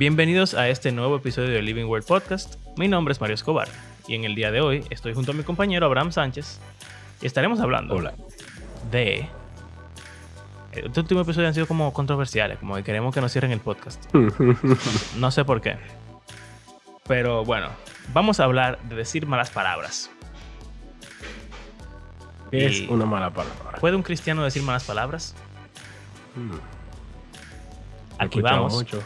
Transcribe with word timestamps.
Bienvenidos 0.00 0.54
a 0.54 0.66
este 0.70 0.92
nuevo 0.92 1.16
episodio 1.16 1.50
de 1.50 1.60
Living 1.60 1.84
World 1.84 2.06
Podcast. 2.06 2.54
Mi 2.78 2.88
nombre 2.88 3.12
es 3.12 3.20
Mario 3.20 3.34
Escobar 3.34 3.68
y 4.08 4.14
en 4.14 4.24
el 4.24 4.34
día 4.34 4.50
de 4.50 4.62
hoy 4.62 4.82
estoy 4.88 5.12
junto 5.12 5.32
a 5.32 5.34
mi 5.34 5.42
compañero 5.42 5.84
Abraham 5.84 6.10
Sánchez 6.10 6.58
y 7.20 7.26
estaremos 7.26 7.60
hablando 7.60 7.96
Hola. 7.96 8.14
de... 8.90 9.28
Este 10.72 11.00
último 11.00 11.20
episodio 11.20 11.48
han 11.48 11.52
sido 11.52 11.66
como 11.66 11.92
controversiales, 11.92 12.58
como 12.58 12.76
que 12.76 12.82
queremos 12.82 13.12
que 13.14 13.20
nos 13.20 13.30
cierren 13.30 13.52
el 13.52 13.60
podcast. 13.60 14.02
No 15.18 15.30
sé 15.30 15.44
por 15.44 15.60
qué. 15.60 15.76
Pero 17.06 17.44
bueno, 17.44 17.68
vamos 18.14 18.40
a 18.40 18.44
hablar 18.44 18.78
de 18.84 18.96
decir 18.96 19.26
malas 19.26 19.50
palabras. 19.50 20.10
¿Qué 22.50 22.64
es 22.64 22.88
una 22.88 23.04
mala 23.04 23.34
palabra? 23.34 23.78
¿Puede 23.80 23.96
un 23.96 24.02
cristiano 24.02 24.42
decir 24.44 24.62
malas 24.62 24.84
palabras? 24.84 25.34
Hmm. 26.34 26.56
Aquí 28.16 28.40
vamos. 28.40 28.72
mucho. 28.72 29.02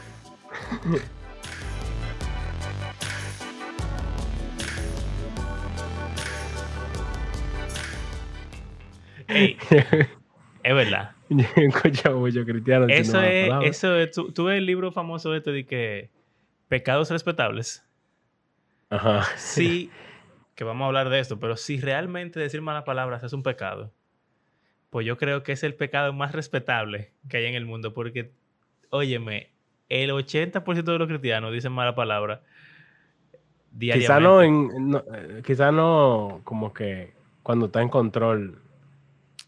Ey, 9.29 9.57
es 10.63 10.75
verdad. 10.75 11.13
Yo 11.29 12.19
mucho 12.19 12.45
cristiano 12.45 12.87
Eso 12.89 13.21
es, 13.23 13.51
eso 13.63 13.97
es, 13.97 14.11
tú, 14.13 14.33
tú 14.33 14.45
ves 14.45 14.59
el 14.59 14.67
libro 14.67 14.93
famoso 14.93 15.35
este 15.35 15.51
de 15.51 15.67
que 15.67 16.11
pecados 16.69 17.11
respetables. 17.11 17.85
Ajá. 18.91 19.25
Sí, 19.37 19.91
que 20.55 20.65
vamos 20.65 20.85
a 20.85 20.87
hablar 20.89 21.09
de 21.09 21.19
esto, 21.21 21.41
pero 21.41 21.57
si 21.57 21.81
realmente 21.81 22.39
decir 22.39 22.63
malas 22.63 22.85
palabras 22.85 23.25
es 23.25 23.33
un 23.33 23.43
pecado, 23.43 23.93
pues 24.91 25.07
yo 25.07 25.17
creo 25.17 25.43
que 25.43 25.53
es 25.53 25.65
el 25.65 25.75
pecado 25.75 26.13
más 26.13 26.33
respetable 26.33 27.13
que 27.29 27.39
hay 27.39 27.47
en 27.47 27.55
el 27.55 27.65
mundo, 27.65 27.93
porque, 27.95 28.33
óyeme, 28.91 29.51
el 29.89 30.11
80% 30.11 30.83
de 30.83 30.99
los 30.99 31.09
cristianos 31.09 31.53
dicen 31.53 31.75
palabras 31.77 32.41
diariamente. 33.71 34.07
Quizá 34.07 34.21
no, 34.21 34.43
en, 34.43 34.91
no, 34.91 35.05
eh, 35.15 35.43
quizá 35.45 35.73
no 35.73 36.41
como 36.45 36.73
que 36.73 37.13
cuando 37.43 37.67
está 37.67 37.83
en 37.83 37.89
control 37.89 38.59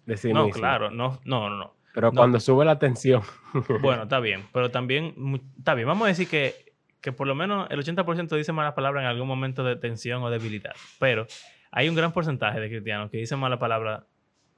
de 0.04 0.16
sí 0.16 0.32
No, 0.32 0.46
mismo. 0.46 0.60
claro, 0.60 0.90
no, 0.90 1.18
no, 1.24 1.48
no, 1.48 1.56
no. 1.56 1.76
Pero 1.94 2.08
no. 2.10 2.16
cuando 2.16 2.40
sube 2.40 2.64
la 2.64 2.78
tensión. 2.78 3.22
Bueno, 3.80 4.02
está 4.02 4.20
bien, 4.20 4.44
pero 4.52 4.70
también, 4.70 5.14
está 5.56 5.72
bien, 5.72 5.88
vamos 5.88 6.04
a 6.04 6.08
decir 6.08 6.28
que, 6.28 6.54
que 7.00 7.10
por 7.10 7.26
lo 7.26 7.34
menos 7.34 7.66
el 7.70 7.82
80% 7.82 8.36
dice 8.36 8.52
malas 8.52 8.74
palabras 8.74 9.02
en 9.02 9.08
algún 9.08 9.26
momento 9.26 9.64
de 9.64 9.76
tensión 9.76 10.22
o 10.22 10.28
debilidad, 10.28 10.74
pero 10.98 11.26
hay 11.70 11.88
un 11.88 11.94
gran 11.94 12.12
porcentaje 12.12 12.60
de 12.60 12.68
cristianos 12.68 13.10
que 13.10 13.16
dicen 13.16 13.38
malas 13.38 13.58
palabras 13.58 14.04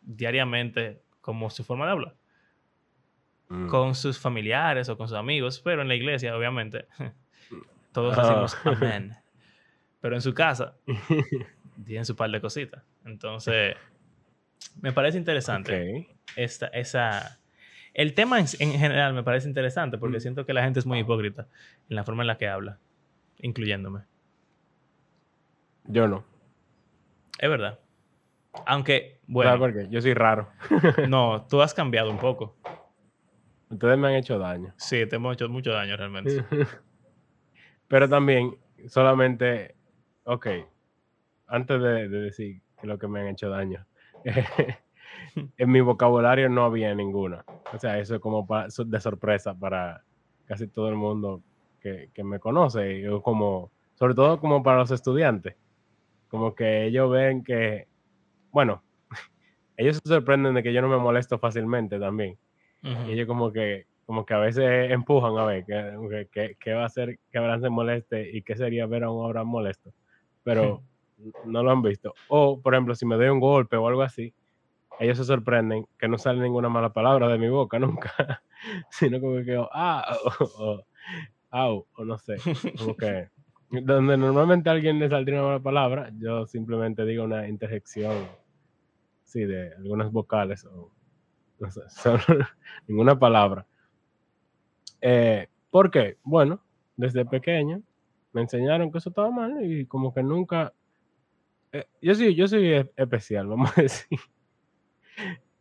diariamente 0.03 1.01
como 1.21 1.49
su 1.51 1.63
forma 1.63 1.87
de 1.87 1.93
hablar, 1.93 2.15
Mm. 3.51 3.67
con 3.69 3.95
sus 3.95 4.19
familiares 4.19 4.89
o 4.91 4.97
con 4.99 5.09
sus 5.09 5.17
amigos, 5.17 5.61
pero 5.65 5.81
en 5.83 5.89
la 5.89 5.95
iglesia, 5.95 6.37
obviamente, 6.37 6.87
todos 7.93 8.17
Ah. 8.19 8.23
decimos 8.23 8.59
amén. 8.65 9.17
Pero 10.01 10.15
en 10.15 10.21
su 10.23 10.33
casa, 10.33 10.77
tienen 11.85 12.05
su 12.05 12.15
par 12.15 12.31
de 12.31 12.41
cositas. 12.41 12.85
Entonces, 13.05 13.75
me 14.81 14.93
parece 14.93 15.19
interesante 15.19 16.07
esta, 16.37 16.69
esa... 16.69 17.41
El 17.95 18.15
tema 18.15 18.39
en, 18.39 18.47
en 18.61 18.73
general 18.79 19.13
me 19.13 19.25
parece 19.25 19.49
interesante 19.49 19.99
porque 19.99 20.19
Mm. 20.19 20.21
siento 20.21 20.47
que 20.47 20.53
la 20.53 20.63
gente 20.63 20.79
es 20.79 20.87
muy 20.87 21.01
hipócrita 21.01 21.49
en 21.89 21.97
la 21.97 22.05
forma 22.05 22.23
en 22.23 22.29
la 22.29 22.39
que 22.39 22.47
habla, 22.47 22.79
incluyéndome. 23.39 24.03
Yo 25.85 26.07
no. 26.07 26.25
Es 27.41 27.49
verdad. 27.51 27.81
Aunque, 28.67 29.01
¿Sabes 29.01 29.21
bueno, 29.27 29.59
por 29.59 29.73
qué? 29.75 29.89
Yo 29.91 30.01
soy 30.01 30.15
raro. 30.15 30.49
no, 31.09 31.47
tú 31.49 31.61
has 31.63 31.75
cambiado 31.75 32.11
un 32.11 32.19
poco. 32.19 32.57
Ustedes 33.71 33.99
me 33.99 34.09
han 34.09 34.15
hecho 34.15 34.39
daño. 34.39 34.73
Sí, 34.77 35.07
te 35.07 35.17
hemos 35.17 35.35
hecho 35.35 35.49
mucho 35.49 35.73
daño 35.73 35.97
realmente. 35.97 36.45
Pero 37.89 38.09
también, 38.09 38.57
solamente, 38.87 39.75
ok, 40.25 40.47
antes 41.47 41.81
de, 41.81 42.09
de 42.09 42.21
decir 42.21 42.63
que 42.81 42.87
lo 42.87 42.99
que 42.99 43.09
me 43.09 43.21
han 43.21 43.29
hecho 43.29 43.49
daño, 43.49 43.87
en 45.57 45.71
mi 45.71 45.81
vocabulario 45.81 46.49
no 46.49 46.65
había 46.65 46.95
ninguna. 46.95 47.45
O 47.75 47.79
sea, 47.79 47.99
eso 47.99 48.15
es 48.17 48.21
como 48.21 48.47
pa- 48.47 48.71
so- 48.71 48.85
de 48.85 49.01
sorpresa 49.01 49.55
para 49.59 50.05
casi 50.45 50.69
todo 50.69 50.89
el 50.89 50.95
mundo 50.97 51.43
que, 51.81 52.11
que 52.15 52.25
me 52.25 52.39
conoce, 52.39 52.99
y 52.99 53.03
yo 53.03 53.23
como, 53.23 53.73
sobre 53.95 54.15
todo 54.15 54.39
como 54.41 54.63
para 54.63 54.79
los 54.79 54.91
estudiantes, 54.91 55.57
como 56.29 56.55
que 56.55 56.85
ellos 56.87 57.11
ven 57.11 57.43
que, 57.45 57.89
bueno, 58.51 58.83
ellos 59.77 59.97
se 60.03 60.09
sorprenden 60.09 60.55
de 60.55 60.63
que 60.63 60.73
yo 60.73 60.83
no 60.83 60.89
me 60.89 60.99
molesto 60.99 61.39
fácilmente 61.39 61.99
también. 61.99 62.39
Y 62.83 63.13
ellos 63.13 63.27
como 63.27 63.53
que, 63.53 63.87
como 64.07 64.25
que 64.25 64.35
a 64.35 64.39
veces 64.39 64.91
empujan 64.91 65.37
a 65.37 65.45
ver 65.45 65.65
qué 65.65 66.29
que- 66.33 66.57
qué 66.61 66.73
va 66.73 66.83
a 66.85 66.87
hacer 66.87 67.19
que 67.31 67.39
Abraham 67.39 67.61
se 67.63 67.69
moleste 67.71 68.31
y 68.37 68.43
qué 68.43 68.57
sería 68.57 68.87
ver 68.87 69.05
a 69.05 69.11
un 69.11 69.25
Abraham 69.25 69.49
molesto. 69.49 69.93
Pero 70.45 70.83
no 71.45 71.63
lo 71.63 71.71
han 71.71 71.83
visto. 71.83 72.15
O, 72.29 72.61
por 72.61 72.75
ejemplo, 72.75 72.95
si 72.95 73.05
me 73.07 73.17
doy 73.17 73.29
un 73.29 73.41
golpe 73.41 73.77
o 73.77 73.87
algo 73.89 74.03
así, 74.03 74.33
ellos 75.01 75.17
se 75.19 75.25
sorprenden 75.25 75.87
que 75.99 76.09
no 76.09 76.19
sale 76.19 76.41
ninguna 76.41 76.69
mala 76.69 76.93
palabra 76.93 77.29
de 77.29 77.39
mi 77.39 77.49
boca 77.49 77.79
nunca. 77.81 78.43
Sino 78.91 79.21
como 79.21 79.43
que, 79.45 79.57
oh, 79.57 79.69
ah, 79.73 80.17
o, 80.41 80.45
o, 80.65 80.85
au, 81.51 81.87
o 81.97 82.05
no 82.05 82.19
sé. 82.19 82.37
Como 82.77 82.97
que, 82.97 83.29
donde 83.71 84.17
normalmente 84.17 84.69
a 84.69 84.73
alguien 84.73 84.99
le 84.99 85.09
saldría 85.09 85.41
una 85.41 85.49
mala 85.49 85.61
palabra, 85.63 86.11
yo 86.19 86.47
simplemente 86.47 87.05
digo 87.05 87.25
una 87.25 87.49
interjección, 87.49 88.15
sí, 89.25 89.45
de 89.45 89.75
algunas 89.75 90.11
vocales 90.11 90.65
o 90.65 90.91
no 91.61 91.71
sé, 91.71 91.81
solo 91.89 92.23
ninguna 92.87 93.19
palabra. 93.19 93.67
Eh, 95.01 95.49
¿Por 95.71 95.91
qué? 95.91 96.17
Bueno, 96.23 96.61
desde 96.97 97.25
pequeño 97.25 97.83
me 98.33 98.43
enseñaron 98.43 98.91
que 98.91 98.99
eso 98.99 99.09
estaba 99.11 99.31
mal 99.31 99.65
y 99.65 99.87
como 99.87 100.13
que 100.13 100.23
nunca... 100.23 100.73
eh, 101.73 101.87
yo 102.03 102.15
sí, 102.15 102.35
yo 102.35 102.47
soy 102.49 102.73
e- 102.73 102.91
especial, 102.97 103.47
vamos 103.49 103.77
a 103.77 103.83
decir. 103.83 104.19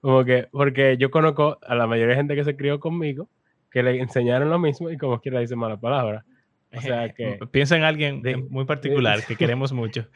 Como 0.02 0.24
que, 0.26 0.48
porque 0.52 0.98
yo 0.98 1.10
conozco 1.12 1.58
a 1.62 1.76
la 1.76 1.88
mayoría 1.88 2.12
de 2.14 2.22
gente 2.22 2.36
que 2.36 2.44
se 2.44 2.56
crió 2.56 2.80
conmigo, 2.80 3.30
que 3.72 3.84
le 3.84 4.00
enseñaron 4.00 4.50
lo 4.50 4.60
mismo 4.60 4.90
y 4.90 4.98
como 4.98 5.20
quiera 5.20 5.40
dice 5.40 5.56
mala 5.56 5.78
palabra. 5.78 6.24
O 6.74 6.82
sea 6.82 7.14
que, 7.14 7.40
Piensa 7.52 7.78
en 7.78 7.84
alguien 7.84 8.22
de- 8.22 8.38
muy 8.38 8.66
particular 8.66 9.26
que 9.26 9.36
queremos 9.36 9.72
mucho. 9.74 10.08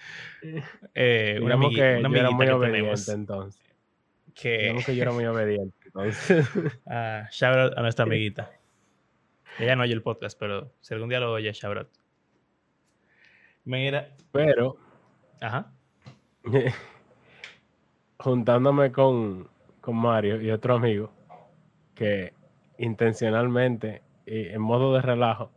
Eh, 0.94 1.40
una 1.42 1.58
que 1.70 1.96
una 2.00 2.08
amiguita 2.08 2.32
muy 2.32 2.46
que 2.48 2.68
tenemos 2.68 3.10
entonces. 3.10 3.62
Que... 4.34 4.58
Digamos 4.58 4.86
que 4.86 4.96
yo 4.96 5.04
era 5.04 5.12
muy 5.12 5.26
obediente. 5.26 5.76
Entonces, 5.86 6.48
Ah, 6.88 7.28
shout 7.32 7.58
out 7.58 7.78
a 7.78 7.82
nuestra 7.82 8.04
amiguita. 8.04 8.52
Ella 9.60 9.76
no 9.76 9.84
oye 9.84 9.94
el 9.94 10.02
podcast, 10.02 10.38
pero 10.40 10.74
si 10.82 10.94
algún 10.94 11.10
día 11.10 11.20
lo 11.20 11.32
oye, 11.32 11.52
shout 11.54 11.78
out. 11.78 11.90
Mira, 13.66 14.10
pero 14.32 14.78
ajá. 15.40 15.72
juntándome 18.18 18.92
con, 18.92 19.50
con 19.82 19.96
Mario 19.96 20.42
y 20.42 20.52
otro 20.52 20.76
amigo 20.76 21.12
que 21.96 22.34
intencionalmente 22.78 24.02
y 24.26 24.48
en 24.48 24.62
modo 24.62 24.94
de 24.94 25.02
relajo 25.02 25.52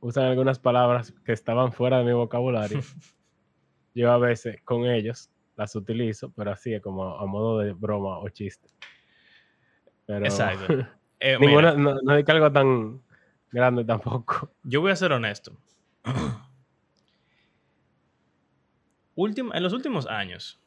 usan 0.00 0.24
algunas 0.24 0.58
palabras 0.58 1.14
que 1.24 1.32
estaban 1.32 1.72
fuera 1.72 1.98
de 1.98 2.04
mi 2.04 2.12
vocabulario. 2.12 2.80
Yo 3.94 4.12
a 4.12 4.18
veces 4.18 4.60
con 4.62 4.86
ellos 4.86 5.30
las 5.58 5.74
utilizo, 5.74 6.32
pero 6.32 6.52
así 6.52 6.72
es 6.72 6.80
como 6.80 7.18
a 7.18 7.26
modo 7.26 7.58
de 7.58 7.72
broma 7.72 8.18
o 8.20 8.28
chiste. 8.30 8.68
Pero 10.06 10.24
Exacto. 10.24 10.66
Eh, 11.20 11.36
ninguna, 11.40 11.74
no, 11.74 11.96
no 12.00 12.12
algo 12.12 12.52
tan 12.52 13.02
grande 13.50 13.84
tampoco. 13.84 14.52
yo 14.62 14.80
voy 14.80 14.92
a 14.92 14.96
ser 14.96 15.12
honesto. 15.12 15.58
Últim- 19.16 19.50
en 19.52 19.62
los 19.64 19.72
últimos 19.72 20.06
años, 20.06 20.62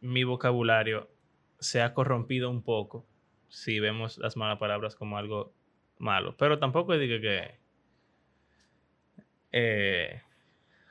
mi 0.00 0.24
vocabulario 0.24 1.08
se 1.60 1.82
ha 1.82 1.94
corrompido 1.94 2.50
un 2.50 2.64
poco 2.64 3.06
si 3.46 3.78
vemos 3.78 4.18
las 4.18 4.36
malas 4.36 4.58
palabras 4.58 4.96
como 4.96 5.16
algo 5.18 5.54
malo. 5.98 6.36
Pero 6.36 6.58
tampoco 6.58 6.98
digo 6.98 7.20
que. 7.20 7.60
eh, 9.52 10.20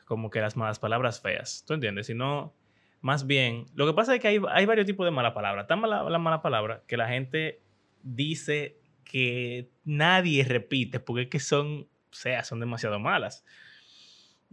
como 0.06 0.30
que 0.30 0.40
las 0.40 0.56
malas 0.56 0.80
palabras 0.80 1.22
feas. 1.22 1.64
¿Tú 1.68 1.74
entiendes? 1.74 2.08
Sino. 2.08 2.54
Más 3.02 3.28
bien. 3.28 3.66
Lo 3.76 3.86
que 3.86 3.94
pasa 3.94 4.16
es 4.16 4.22
que 4.22 4.28
hay, 4.28 4.40
hay 4.50 4.66
varios 4.66 4.86
tipos 4.86 5.06
de 5.06 5.12
malas 5.12 5.34
palabras. 5.34 5.68
Tan 5.68 5.80
mala 5.80 6.10
la 6.10 6.18
mala 6.18 6.42
palabra 6.42 6.84
que 6.88 6.98
la 6.98 7.08
gente 7.08 7.62
dice 8.02 8.80
que 9.04 9.70
nadie 9.84 10.44
repite 10.44 11.00
porque 11.00 11.24
es 11.24 11.30
que 11.30 11.40
son. 11.40 11.88
O 12.12 12.18
sea, 12.18 12.44
son 12.44 12.60
demasiado 12.60 13.00
malas. 13.00 13.46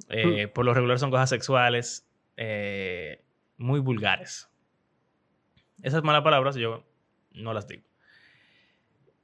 Eh, 0.09 0.49
por 0.49 0.65
lo 0.65 0.75
regular 0.75 0.99
son 0.99 1.11
cosas 1.11 1.31
sexuales. 1.31 2.09
eh, 2.37 3.25
muy 3.63 3.81
vulgares. 3.81 4.51
Esas 5.83 6.03
malas 6.03 6.23
palabras 6.23 6.57
yo 6.57 6.85
no 7.33 7.55
las 7.55 7.67
digo. 7.67 7.85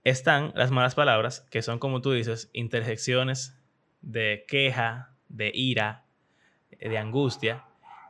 Están 0.04 0.52
las 0.54 0.70
malas 0.70 0.94
palabras, 0.94 1.40
que 1.50 1.60
son, 1.60 1.78
como 1.78 2.00
tú 2.00 2.12
dices, 2.12 2.50
interjecciones 2.52 3.60
de 4.00 4.44
queja, 4.48 5.14
de 5.28 5.50
ira, 5.52 6.06
de 6.80 6.98
angustia, 6.98 7.64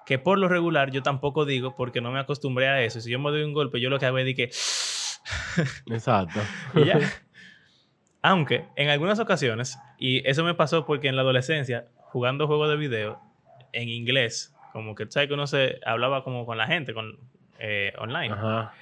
que 0.06 0.18
por 0.18 0.38
lo 0.38 0.48
regular 0.48 0.90
yo 0.90 1.02
tampoco 1.02 1.44
digo 1.44 1.76
porque 1.76 2.00
no 2.00 2.10
me 2.10 2.18
acostumbré 2.18 2.68
a 2.68 2.82
eso. 2.82 3.00
Si 3.00 3.10
yo 3.10 3.18
me 3.18 3.30
doy 3.30 3.42
un 3.42 3.52
golpe, 3.52 3.80
yo 3.80 3.90
lo 3.90 3.98
que 3.98 4.06
hago 4.06 4.18
es 4.18 4.34
que... 4.34 4.44
Exacto. 5.92 6.40
y 6.74 6.84
ya. 6.84 6.98
Aunque 8.22 8.64
en 8.76 8.88
algunas 8.88 9.18
ocasiones, 9.20 9.78
y 9.98 10.28
eso 10.28 10.44
me 10.44 10.54
pasó 10.54 10.86
porque 10.86 11.08
en 11.08 11.16
la 11.16 11.22
adolescencia, 11.22 11.86
jugando 11.96 12.46
juegos 12.46 12.68
de 12.68 12.76
video 12.76 13.20
en 13.72 13.88
inglés, 13.88 14.54
como 14.72 14.94
que, 14.94 15.06
¿sabes? 15.08 15.28
Que 15.28 15.34
uno 15.34 15.46
se 15.46 15.78
hablaba 15.84 16.24
como 16.24 16.46
con 16.46 16.58
la 16.58 16.66
gente, 16.66 16.94
con, 16.94 17.18
eh, 17.58 17.92
online. 17.98 18.34
Ajá. 18.34 18.72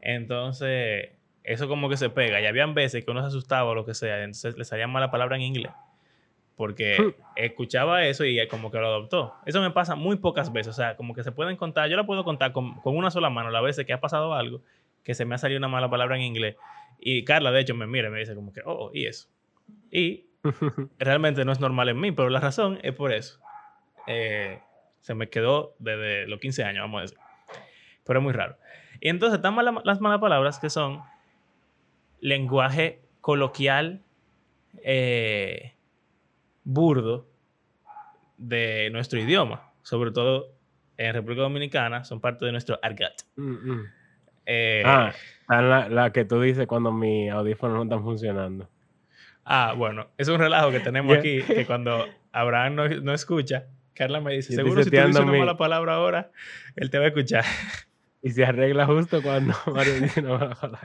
Entonces, 0.00 1.10
eso 1.44 1.68
como 1.68 1.88
que 1.88 1.96
se 1.96 2.10
pega. 2.10 2.40
Y 2.40 2.46
habían 2.46 2.74
veces 2.74 3.04
que 3.04 3.10
uno 3.10 3.20
se 3.20 3.28
asustaba 3.28 3.70
o 3.70 3.74
lo 3.74 3.84
que 3.84 3.94
sea, 3.94 4.22
entonces 4.22 4.56
le 4.56 4.64
salía 4.64 4.86
mala 4.86 5.10
palabra 5.10 5.36
en 5.36 5.42
inglés. 5.42 5.72
Porque 6.56 6.96
escuchaba 7.36 8.04
eso 8.06 8.24
y 8.24 8.46
como 8.48 8.70
que 8.70 8.78
lo 8.78 8.86
adoptó. 8.86 9.34
Eso 9.46 9.60
me 9.60 9.70
pasa 9.70 9.94
muy 9.94 10.16
pocas 10.16 10.52
veces. 10.52 10.70
O 10.70 10.76
sea, 10.76 10.96
como 10.96 11.14
que 11.14 11.22
se 11.24 11.32
pueden 11.32 11.56
contar. 11.56 11.88
Yo 11.90 11.96
la 11.96 12.04
puedo 12.06 12.24
contar 12.24 12.52
con, 12.52 12.74
con 12.80 12.96
una 12.96 13.10
sola 13.10 13.30
mano 13.30 13.50
las 13.50 13.62
veces 13.62 13.84
que 13.86 13.92
ha 13.92 14.00
pasado 14.00 14.34
algo 14.34 14.60
que 15.02 15.14
se 15.14 15.24
me 15.24 15.34
ha 15.34 15.38
salido 15.38 15.58
una 15.58 15.68
mala 15.68 15.90
palabra 15.90 16.16
en 16.16 16.22
inglés. 16.22 16.56
Y 16.98 17.24
Carla, 17.24 17.50
de 17.50 17.60
hecho, 17.60 17.74
me 17.74 17.86
mira 17.86 18.08
y 18.08 18.10
me 18.10 18.20
dice 18.20 18.34
como 18.34 18.52
que, 18.52 18.62
oh, 18.64 18.90
y 18.94 19.06
eso. 19.06 19.28
Y 19.90 20.24
realmente 20.98 21.44
no 21.44 21.52
es 21.52 21.60
normal 21.60 21.88
en 21.90 22.00
mí, 22.00 22.12
pero 22.12 22.30
la 22.30 22.40
razón 22.40 22.78
es 22.82 22.94
por 22.94 23.12
eso. 23.12 23.38
Eh, 24.06 24.60
se 25.00 25.14
me 25.14 25.28
quedó 25.28 25.74
desde 25.78 26.26
los 26.26 26.40
15 26.40 26.64
años, 26.64 26.82
vamos 26.84 26.98
a 26.98 27.02
decir. 27.02 27.18
Pero 28.06 28.20
es 28.20 28.22
muy 28.24 28.32
raro. 28.32 28.56
Y 29.00 29.08
entonces 29.10 29.36
están 29.36 29.54
mala- 29.54 29.82
las 29.84 30.00
malas 30.00 30.20
palabras 30.20 30.58
que 30.58 30.70
son 30.70 31.02
lenguaje 32.20 33.00
coloquial 33.20 34.00
eh, 34.82 35.73
burdo 36.64 37.28
de 38.36 38.90
nuestro 38.90 39.18
idioma. 39.18 39.70
Sobre 39.82 40.10
todo 40.10 40.48
en 40.96 41.12
República 41.12 41.42
Dominicana, 41.42 42.04
son 42.04 42.20
parte 42.20 42.44
de 42.46 42.52
nuestro 42.52 42.78
argot. 42.82 43.14
Mm, 43.36 43.72
mm. 43.72 43.86
Eh, 44.46 44.82
Ah, 44.84 45.12
la, 45.48 45.88
la 45.88 46.12
que 46.12 46.24
tú 46.24 46.40
dices 46.40 46.66
cuando 46.66 46.90
mis 46.92 47.30
audífonos 47.30 47.76
no 47.76 47.82
están 47.84 48.02
funcionando. 48.02 48.68
Ah, 49.44 49.74
bueno, 49.76 50.08
es 50.16 50.28
un 50.28 50.38
relajo 50.38 50.70
que 50.70 50.80
tenemos 50.80 51.16
aquí, 51.18 51.42
que 51.42 51.66
cuando 51.66 52.06
Abraham 52.32 52.74
no, 52.74 52.88
no 52.88 53.12
escucha, 53.12 53.66
Carla 53.92 54.20
me 54.20 54.32
dice, 54.32 54.54
seguro 54.54 54.82
si 54.82 54.90
tú 54.90 54.96
dices 54.96 55.16
una 55.16 55.32
mala 55.32 55.56
palabra 55.56 55.94
ahora, 55.94 56.30
él 56.76 56.90
te 56.90 56.98
va 56.98 57.04
a 57.04 57.08
escuchar. 57.08 57.44
Y 58.22 58.30
se 58.30 58.44
arregla 58.44 58.86
justo 58.86 59.22
cuando 59.22 59.54
Mario 59.74 60.00
dice 60.00 60.20
una 60.20 60.38
mala 60.38 60.54
palabra. 60.54 60.80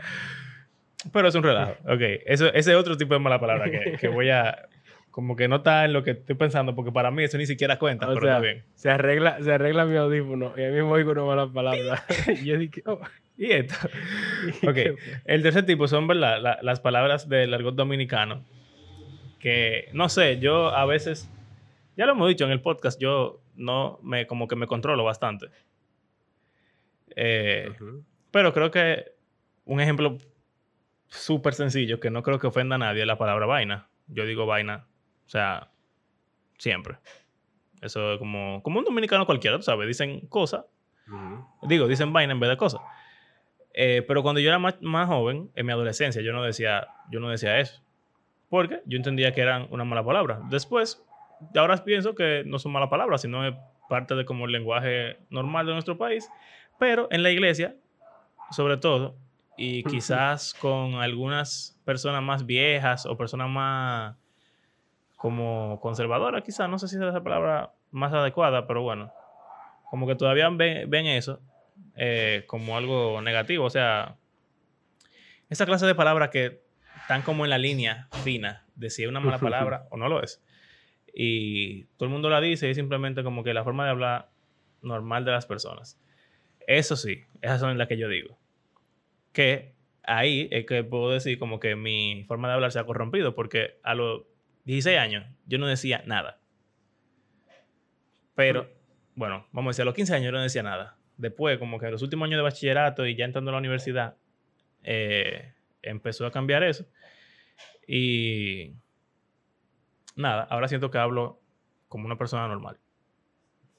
Pero 1.13 1.27
es 1.29 1.35
un 1.35 1.43
relajo, 1.43 1.71
ok. 1.85 2.01
Eso, 2.25 2.47
ese 2.47 2.71
es 2.71 2.77
otro 2.77 2.97
tipo 2.97 3.13
de 3.13 3.21
mala 3.21 3.39
palabra 3.39 3.71
que, 3.71 3.97
que 3.97 4.07
voy 4.09 4.29
a... 4.29 4.67
Como 5.11 5.35
que 5.35 5.47
no 5.47 5.57
está 5.57 5.85
en 5.85 5.93
lo 5.93 6.03
que 6.03 6.11
estoy 6.11 6.35
pensando, 6.35 6.75
porque 6.75 6.91
para 6.91 7.09
mí 7.11 7.23
eso 7.23 7.37
ni 7.37 7.45
siquiera 7.47 7.79
cuenta, 7.79 8.05
O 8.05 8.13
pero 8.13 8.21
sea, 8.27 8.35
está 8.37 8.41
bien. 8.41 8.63
se 8.75 8.89
arregla, 8.89 9.41
se 9.41 9.51
arregla 9.53 9.85
mi 9.85 9.97
audífono 9.97 10.53
y 10.55 10.63
a 10.63 10.67
mí 10.67 10.75
me 10.75 10.81
voy 10.83 11.03
con 11.03 11.17
una 11.17 11.25
mala 11.35 11.51
palabra. 11.51 12.03
y 12.41 12.45
yo 12.45 12.57
dije, 12.57 12.83
oh, 12.85 12.99
Y 13.37 13.51
esto. 13.51 13.73
El 15.25 15.41
tercer 15.43 15.65
tipo 15.65 15.87
son, 15.87 16.07
¿verdad? 16.07 16.41
La- 16.41 16.59
las 16.61 16.79
palabras 16.79 17.27
del 17.27 17.53
argot 17.53 17.75
dominicano. 17.75 18.43
Que, 19.39 19.89
no 19.93 20.09
sé, 20.09 20.39
yo 20.39 20.67
a 20.69 20.85
veces, 20.85 21.29
ya 21.97 22.05
lo 22.05 22.11
hemos 22.11 22.27
dicho 22.27 22.45
en 22.45 22.51
el 22.51 22.61
podcast, 22.61 22.99
yo 23.01 23.41
no 23.55 23.97
me, 24.03 24.27
como 24.27 24.47
que 24.47 24.55
me 24.55 24.67
controlo 24.67 25.03
bastante. 25.03 25.47
Eh, 27.15 27.71
pero 28.31 28.53
creo 28.53 28.69
que 28.71 29.05
un 29.65 29.79
ejemplo 29.81 30.17
súper 31.07 31.53
sencillo, 31.53 31.99
que 31.99 32.09
no 32.11 32.21
creo 32.23 32.37
que 32.39 32.47
ofenda 32.47 32.75
a 32.75 32.79
nadie, 32.79 33.01
es 33.01 33.07
la 33.07 33.17
palabra 33.17 33.45
vaina. 33.45 33.87
Yo 34.07 34.25
digo 34.25 34.45
vaina, 34.45 34.85
o 35.29 35.31
sea, 35.31 35.69
siempre. 36.57 36.97
Eso 37.81 38.13
es 38.13 38.17
como, 38.17 38.63
como 38.63 38.79
un 38.79 38.85
dominicano 38.85 39.27
cualquiera, 39.27 39.61
¿sabes? 39.61 39.87
Dicen 39.87 40.21
cosas 40.27 40.65
Ujú. 41.07 41.67
Digo, 41.67 41.87
dicen 41.87 42.11
vaina 42.11 42.33
en 42.33 42.39
vez 42.39 42.49
de 42.49 42.57
cosas. 42.57 42.81
Eh, 43.73 44.03
pero 44.07 44.23
cuando 44.23 44.41
yo 44.41 44.49
era 44.49 44.57
más, 44.57 44.81
más 44.81 45.07
joven, 45.07 45.51
en 45.55 45.65
mi 45.67 45.71
adolescencia, 45.71 46.23
yo 46.23 46.33
no 46.33 46.43
decía, 46.43 46.87
yo 47.11 47.19
no 47.19 47.29
decía 47.29 47.59
eso. 47.59 47.83
Porque 48.49 48.81
yo 48.85 48.97
entendía 48.97 49.31
que 49.31 49.41
eran 49.41 49.67
una 49.69 49.83
mala 49.83 50.03
palabra. 50.03 50.41
Después, 50.49 51.05
ahora 51.55 51.77
pienso 51.83 52.15
que 52.15 52.43
no 52.47 52.57
son 52.57 52.71
malas 52.71 52.89
palabras, 52.89 53.21
sino 53.21 53.45
es 53.45 53.53
parte 53.87 54.15
de 54.15 54.25
como 54.25 54.45
el 54.45 54.51
lenguaje 54.51 55.17
normal 55.29 55.67
de 55.67 55.73
nuestro 55.73 55.97
país. 55.97 56.27
Pero 56.79 57.07
en 57.11 57.21
la 57.21 57.29
iglesia, 57.29 57.75
sobre 58.49 58.77
todo, 58.77 59.15
y 59.55 59.83
quizás 59.83 60.53
con 60.53 60.95
algunas 60.95 61.79
personas 61.85 62.23
más 62.23 62.45
viejas 62.45 63.05
o 63.05 63.17
personas 63.17 63.49
más 63.49 64.15
como 65.19 65.81
conservadoras, 65.81 66.43
quizás, 66.43 66.69
no 66.69 66.79
sé 66.79 66.87
si 66.87 66.95
es 66.95 67.01
la 67.01 67.21
palabra 67.21 67.73
más 67.91 68.13
adecuada, 68.13 68.67
pero 68.67 68.83
bueno, 68.83 69.11
como 69.89 70.07
que 70.07 70.15
todavía 70.15 70.47
ven, 70.49 70.89
ven 70.89 71.07
eso 71.07 71.41
eh, 71.97 72.45
como 72.47 72.77
algo 72.77 73.21
negativo. 73.21 73.65
O 73.65 73.69
sea, 73.69 74.15
esa 75.49 75.65
clase 75.65 75.85
de 75.85 75.93
palabras 75.93 76.29
que 76.29 76.61
están 77.01 77.21
como 77.23 77.43
en 77.43 77.49
la 77.49 77.57
línea 77.57 78.07
fina 78.23 78.65
de 78.75 78.89
si 78.89 79.03
es 79.03 79.09
una 79.09 79.19
mala 79.19 79.39
palabra 79.39 79.87
o 79.89 79.97
no 79.97 80.07
lo 80.07 80.23
es. 80.23 80.41
Y 81.13 81.83
todo 81.97 82.05
el 82.05 82.11
mundo 82.11 82.29
la 82.29 82.39
dice 82.39 82.67
y 82.67 82.71
es 82.71 82.77
simplemente 82.77 83.21
como 83.21 83.43
que 83.43 83.53
la 83.53 83.65
forma 83.65 83.83
de 83.83 83.91
hablar 83.91 84.29
normal 84.81 85.25
de 85.25 85.31
las 85.31 85.45
personas. 85.45 85.99
Eso 86.65 86.95
sí, 86.95 87.25
esas 87.41 87.59
son 87.59 87.77
las 87.77 87.89
que 87.89 87.97
yo 87.97 88.07
digo. 88.07 88.37
Que 89.33 89.73
ahí 90.03 90.47
es 90.49 90.65
que 90.65 90.85
puedo 90.85 91.11
decir 91.11 91.37
como 91.39 91.59
que 91.59 91.75
mi 91.75 92.23
forma 92.25 92.47
de 92.47 92.53
hablar 92.53 92.71
se 92.71 92.79
ha 92.79 92.85
corrompido 92.85 93.35
porque 93.35 93.79
a 93.83 93.95
los 93.95 94.28
16 94.69 94.99
años 94.99 95.25
yo 95.47 95.57
no 95.57 95.65
decía 95.65 96.03
nada. 96.05 96.39
Pero, 98.35 98.69
bueno, 99.15 99.47
vamos 99.51 99.69
a 99.69 99.71
decir, 99.71 99.81
a 99.81 99.85
los 99.85 99.95
15 99.95 100.13
años 100.13 100.25
yo 100.25 100.31
no 100.31 100.43
decía 100.43 100.61
nada. 100.61 100.95
Después, 101.17 101.57
como 101.57 101.79
que 101.79 101.87
en 101.87 101.91
los 101.91 102.03
últimos 102.03 102.27
años 102.27 102.37
de 102.37 102.43
bachillerato 102.43 103.07
y 103.07 103.15
ya 103.15 103.25
entrando 103.25 103.49
a 103.49 103.53
la 103.53 103.57
universidad, 103.57 104.15
eh, 104.83 105.53
empezó 105.81 106.25
a 106.27 106.31
cambiar 106.31 106.63
eso. 106.63 106.85
Y 107.87 108.75
nada, 110.15 110.43
ahora 110.43 110.67
siento 110.67 110.91
que 110.91 110.99
hablo 110.99 111.41
como 111.87 112.05
una 112.05 112.17
persona 112.17 112.47
normal. 112.47 112.79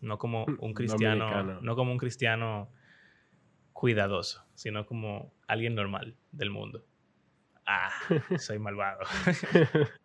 No 0.01 0.19
como 0.19 0.45
un 0.45 0.75
cristiano, 0.75 1.27
Dominicano. 1.27 1.61
no 1.63 1.77
como 1.77 1.93
un 1.93 1.99
cristiano 1.99 2.73
cuidadoso, 3.73 4.45
sino 4.55 4.87
como 4.87 5.33
alguien 5.47 5.77
normal 5.77 6.17
del 6.33 6.51
mundo. 6.51 6.85
Ah, 7.65 7.93
soy 8.39 8.59
malvado. 8.59 9.01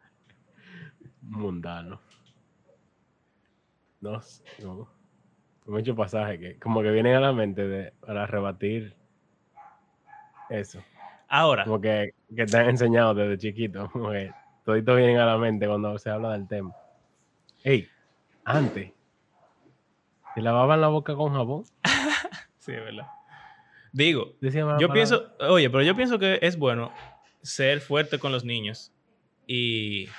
Mundano. 1.30 2.00
No, 4.01 4.22
no. 4.62 4.89
Muchos 5.65 5.96
pasajes 5.96 6.39
que 6.39 6.60
como 6.60 6.82
que 6.84 6.91
vienen 6.91 7.15
a 7.15 7.20
la 7.20 7.34
mente 7.34 7.67
de, 7.67 7.91
para 8.00 8.27
rebatir 8.27 8.96
eso. 10.50 10.84
Ahora, 11.27 11.63
Como 11.63 11.82
que, 11.82 12.13
que 12.36 12.46
te 12.46 12.58
han 12.58 12.70
enseñado 12.70 13.15
desde 13.15 13.38
chiquito. 13.39 13.89
Como 13.91 14.12
que 14.12 14.32
todito 14.63 14.96
vienen 14.96 15.17
a 15.17 15.25
la 15.25 15.38
mente 15.38 15.67
cuando 15.67 15.98
se 15.98 16.10
habla 16.10 16.34
del 16.34 16.48
tema. 16.48 16.74
Ey, 17.63 17.88
antes, 18.44 18.91
¿te 20.36 20.41
lavaban 20.41 20.82
la 20.82 20.88
boca 20.88 21.15
con 21.15 21.34
jabón? 21.34 21.63
sí, 22.60 22.74
es 22.74 22.84
verdad. 22.84 23.08
Digo, 23.91 24.34
Decía 24.41 24.62
Yo 24.62 24.67
palabra. 24.67 24.94
pienso, 24.94 25.32
oye, 25.39 25.70
pero 25.70 25.82
yo 25.82 25.96
pienso 25.96 26.20
que 26.20 26.38
es 26.41 26.58
bueno 26.58 26.91
ser 27.41 27.79
fuerte 27.79 28.20
con 28.20 28.32
los 28.32 28.44
niños 28.44 28.91
y, 29.48 30.10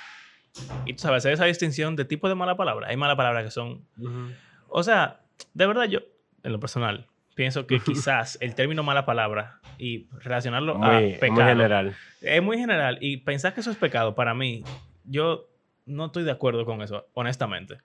y 0.85 0.93
tú 0.93 1.01
sabes, 1.01 1.19
hacer 1.21 1.33
esa 1.33 1.45
distinción 1.45 1.95
de 1.95 2.05
tipo 2.05 2.29
de 2.29 2.35
mala 2.35 2.55
palabra. 2.57 2.87
Hay 2.87 2.97
malas 2.97 3.15
palabras 3.17 3.43
que 3.43 3.51
son, 3.51 3.85
Ujú. 3.97 4.31
o 4.69 4.83
sea, 4.83 5.21
de 5.53 5.65
verdad 5.67 5.85
yo, 5.85 5.99
en 6.43 6.51
lo 6.51 6.59
personal, 6.59 7.07
pienso 7.35 7.67
que 7.67 7.79
quizás 7.85 8.37
el 8.41 8.55
término 8.55 8.83
mala 8.83 9.05
palabra 9.05 9.59
y 9.77 10.07
relacionarlo 10.19 10.83
a 10.83 10.99
Muy, 10.99 11.13
pecado 11.19 11.33
muy 11.41 11.43
general. 11.43 11.95
es 12.21 12.41
muy 12.43 12.57
general 12.57 12.97
y 13.01 13.17
pensar 13.17 13.53
que 13.53 13.61
eso 13.61 13.71
es 13.71 13.77
pecado 13.77 14.15
para 14.15 14.33
mí, 14.33 14.63
yo 15.03 15.47
no 15.85 16.07
estoy 16.07 16.23
de 16.23 16.31
acuerdo 16.31 16.65
con 16.65 16.81
eso, 16.81 17.07
honestamente. 17.13 17.77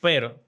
Pero, 0.00 0.40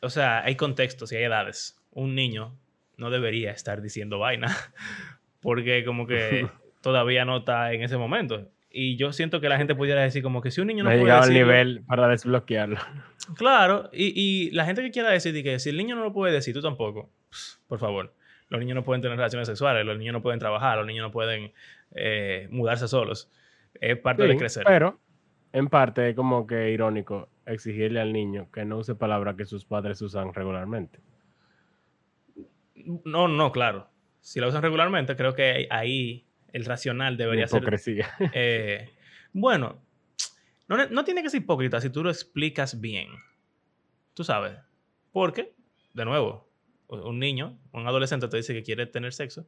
o 0.00 0.08
sea, 0.08 0.42
hay 0.42 0.56
contextos 0.56 1.12
y 1.12 1.16
hay 1.16 1.24
edades. 1.24 1.78
Un 1.90 2.14
niño 2.14 2.56
no 2.96 3.10
debería 3.10 3.50
estar 3.50 3.82
diciendo 3.82 4.18
vaina 4.18 4.56
porque 5.40 5.84
como 5.84 6.06
que 6.06 6.46
todavía 6.80 7.24
no 7.24 7.38
está 7.38 7.72
en 7.72 7.82
ese 7.82 7.96
momento. 7.98 8.48
Y 8.74 8.96
yo 8.96 9.12
siento 9.12 9.40
que 9.40 9.48
la 9.48 9.58
gente 9.58 9.74
pudiera 9.74 10.02
decir 10.02 10.22
como 10.22 10.40
que 10.40 10.50
si 10.50 10.60
un 10.60 10.68
niño 10.68 10.82
No 10.84 10.90
puede 10.90 11.00
llegado 11.02 11.22
al 11.22 11.28
decirlo- 11.28 11.46
nivel 11.52 11.82
para 11.86 12.08
desbloquearlo. 12.08 12.78
Claro, 13.36 13.90
y, 13.92 14.12
y 14.16 14.50
la 14.52 14.64
gente 14.64 14.82
que 14.82 14.90
quiera 14.90 15.10
decir 15.10 15.32
de 15.34 15.42
que 15.42 15.58
si 15.58 15.70
el 15.70 15.76
niño 15.76 15.94
no 15.94 16.02
lo 16.02 16.12
puede 16.12 16.32
decir, 16.32 16.54
tú 16.54 16.62
tampoco, 16.62 17.10
por 17.68 17.78
favor. 17.78 18.14
Los 18.48 18.60
niños 18.60 18.74
no 18.74 18.82
pueden 18.84 19.00
tener 19.02 19.16
relaciones 19.16 19.48
sexuales, 19.48 19.84
los 19.86 19.96
niños 19.98 20.12
no 20.12 20.22
pueden 20.22 20.38
trabajar, 20.40 20.76
los 20.78 20.86
niños 20.86 21.04
no 21.06 21.10
pueden 21.12 21.52
eh, 21.94 22.48
mudarse 22.50 22.86
solos. 22.88 23.30
Es 23.80 23.96
parte 23.98 24.26
de 24.26 24.36
crecer. 24.36 24.64
Pero, 24.66 24.98
en 25.52 25.68
parte, 25.68 26.10
es 26.10 26.16
como 26.16 26.46
que 26.46 26.70
irónico 26.70 27.28
exigirle 27.46 28.00
al 28.00 28.12
niño 28.12 28.48
que 28.52 28.64
no 28.64 28.78
use 28.78 28.94
palabras 28.94 29.36
que 29.36 29.44
sus 29.46 29.64
padres 29.64 30.00
usan 30.02 30.34
regularmente. 30.34 30.98
No, 33.04 33.28
no, 33.28 33.52
claro. 33.52 33.88
Si 34.20 34.40
la 34.40 34.48
usan 34.48 34.62
regularmente, 34.62 35.16
creo 35.16 35.34
que 35.34 35.66
ahí 35.70 36.26
el 36.52 36.64
racional 36.64 37.16
debería 37.16 37.46
ser... 37.48 37.62
Eh, 38.34 38.90
bueno, 39.32 39.80
no, 40.68 40.86
no 40.88 41.04
tiene 41.04 41.22
que 41.22 41.30
ser 41.30 41.42
hipócrita 41.42 41.80
si 41.80 41.90
tú 41.90 42.02
lo 42.02 42.10
explicas 42.10 42.80
bien. 42.80 43.08
Tú 44.14 44.24
sabes. 44.24 44.58
Porque, 45.12 45.54
de 45.94 46.04
nuevo, 46.04 46.48
un 46.88 47.18
niño, 47.18 47.58
un 47.72 47.86
adolescente 47.86 48.28
te 48.28 48.36
dice 48.36 48.54
que 48.54 48.62
quiere 48.62 48.86
tener 48.86 49.12
sexo, 49.12 49.46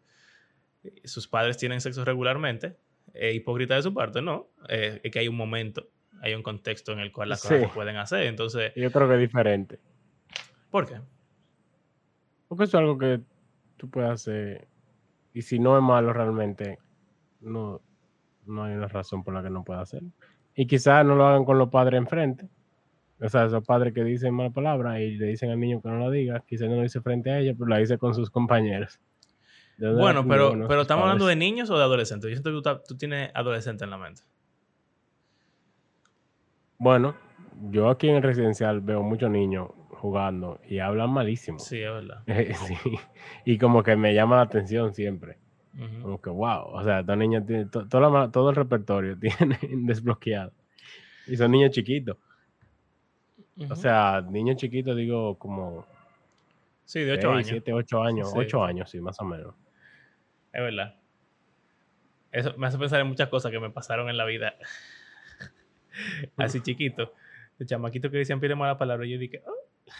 sus 1.04 1.28
padres 1.28 1.56
tienen 1.56 1.80
sexo 1.80 2.04
regularmente, 2.04 2.76
es 3.12 3.34
hipócrita 3.34 3.76
de 3.76 3.82
su 3.82 3.94
parte, 3.94 4.20
no. 4.23 4.49
Eh, 4.68 5.00
es 5.02 5.11
que 5.11 5.18
hay 5.18 5.28
un 5.28 5.37
momento, 5.37 5.88
hay 6.20 6.34
un 6.34 6.42
contexto 6.42 6.92
en 6.92 7.00
el 7.00 7.12
cual 7.12 7.28
las 7.30 7.42
cosas 7.42 7.58
Sí. 7.61 7.64
se 7.66 7.70
pueden 7.73 7.96
hacer. 7.96 8.25
Entonces, 8.25 8.73
Yo 8.76 8.90
creo 8.90 9.08
que 9.08 9.14
es 9.14 9.20
diferente. 9.20 9.78
¿por 10.70 10.87
qué? 10.87 11.00
Porque 12.49 12.64
eso 12.64 12.76
es 12.78 12.80
algo 12.82 12.99
que 12.99 13.20
tú 13.76 13.88
puedes 13.90 14.11
hacer. 14.11 14.66
Y 15.32 15.42
si 15.42 15.58
no 15.58 15.76
es 15.76 15.82
malo 15.82 16.12
realmente, 16.12 16.78
no, 17.44 17.80
no 18.46 18.64
hay 18.64 18.74
una 18.74 18.88
razón 18.88 19.22
por 19.22 19.34
la 19.34 19.42
que 19.42 19.50
no 19.50 19.64
pueda 19.64 19.80
hacerlo. 19.80 20.10
Y 20.54 20.66
quizás 20.66 21.04
no 21.04 21.14
lo 21.14 21.26
hagan 21.26 21.44
con 21.44 21.58
los 21.58 21.68
padres 21.68 21.98
enfrente. 21.98 22.48
O 23.20 23.28
sea, 23.28 23.46
esos 23.46 23.64
padres 23.64 23.94
que 23.94 24.04
dicen 24.04 24.34
mala 24.34 24.50
palabra 24.50 25.00
y 25.00 25.16
le 25.16 25.26
dicen 25.26 25.50
al 25.50 25.58
niño 25.58 25.80
que 25.80 25.88
no 25.88 25.98
lo 25.98 26.10
diga, 26.10 26.42
quizás 26.46 26.68
no 26.68 26.76
lo 26.76 26.82
dice 26.82 27.00
frente 27.00 27.30
a 27.30 27.38
ellos, 27.38 27.56
pero 27.58 27.68
lo 27.68 27.76
dice 27.76 27.96
con 27.96 28.14
sus 28.14 28.30
compañeros. 28.30 29.00
¿De 29.76 29.86
dónde 29.86 30.02
Bueno, 30.02 30.26
pero, 30.26 30.68
pero 30.68 30.82
estamos 30.82 31.02
hablando 31.02 31.26
de 31.26 31.36
niños 31.36 31.70
o 31.70 31.78
de 31.78 31.84
adolescentes. 31.84 32.30
Yo 32.30 32.36
siento 32.36 32.50
que 32.62 32.80
tú 32.86 32.96
tienes 32.96 33.30
adolescente 33.34 33.84
en 33.84 33.90
la 33.90 33.98
mente. 33.98 34.22
Bueno, 36.78 37.16
yo 37.70 37.88
aquí 37.88 38.08
en 38.08 38.16
el 38.16 38.22
residencial 38.22 38.80
veo 38.80 39.02
muchos 39.02 39.30
niños 39.30 39.68
jugando 39.90 40.60
y 40.68 40.80
hablan 40.80 41.10
malísimo. 41.10 41.58
Sí, 41.58 41.80
es 41.80 41.90
verdad. 41.90 42.22
Sí. 42.66 42.76
Y 43.44 43.58
como 43.58 43.82
que 43.82 43.96
me 43.96 44.12
llama 44.12 44.36
la 44.36 44.42
atención 44.42 44.92
siempre. 44.92 45.38
Como 46.02 46.21
que, 46.21 46.31
wow, 46.31 46.66
o 46.73 46.85
sea, 46.85 47.00
esta 47.00 47.16
niña 47.16 47.45
tiene 47.45 47.66
to- 47.66 47.88
toda 47.88 48.02
la 48.02 48.09
ma- 48.09 48.31
todo 48.31 48.50
el 48.50 48.57
repertorio 48.57 49.19
tiene 49.21 49.59
desbloqueado. 49.62 50.52
Y 51.26 51.37
son 51.37 51.50
niños 51.50 51.71
chiquitos. 51.73 52.16
O 53.71 53.75
sea, 53.76 54.21
niños 54.28 54.57
chiquitos, 54.57 54.97
digo, 54.97 55.37
como 55.38 55.87
sí, 56.85 57.00
de 57.00 57.12
8 57.14 57.31
años. 57.33 57.49
7, 57.49 57.73
8 57.73 58.02
años. 58.02 58.31
Sí. 58.31 58.38
8 58.38 58.64
años, 58.64 58.90
sí, 58.90 59.00
más 59.00 59.21
o 59.21 59.25
menos. 59.25 59.54
Es 60.52 60.61
verdad. 60.62 60.95
Eso 62.31 62.54
me 62.57 62.66
hace 62.66 62.78
pensar 62.78 63.00
en 63.00 63.07
muchas 63.09 63.28
cosas 63.28 63.50
que 63.52 63.59
me 63.61 63.71
pasaron 63.71 64.09
en 64.09 64.16
la 64.16 64.25
vida. 64.25 64.54
Así 66.37 66.61
chiquito. 66.61 67.12
El 67.59 67.66
chamaquito 67.66 68.11
que 68.11 68.19
decían 68.19 68.40
pide 68.40 68.54
mala 68.57 68.76
palabra. 68.76 69.07
Yo 69.07 69.19
dije, 69.19 69.43
"Oh". 69.47 69.90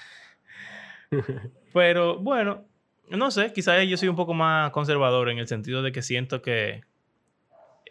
Pero 1.73 2.19
bueno, 2.19 2.65
no 3.11 3.31
sé, 3.31 3.53
quizás 3.53 3.87
yo 3.87 3.97
soy 3.97 4.09
un 4.09 4.17
poco 4.17 4.35
más 4.35 4.71
conservador 4.71 5.29
en 5.31 5.39
el 5.39 5.47
sentido 5.47 5.83
de 5.83 5.93
que 5.93 6.03
siento 6.03 6.43
que 6.43 6.83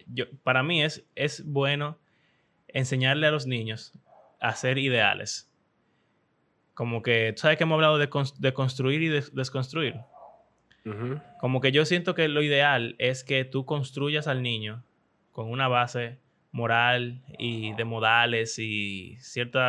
yo, 0.08 0.26
para 0.44 0.64
mí 0.64 0.84
es, 0.84 1.06
es 1.16 1.46
bueno 1.46 1.98
enseñarle 2.68 3.28
a 3.28 3.32
los 3.32 3.46
niños 3.48 3.94
a 4.40 4.56
ser 4.56 4.78
ideales. 4.78 5.50
Como 6.74 7.04
que, 7.04 7.34
tú 7.34 7.42
sabes 7.42 7.58
que 7.58 7.64
hemos 7.64 7.76
hablado 7.76 7.98
de, 7.98 8.10
cons- 8.10 8.36
de 8.38 8.54
construir 8.54 9.02
y 9.04 9.08
de 9.08 9.24
desconstruir. 9.34 9.96
Como 11.40 11.62
que 11.62 11.72
yo 11.72 11.86
siento 11.86 12.14
que 12.14 12.28
lo 12.28 12.42
ideal 12.42 12.96
es 12.98 13.24
que 13.24 13.46
tú 13.46 13.66
construyas 13.66 14.28
al 14.28 14.42
niño 14.42 14.84
con 15.32 15.50
una 15.50 15.70
base 15.70 16.20
moral 16.52 17.24
y 17.38 17.74
de 17.74 17.86
modales 17.86 18.60
y 18.60 19.16
ciertos 19.22 19.62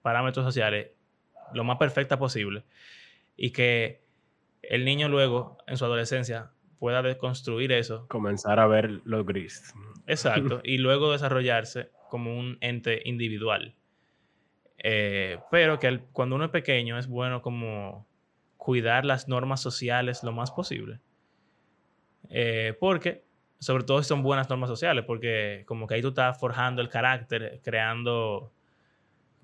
parámetros 0.00 0.44
sociales 0.46 0.92
lo 1.52 1.64
más 1.64 1.76
perfecta 1.76 2.18
posible. 2.18 2.64
Y 3.36 3.50
que 3.50 4.03
el 4.70 4.84
niño 4.84 5.08
luego, 5.08 5.58
en 5.66 5.76
su 5.76 5.84
adolescencia, 5.84 6.50
pueda 6.78 7.02
deconstruir 7.02 7.72
eso. 7.72 8.06
Comenzar 8.08 8.60
a 8.60 8.66
ver 8.66 9.00
los 9.04 9.24
gris. 9.24 9.74
Exacto. 10.06 10.60
y 10.64 10.78
luego 10.78 11.12
desarrollarse 11.12 11.90
como 12.10 12.38
un 12.38 12.58
ente 12.60 13.02
individual. 13.04 13.74
Eh, 14.78 15.38
pero 15.50 15.78
que 15.78 16.00
cuando 16.12 16.36
uno 16.36 16.44
es 16.44 16.50
pequeño 16.50 16.98
es 16.98 17.06
bueno 17.06 17.40
como 17.40 18.06
cuidar 18.58 19.04
las 19.04 19.28
normas 19.28 19.60
sociales 19.60 20.22
lo 20.22 20.32
más 20.32 20.50
posible. 20.50 21.00
Eh, 22.28 22.76
porque, 22.78 23.24
sobre 23.58 23.84
todo 23.84 24.02
si 24.02 24.08
son 24.08 24.22
buenas 24.22 24.48
normas 24.50 24.68
sociales, 24.68 25.04
porque 25.06 25.64
como 25.66 25.86
que 25.86 25.94
ahí 25.94 26.02
tú 26.02 26.08
estás 26.08 26.38
forjando 26.38 26.82
el 26.82 26.88
carácter, 26.88 27.60
creando 27.62 28.52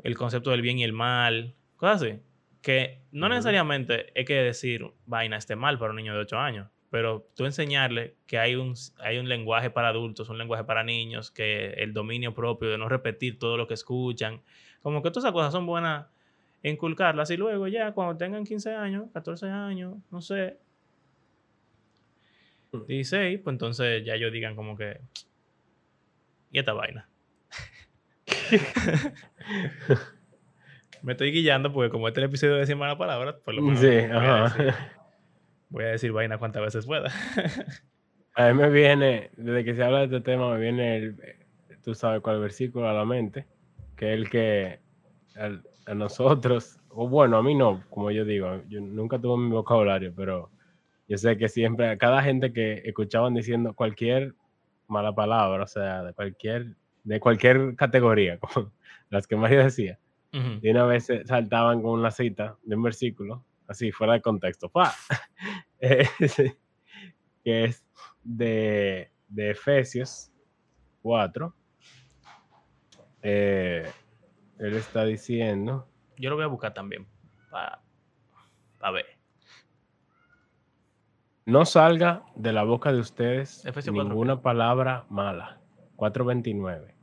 el 0.03 0.17
concepto 0.17 0.51
del 0.51 0.63
bien 0.63 0.79
y 0.79 0.85
el 0.85 0.93
mal, 0.93 1.55
cosas 1.77 2.03
así. 2.03 2.21
Que 2.63 3.03
no 3.11 3.29
necesariamente 3.29 4.13
hay 4.15 4.25
que 4.25 4.35
decir 4.35 4.87
vaina 5.07 5.37
esté 5.37 5.57
mal 5.57 5.79
para 5.79 5.91
un 5.91 5.97
niño 5.97 6.13
de 6.15 6.21
8 6.21 6.39
años, 6.39 6.69
pero 6.91 7.27
tú 7.37 7.47
enseñarle 7.47 8.17
que 8.27 8.39
hay 8.39 8.57
un, 8.57 8.75
hay 8.99 9.19
un 9.19 9.29
lenguaje 9.29 9.71
para 9.71 9.89
adultos, 9.89 10.29
un 10.29 10.39
lenguaje 10.39 10.65
para 10.65 10.85
niños, 10.85 11.31
que 11.31 11.71
el 11.75 11.93
dominio 11.93 12.35
propio 12.35 12.69
de 12.69 12.79
no 12.79 12.89
repetir 12.89 13.39
todo 13.39 13.57
lo 13.57 13.67
que 13.67 13.75
escuchan, 13.75 14.43
como 14.83 15.03
que 15.03 15.11
todas 15.11 15.25
esas 15.25 15.33
cosas 15.33 15.53
son 15.53 15.67
buenas 15.67 16.07
inculcarlas. 16.63 17.31
Y 17.31 17.37
luego 17.37 17.69
ya 17.69 17.93
cuando 17.93 18.17
tengan 18.17 18.45
15 18.45 18.75
años, 18.75 19.11
14 19.13 19.49
años, 19.49 19.97
no 20.11 20.21
sé, 20.21 20.59
16, 22.73 23.41
pues 23.43 23.55
entonces 23.55 24.05
ya 24.05 24.15
ellos 24.15 24.33
digan 24.33 24.55
como 24.55 24.77
que, 24.77 25.01
¿y 26.51 26.59
esta 26.59 26.73
vaina? 26.73 27.09
Me 31.03 31.13
estoy 31.13 31.33
guillando 31.33 31.73
porque 31.73 31.91
como 31.91 32.09
este 32.09 32.21
es 32.21 32.25
el 32.25 32.29
episodio 32.31 32.55
de 32.55 32.61
decir 32.61 32.77
mala 32.77 32.97
palabra, 32.99 33.39
por 33.45 33.55
lo 33.55 33.63
menos 33.63 33.81
Sí, 33.81 33.87
voy, 33.87 33.97
a 34.05 34.45
ajá. 34.45 34.45
decir, 34.59 34.75
voy 35.71 35.85
a 35.85 35.89
decir 35.89 36.13
vaina 36.13 36.39
cuantas 36.39 36.63
veces 36.63 36.87
pueda. 36.87 37.11
A 38.35 38.49
mí 38.49 38.55
me 38.55 38.71
viene, 38.71 39.31
desde 39.37 39.65
que 39.65 39.75
se 39.75 39.83
habla 39.83 39.99
de 39.99 40.05
este 40.05 40.21
tema, 40.21 40.53
me 40.55 40.61
viene, 40.61 40.97
el, 40.97 41.17
tú 41.83 41.95
sabes 41.95 42.21
cuál 42.23 42.41
versículo 42.41 42.89
a 42.89 42.93
la 42.93 43.05
mente, 43.05 43.47
que 43.97 44.13
es 44.13 44.19
el 44.19 44.31
que 44.31 44.79
al- 45.35 45.63
a 45.87 45.95
nosotros, 45.95 46.79
o 46.91 47.09
bueno, 47.09 47.37
a 47.39 47.43
mí 47.43 47.55
no, 47.57 47.83
como 47.91 48.11
yo 48.13 48.25
digo, 48.25 48.63
yo 48.69 48.81
nunca 48.81 49.19
tuve 49.19 49.37
mi 49.43 49.51
vocabulario, 49.51 50.13
pero 50.15 50.49
yo 51.09 51.19
sé 51.19 51.37
que 51.37 51.49
siempre, 51.49 51.89
a 51.89 51.99
cada 51.99 52.23
gente 52.23 52.53
que 52.53 52.83
escuchaban 52.85 53.35
diciendo 53.35 53.75
cualquier 53.75 54.35
mala 54.87 55.13
palabra, 55.13 55.65
o 55.65 55.67
sea, 55.67 56.05
de 56.05 56.13
cualquier, 56.15 56.77
de 57.03 57.19
cualquier 57.21 57.75
categoría, 57.75 58.39
como 58.41 58.73
las 59.11 59.27
que 59.27 59.35
María 59.37 59.65
decía, 59.65 59.99
Ujú. 60.33 60.61
de 60.61 60.71
una 60.71 60.85
vez 60.85 61.09
saltaban 61.25 61.83
con 61.83 61.93
una 61.93 62.11
cita 62.11 62.57
de 62.63 62.77
un 62.77 62.83
versículo, 62.83 63.45
así, 63.67 63.91
fuera 63.91 64.15
de 64.15 64.21
contexto, 64.21 64.71
sí, 66.21 66.45
que 67.45 67.65
es 67.65 67.85
de, 68.23 69.11
de 69.29 69.51
Efesios 69.51 70.31
4. 71.03 71.55
Eh, 73.23 73.91
él 74.59 74.75
está 74.75 75.05
diciendo, 75.05 75.89
Yo 76.17 76.31
lo 76.31 76.37
voy 76.37 76.45
a 76.45 76.49
buscar 76.49 76.75
también 76.75 77.07
para 77.51 77.83
ver. 78.93 79.07
no 81.47 81.65
salga 81.65 82.23
de 82.37 82.53
la 82.53 82.63
boca 82.63 82.93
de 82.93 83.01
ustedes 83.01 83.65
Efesios 83.67 83.95
4, 83.95 84.09
ninguna 84.09 84.41
palabra 84.41 85.07
mala, 85.11 85.61
4.29, 85.97 86.95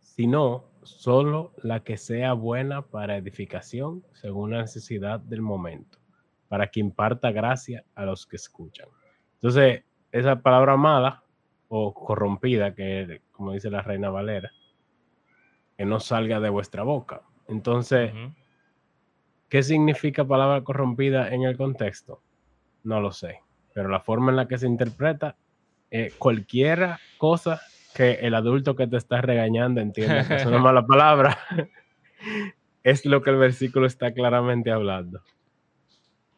sino 0.00 0.70
solo 0.84 1.52
la 1.62 1.80
que 1.80 1.96
sea 1.96 2.32
buena 2.32 2.82
para 2.82 3.16
edificación 3.16 4.04
según 4.12 4.52
la 4.52 4.62
necesidad 4.62 5.20
del 5.20 5.42
momento, 5.42 5.98
para 6.48 6.68
que 6.68 6.80
imparta 6.80 7.32
gracia 7.32 7.84
a 7.94 8.04
los 8.04 8.26
que 8.26 8.36
escuchan. 8.36 8.88
Entonces, 9.34 9.84
esa 10.12 10.40
palabra 10.40 10.76
mala 10.76 11.24
o 11.68 11.92
corrompida, 11.92 12.74
que 12.74 13.22
como 13.32 13.52
dice 13.52 13.70
la 13.70 13.82
reina 13.82 14.10
Valera, 14.10 14.50
que 15.76 15.84
no 15.84 16.00
salga 16.00 16.40
de 16.40 16.50
vuestra 16.50 16.82
boca. 16.82 17.22
Entonces. 17.48 18.12
¿qué 19.54 19.62
significa 19.62 20.24
palabra 20.24 20.64
corrompida 20.64 21.32
en 21.32 21.44
el 21.44 21.56
contexto? 21.56 22.20
No 22.82 23.00
lo 23.00 23.12
sé, 23.12 23.40
pero 23.72 23.88
la 23.88 24.00
forma 24.00 24.32
en 24.32 24.36
la 24.36 24.48
que 24.48 24.58
se 24.58 24.66
interpreta, 24.66 25.36
eh, 25.92 26.12
cualquier 26.18 26.96
cosa 27.18 27.60
que 27.94 28.14
el 28.14 28.34
adulto 28.34 28.74
que 28.74 28.88
te 28.88 28.96
está 28.96 29.20
regañando 29.20 29.80
entienda 29.80 30.26
que 30.26 30.34
es 30.36 30.46
una 30.46 30.58
mala 30.58 30.84
palabra, 30.84 31.38
es 32.82 33.06
lo 33.06 33.22
que 33.22 33.30
el 33.30 33.36
versículo 33.36 33.86
está 33.86 34.12
claramente 34.12 34.70
hablando. 34.70 35.22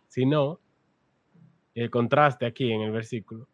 Si 0.09 0.27
no, 0.27 0.61
el 1.75 1.91
contraste 1.91 2.47
aquí 2.47 2.73
en 2.73 2.83
el 2.83 2.93
versículo, 2.93 3.49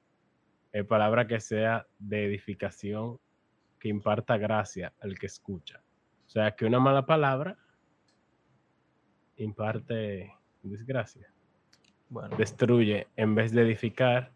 es 0.73 0.85
palabra 0.85 1.27
que 1.27 1.41
sea 1.41 1.87
de 1.99 2.27
edificación, 2.27 3.19
que 3.79 3.89
imparta 3.89 4.37
gracia 4.37 4.93
al 5.01 5.19
que 5.19 5.27
escucha. 5.27 5.83
O 6.27 6.31
sea, 6.31 6.53
que 6.53 6.65
una 6.65 6.81
mala 6.81 7.05
palabra 7.05 7.57
imparte 9.37 10.33
desgracia, 10.63 11.33
Bueno, 12.09 12.37
destruye, 12.37 13.09
en 13.17 13.35
vez 13.35 13.53
de 13.53 13.63
edificar, 13.63 14.33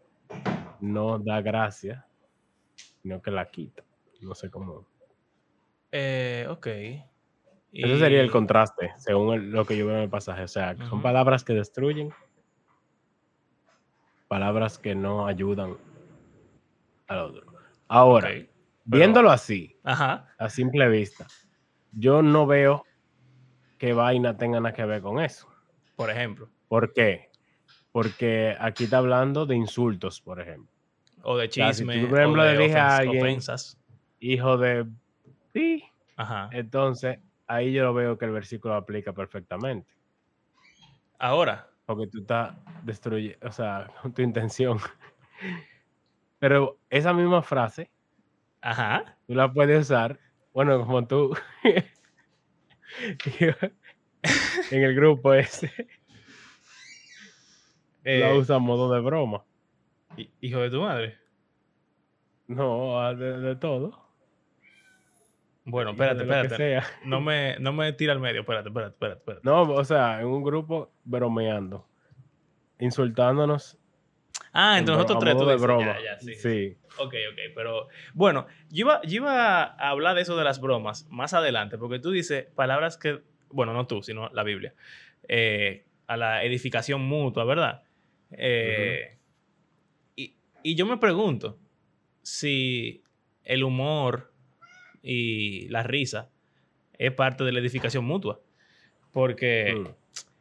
no 0.79 1.17
da 1.19 1.41
gracia, 1.41 2.06
sino 3.01 3.21
que 3.21 3.31
la 3.31 3.49
quita. 3.49 3.83
No 4.21 4.33
sé 4.35 4.49
cómo. 4.49 4.85
eh, 5.91 6.45
ok. 6.49 6.67
Ese 7.73 7.99
sería 7.99 8.21
el 8.21 8.31
contraste, 8.31 8.91
según 8.97 9.33
el- 9.35 9.51
lo 9.51 9.65
que 9.65 9.77
yo 9.77 9.85
veo 9.87 9.95
en 9.97 10.03
el 10.03 10.09
pasaje. 10.09 10.43
O 10.43 10.47
sea, 10.47 10.75
son 10.89 11.01
palabras 11.01 11.43
que 11.43 11.53
destruyen, 11.53 12.11
palabras 14.27 14.77
que 14.77 14.95
no 14.95 15.27
ayudan 15.27 15.77
al 17.07 17.19
otro. 17.19 17.47
Ahora, 17.87 18.27
pero- 18.29 18.47
viéndolo 18.85 19.31
así, 19.31 19.79
Ajá. 19.83 20.27
a 20.37 20.49
simple 20.49 20.87
vista, 20.89 21.27
yo 21.91 22.21
no 22.21 22.45
veo 22.47 22.83
que 23.77 23.93
vaina 23.93 24.35
tenga 24.37 24.59
nada 24.59 24.73
que 24.73 24.85
ver 24.85 25.01
con 25.01 25.19
eso. 25.19 25.47
Por 25.95 26.09
ejemplo. 26.09 26.49
¿Por 26.67 26.93
qué? 26.93 27.29
Porque 27.91 28.55
aquí 28.59 28.85
está 28.85 28.97
hablando 28.97 29.45
de 29.45 29.55
insultos, 29.55 30.19
por 30.21 30.41
ejemplo. 30.41 30.71
O 31.23 31.37
de 31.37 31.49
sea, 31.51 31.73
si 31.73 31.79
chisme. 31.79 31.99
tú, 32.01 32.09
por 32.09 32.19
ejemplo, 32.19 32.41
o 32.41 32.45
de 32.45 32.53
le 32.55 32.63
dije 32.65 32.77
a 32.77 32.97
alguien- 32.97 33.21
ofensas. 33.23 33.77
Hijo 34.19 34.57
de... 34.57 34.85
Sí. 35.53 35.83
Ajá. 36.15 36.49
Entonces, 36.51 37.19
ahí 37.47 37.73
yo 37.73 37.93
veo 37.93 38.17
que 38.17 38.25
el 38.25 38.31
versículo 38.31 38.73
aplica 38.75 39.13
perfectamente. 39.13 39.87
Ahora. 41.19 41.67
Porque 41.85 42.07
tú 42.07 42.19
estás 42.19 42.53
destruyendo, 42.83 43.47
o 43.47 43.51
sea, 43.51 43.89
con 44.01 44.13
tu 44.13 44.21
intención. 44.21 44.77
Pero 46.39 46.77
esa 46.89 47.13
misma 47.13 47.41
frase, 47.41 47.89
Ajá. 48.61 49.15
tú 49.25 49.33
la 49.35 49.51
puedes 49.51 49.81
usar, 49.85 50.19
bueno, 50.53 50.85
como 50.85 51.07
tú 51.07 51.35
en 54.71 54.83
el 54.83 54.95
grupo 54.95 55.33
ese, 55.33 55.71
Eh, 58.03 58.19
la 58.19 58.33
usa 58.35 58.55
a 58.55 58.59
modo 58.59 58.93
de 58.93 59.01
broma. 59.01 59.43
Hi- 60.15 60.31
hijo 60.41 60.59
de 60.59 60.69
tu 60.69 60.81
madre. 60.81 61.17
No, 62.47 63.01
a- 63.01 63.13
de, 63.13 63.39
de 63.39 63.55
todo. 63.55 64.05
Bueno, 65.65 65.91
espérate, 65.91 66.23
de 66.23 66.41
espérate. 66.41 66.87
No 67.03 67.19
me, 67.19 67.57
no 67.59 67.73
me 67.73 67.91
tira 67.93 68.13
al 68.13 68.19
medio. 68.21 68.41
Espérate, 68.41 68.69
espérate, 68.69 68.93
espérate. 68.93 69.19
espérate. 69.19 69.41
No, 69.43 69.63
o 69.63 69.83
sea, 69.83 70.21
en 70.21 70.27
un 70.27 70.41
grupo 70.43 70.91
bromeando, 71.03 71.85
insultándonos. 72.79 73.77
Ah, 74.53 74.77
entre 74.79 74.93
en 74.93 74.99
nosotros 74.99 75.19
tres. 75.19 75.35
tú 75.35 75.45
de 75.45 75.53
dices, 75.53 75.61
broma. 75.67 75.85
Ya, 75.99 76.03
ya, 76.13 76.19
sí. 76.19 76.35
sí. 76.35 76.77
Ok, 76.99 77.13
ok, 77.31 77.39
pero 77.53 77.87
bueno, 78.13 78.47
yo 78.69 78.85
iba, 78.85 79.01
yo 79.03 79.15
iba 79.17 79.63
a 79.63 79.89
hablar 79.89 80.15
de 80.15 80.21
eso 80.21 80.37
de 80.37 80.43
las 80.45 80.61
bromas 80.61 81.05
más 81.09 81.33
adelante, 81.33 81.77
porque 81.77 81.99
tú 81.99 82.11
dices 82.11 82.45
palabras 82.55 82.97
que, 82.97 83.21
bueno, 83.49 83.73
no 83.73 83.85
tú, 83.87 84.01
sino 84.01 84.29
la 84.29 84.43
Biblia, 84.43 84.73
eh, 85.27 85.85
a 86.07 86.15
la 86.17 86.43
edificación 86.43 87.01
mutua, 87.01 87.43
¿verdad? 87.43 87.83
Eh, 88.31 89.16
y 90.71 90.75
yo 90.75 90.85
me 90.85 90.97
pregunto 90.97 91.57
si 92.21 93.03
el 93.43 93.63
humor 93.63 94.33
y 95.01 95.67
la 95.69 95.83
risa 95.83 96.29
es 96.97 97.11
parte 97.13 97.43
de 97.43 97.51
la 97.51 97.59
edificación 97.59 98.05
mutua, 98.05 98.39
porque... 99.11 99.75
Mm. 99.75 99.87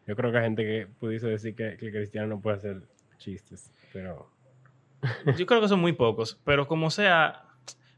Yo 0.07 0.15
creo 0.15 0.31
que 0.31 0.39
hay 0.39 0.45
gente 0.45 0.63
que 0.63 0.87
pudiese 0.87 1.27
decir 1.27 1.57
que, 1.57 1.77
que 1.77 1.87
el 1.87 1.93
cristiano 1.93 2.29
no 2.29 2.41
puede 2.41 2.59
hacer 2.59 2.83
chistes, 3.19 3.73
pero 3.93 4.31
Yo 5.39 5.47
creo 5.47 5.61
que 5.61 5.69
son 5.69 5.81
muy 5.81 5.93
pocos, 5.93 6.41
pero 6.45 6.67
como 6.67 6.91
sea, 6.91 7.45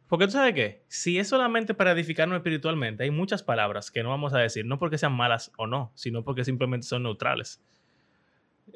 porque 0.08 0.26
tú 0.26 0.32
sabes 0.32 0.54
qué, 0.54 0.82
si 0.88 1.18
es 1.18 1.28
solamente 1.28 1.74
para 1.74 1.92
edificarnos 1.92 2.36
espiritualmente, 2.36 3.04
hay 3.04 3.10
muchas 3.10 3.42
palabras 3.42 3.90
que 3.90 4.02
no 4.02 4.10
vamos 4.10 4.34
a 4.34 4.38
decir, 4.38 4.64
no 4.64 4.78
porque 4.78 4.98
sean 4.98 5.12
malas 5.12 5.52
o 5.56 5.66
no, 5.66 5.92
sino 5.94 6.24
porque 6.24 6.44
simplemente 6.44 6.86
son 6.86 7.02
neutrales. 7.02 7.60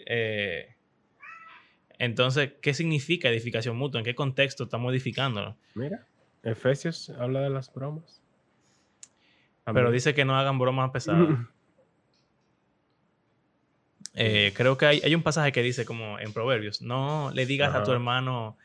Eh, 0.07 0.75
entonces, 1.99 2.53
¿qué 2.61 2.75
significa 2.75 3.29
edificación 3.29 3.77
mutua? 3.77 4.01
¿En 4.01 4.05
qué 4.05 4.15
contexto 4.15 4.65
estamos 4.65 4.93
edificándonos? 4.93 5.57
mira, 5.75 6.07
Efesios 6.43 7.11
habla 7.11 7.41
de 7.41 7.51
las 7.51 7.73
bromas. 7.73 8.21
Pero 9.65 9.91
dice 9.93 10.13
que 10.13 10.25
no 10.25 10.37
hagan 10.37 10.59
bromas 10.59 10.91
pesadas. 10.91 11.29
Eh, 14.15 14.53
creo 14.55 14.77
que 14.77 14.85
hay, 14.87 15.01
hay 15.03 15.15
un 15.15 15.23
pasaje 15.23 15.53
que 15.53 15.63
dice 15.63 15.87
como 15.87 16.19
en 16.19 16.33
Proverbios, 16.35 16.83
no 16.83 17.31
le 17.33 17.47
digas 17.47 17.75
a 17.75 17.83
tu 17.83 17.93
hermano 17.93 18.59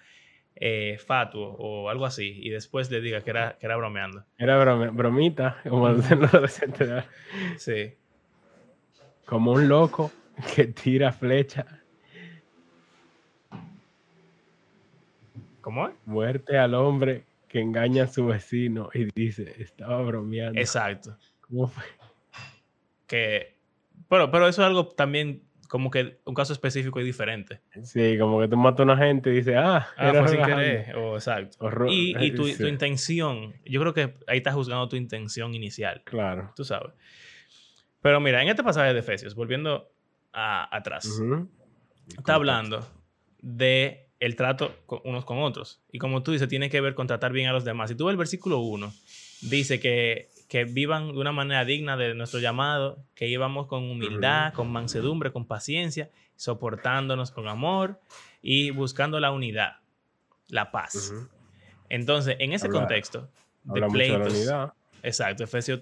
eh, 0.58 0.98
fatuo 1.06 1.56
o 1.58 1.90
algo 1.90 2.06
así 2.06 2.40
y 2.44 2.50
después 2.50 2.92
le 2.92 3.00
digas 3.00 3.24
que 3.24 3.30
era, 3.30 3.58
que 3.58 3.66
era 3.66 3.78
bromeando. 3.78 4.26
Era 4.38 4.60
brome- 4.62 4.92
bromita, 4.92 5.62
como 5.70 5.94
dicen 5.94 6.20
los 6.20 6.34
adolescentes, 6.34 6.80
¿verdad? 6.90 7.06
Sí. 7.58 7.94
como 9.26 9.54
un 9.54 9.70
loco 9.70 10.12
que 10.54 10.66
tira 10.68 11.14
flecha, 11.14 11.66
¿Cómo 15.68 15.88
es? 15.90 15.94
muerte 16.06 16.58
al 16.58 16.74
hombre 16.76 17.24
que 17.50 17.60
engaña 17.60 18.04
a 18.04 18.08
su 18.08 18.26
vecino 18.26 18.90
y 18.94 19.10
dice, 19.14 19.54
estaba 19.62 20.02
bromeando. 20.02 20.58
Exacto. 20.60 21.18
¿Cómo 21.42 21.68
fue? 21.68 21.84
Que, 23.06 23.56
pero, 24.10 24.32
pero 24.32 24.48
eso 24.48 24.62
es 24.62 24.66
algo 24.68 24.88
también 24.88 25.44
como 25.70 25.92
que 25.92 26.20
un 26.24 26.34
caso 26.34 26.54
específico 26.54 27.00
y 27.02 27.04
diferente. 27.04 27.60
Sí, 27.84 28.18
como 28.18 28.40
que 28.40 28.48
tú 28.48 28.56
matas 28.56 28.80
a 28.82 28.84
una 28.84 28.98
gente 28.98 29.30
y 29.30 29.36
dices, 29.36 29.56
ah, 29.58 29.88
Ah, 29.98 30.10
era 30.10 30.20
fue 30.22 30.30
sin 30.30 30.38
relajando". 30.38 30.62
querer. 30.64 30.96
O, 30.96 31.16
exacto. 31.16 31.58
O 31.60 31.70
ro- 31.70 31.92
Y, 31.92 32.16
y 32.18 32.32
tu, 32.32 32.46
sí, 32.46 32.58
tu 32.58 32.68
intención, 32.68 33.54
yo 33.66 33.82
creo 33.82 33.94
que 33.94 34.14
ahí 34.28 34.38
estás 34.38 34.54
juzgando 34.56 34.88
tu 34.88 34.96
intención 34.96 35.54
inicial. 35.54 36.02
Claro. 36.06 36.54
Tú 36.56 36.64
sabes. 36.64 36.94
Pero 38.02 38.22
mira, 38.22 38.42
en 38.42 38.48
este 38.48 38.64
pasaje 38.64 38.94
de 38.94 39.00
Efesios, 39.00 39.36
volviendo 39.36 39.92
a- 40.32 40.74
atrás, 40.76 41.22
está 42.18 42.36
hablando 42.36 42.88
de 43.42 44.07
el 44.20 44.36
trato 44.36 44.76
con- 44.86 45.02
unos 45.04 45.26
con 45.26 45.40
otros. 45.40 45.80
Y 45.92 46.00
como 46.00 46.24
tú 46.24 46.32
dices, 46.32 46.48
tiene 46.48 46.70
que 46.70 46.82
ver 46.82 46.96
con 46.96 47.08
tratar 47.08 47.32
bien 47.32 47.48
a 47.48 47.54
los 47.54 47.64
demás. 47.66 47.90
Si 47.90 47.96
tú 47.96 48.06
ves 48.06 48.12
el 48.14 48.18
versículo 48.18 48.60
1, 48.60 48.92
dice 49.42 49.80
que, 49.80 50.30
que 50.48 50.64
vivan 50.64 51.14
de 51.14 51.20
una 51.20 51.32
manera 51.32 51.66
digna 51.66 51.98
de 51.98 52.16
nuestro 52.16 52.40
llamado, 52.40 52.98
que 53.16 53.28
íbamos 53.28 53.68
con 53.68 53.84
humildad, 53.90 54.54
con 54.54 54.72
mansedumbre, 54.72 55.32
con 55.32 55.46
paciencia, 55.46 56.10
soportándonos 56.36 57.32
con 57.32 57.48
amor 57.48 58.00
y 58.42 58.72
buscando 58.72 59.20
la 59.20 59.32
unidad, 59.32 59.78
la 60.50 60.72
paz. 60.72 61.14
Entonces, 61.90 62.38
en 62.40 62.54
ese 62.54 62.68
Habla- 62.68 62.80
contexto 62.80 63.30
de 63.66 63.82
pleitos, 63.88 64.34
unidad. 64.34 64.74
Exacto, 65.04 65.44
Efesios 65.44 65.82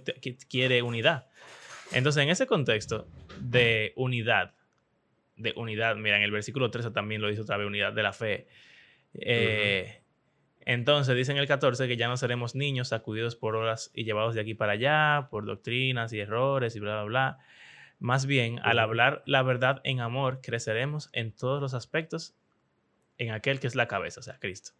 quiere 0.50 0.82
unidad. 0.82 1.28
Entonces, 1.92 2.24
en 2.24 2.30
ese 2.30 2.48
contexto 2.48 3.08
de 3.40 3.94
unidad, 3.96 4.55
de 5.36 5.54
unidad, 5.56 5.96
mira, 5.96 6.18
en 6.18 6.24
el 6.24 6.32
versículo 6.32 6.72
13 6.72 6.92
también 6.92 7.22
lo 7.22 7.28
dice 7.28 7.42
otra 7.42 7.58
vez, 7.58 7.68
unidad 7.68 7.94
de 7.94 8.04
la 8.04 8.14
fe. 8.14 8.48
Eh, 9.14 10.02
Entonces, 10.62 11.16
dice 11.16 11.32
en 11.32 11.38
el 11.38 11.48
14 11.48 11.88
que 11.88 11.98
ya 11.98 12.08
no 12.08 12.18
seremos 12.18 12.56
niños 12.56 12.90
sacudidos 12.90 13.36
por 13.36 13.56
horas 13.56 13.92
y 13.94 14.04
llevados 14.04 14.34
de 14.34 14.42
aquí 14.42 14.54
para 14.54 14.74
allá, 14.74 15.28
por 15.30 15.46
doctrinas 15.46 16.12
y 16.14 16.20
errores 16.20 16.76
y 16.76 16.80
bla, 16.80 16.96
bla, 16.96 17.04
bla. 17.04 17.38
Más 18.00 18.26
bien, 18.26 18.60
al 18.64 18.80
hablar 18.80 19.24
la 19.26 19.42
verdad 19.44 19.82
en 19.84 20.00
amor, 20.00 20.42
creceremos 20.42 21.10
en 21.14 21.32
todos 21.32 21.62
los 21.62 21.74
aspectos 21.74 22.36
en 23.18 23.32
aquel 23.32 23.60
que 23.60 23.68
es 23.68 23.76
la 23.76 23.88
cabeza, 23.88 24.20
o 24.20 24.24
sea, 24.24 24.40
Cristo. 24.40 24.72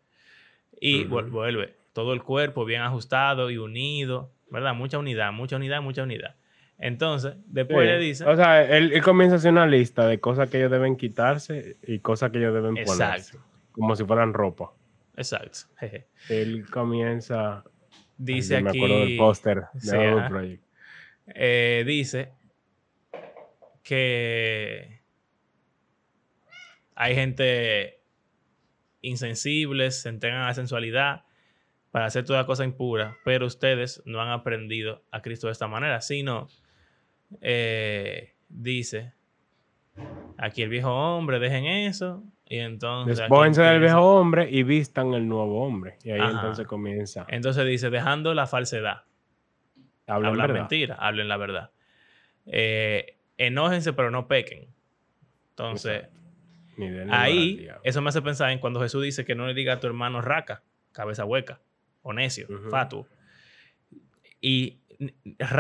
Y 0.80 1.06
vuelve, 1.06 1.76
todo 1.94 2.14
el 2.14 2.24
cuerpo 2.24 2.66
bien 2.66 2.82
ajustado 2.82 3.50
y 3.50 3.58
unido, 3.58 4.34
¿verdad? 4.50 4.74
Mucha 4.74 4.98
unidad, 4.98 5.32
mucha 5.32 5.56
unidad, 5.56 5.82
mucha 5.82 6.04
unidad. 6.04 6.36
Entonces, 6.78 7.36
después 7.48 7.88
Sí. 7.88 7.94
le 7.94 8.00
dice, 8.00 8.26
O 8.26 8.36
sea, 8.36 8.64
él, 8.64 8.92
él 8.92 9.02
comienza 9.02 9.36
a 9.36 9.38
hacer 9.38 9.52
una 9.52 9.66
lista 9.68 10.06
de 10.08 10.20
cosas 10.20 10.50
que 10.50 10.58
ellos 10.58 10.72
deben 10.72 10.98
quitarse 10.98 11.78
y 11.84 12.00
cosas 12.00 12.32
que 12.32 12.40
ellos 12.40 12.54
deben 12.54 12.76
ponerse. 12.76 12.94
exacto, 13.38 13.40
Como 13.72 13.96
si 13.96 14.04
fueran 14.04 14.34
ropa. 14.34 14.72
exacto. 15.16 15.60
jeje. 15.80 16.08
Él 16.30 16.66
comienza. 16.70 17.64
ay, 17.66 17.72
Dice 18.18 18.56
yo 18.58 18.62
me 18.64 18.70
aquí, 18.70 18.80
acuerdo 18.80 19.00
del 19.06 19.18
póster 19.18 19.64
de 19.74 20.60
eh, 21.28 21.84
dice 21.88 22.32
que 23.84 25.02
hay 26.96 27.16
gente 27.16 28.00
insensibles, 29.02 30.02
se 30.02 30.10
entregan 30.10 30.42
a 30.42 30.48
la 30.48 30.54
sensualidad 30.54 31.24
para 31.92 32.06
hacer 32.06 32.26
toda 32.26 32.46
cosa 32.46 32.64
impura, 32.64 33.18
pero 33.24 33.46
ustedes 33.46 34.02
no 34.06 34.22
han 34.22 34.30
aprendido 34.30 35.04
a 35.12 35.22
Cristo 35.22 35.48
de 35.48 35.54
esta 35.54 35.68
manera, 35.68 36.02
sino 36.02 36.48
eh, 37.42 38.34
dice 38.50 39.14
aquí 40.38 40.62
el 40.62 40.70
viejo 40.70 40.92
hombre, 40.92 41.40
dejen 41.40 41.66
eso, 41.66 42.24
y 42.48 42.58
entonces... 42.58 43.18
Despójense 43.18 43.62
del 43.62 43.80
viejo 43.80 44.02
hombre 44.02 44.50
y 44.50 44.64
vistan 44.64 45.14
el 45.14 45.28
nuevo 45.28 45.64
hombre. 45.66 45.98
Y 46.04 46.12
ahí 46.12 46.20
Ajá. 46.20 46.32
entonces 46.32 46.68
comienza. 46.68 47.26
Entonces 47.30 47.66
dice, 47.66 47.90
dejando 47.90 48.34
la 48.34 48.48
falsedad. 48.48 49.04
Hablan 50.08 50.38
verdad. 50.38 50.54
mentira, 50.54 50.96
hablen 50.96 51.28
la 51.28 51.38
verdad. 51.38 51.72
Eh, 52.46 53.18
enójense, 53.38 53.94
pero 53.94 54.12
no 54.12 54.28
pequen. 54.28 54.68
Entonces. 55.52 56.08
Ni 56.78 56.88
ahí, 57.10 57.70
eso 57.84 58.02
me 58.02 58.10
hace 58.10 58.22
pensar 58.22 58.52
en 58.52 58.60
cuando 58.60 58.82
Jesús 58.82 59.02
dice 59.02 59.24
que 59.24 59.34
no 59.34 59.48
le 59.48 59.54
diga 59.54 59.74
a 59.74 59.80
tu 59.80 59.88
hermano 59.88 60.22
raca, 60.22 60.62
cabeza 60.92 61.24
hueca, 61.24 61.62
o 62.02 62.12
necio, 62.12 62.48
fatuo. 62.70 63.08
Y 64.42 64.82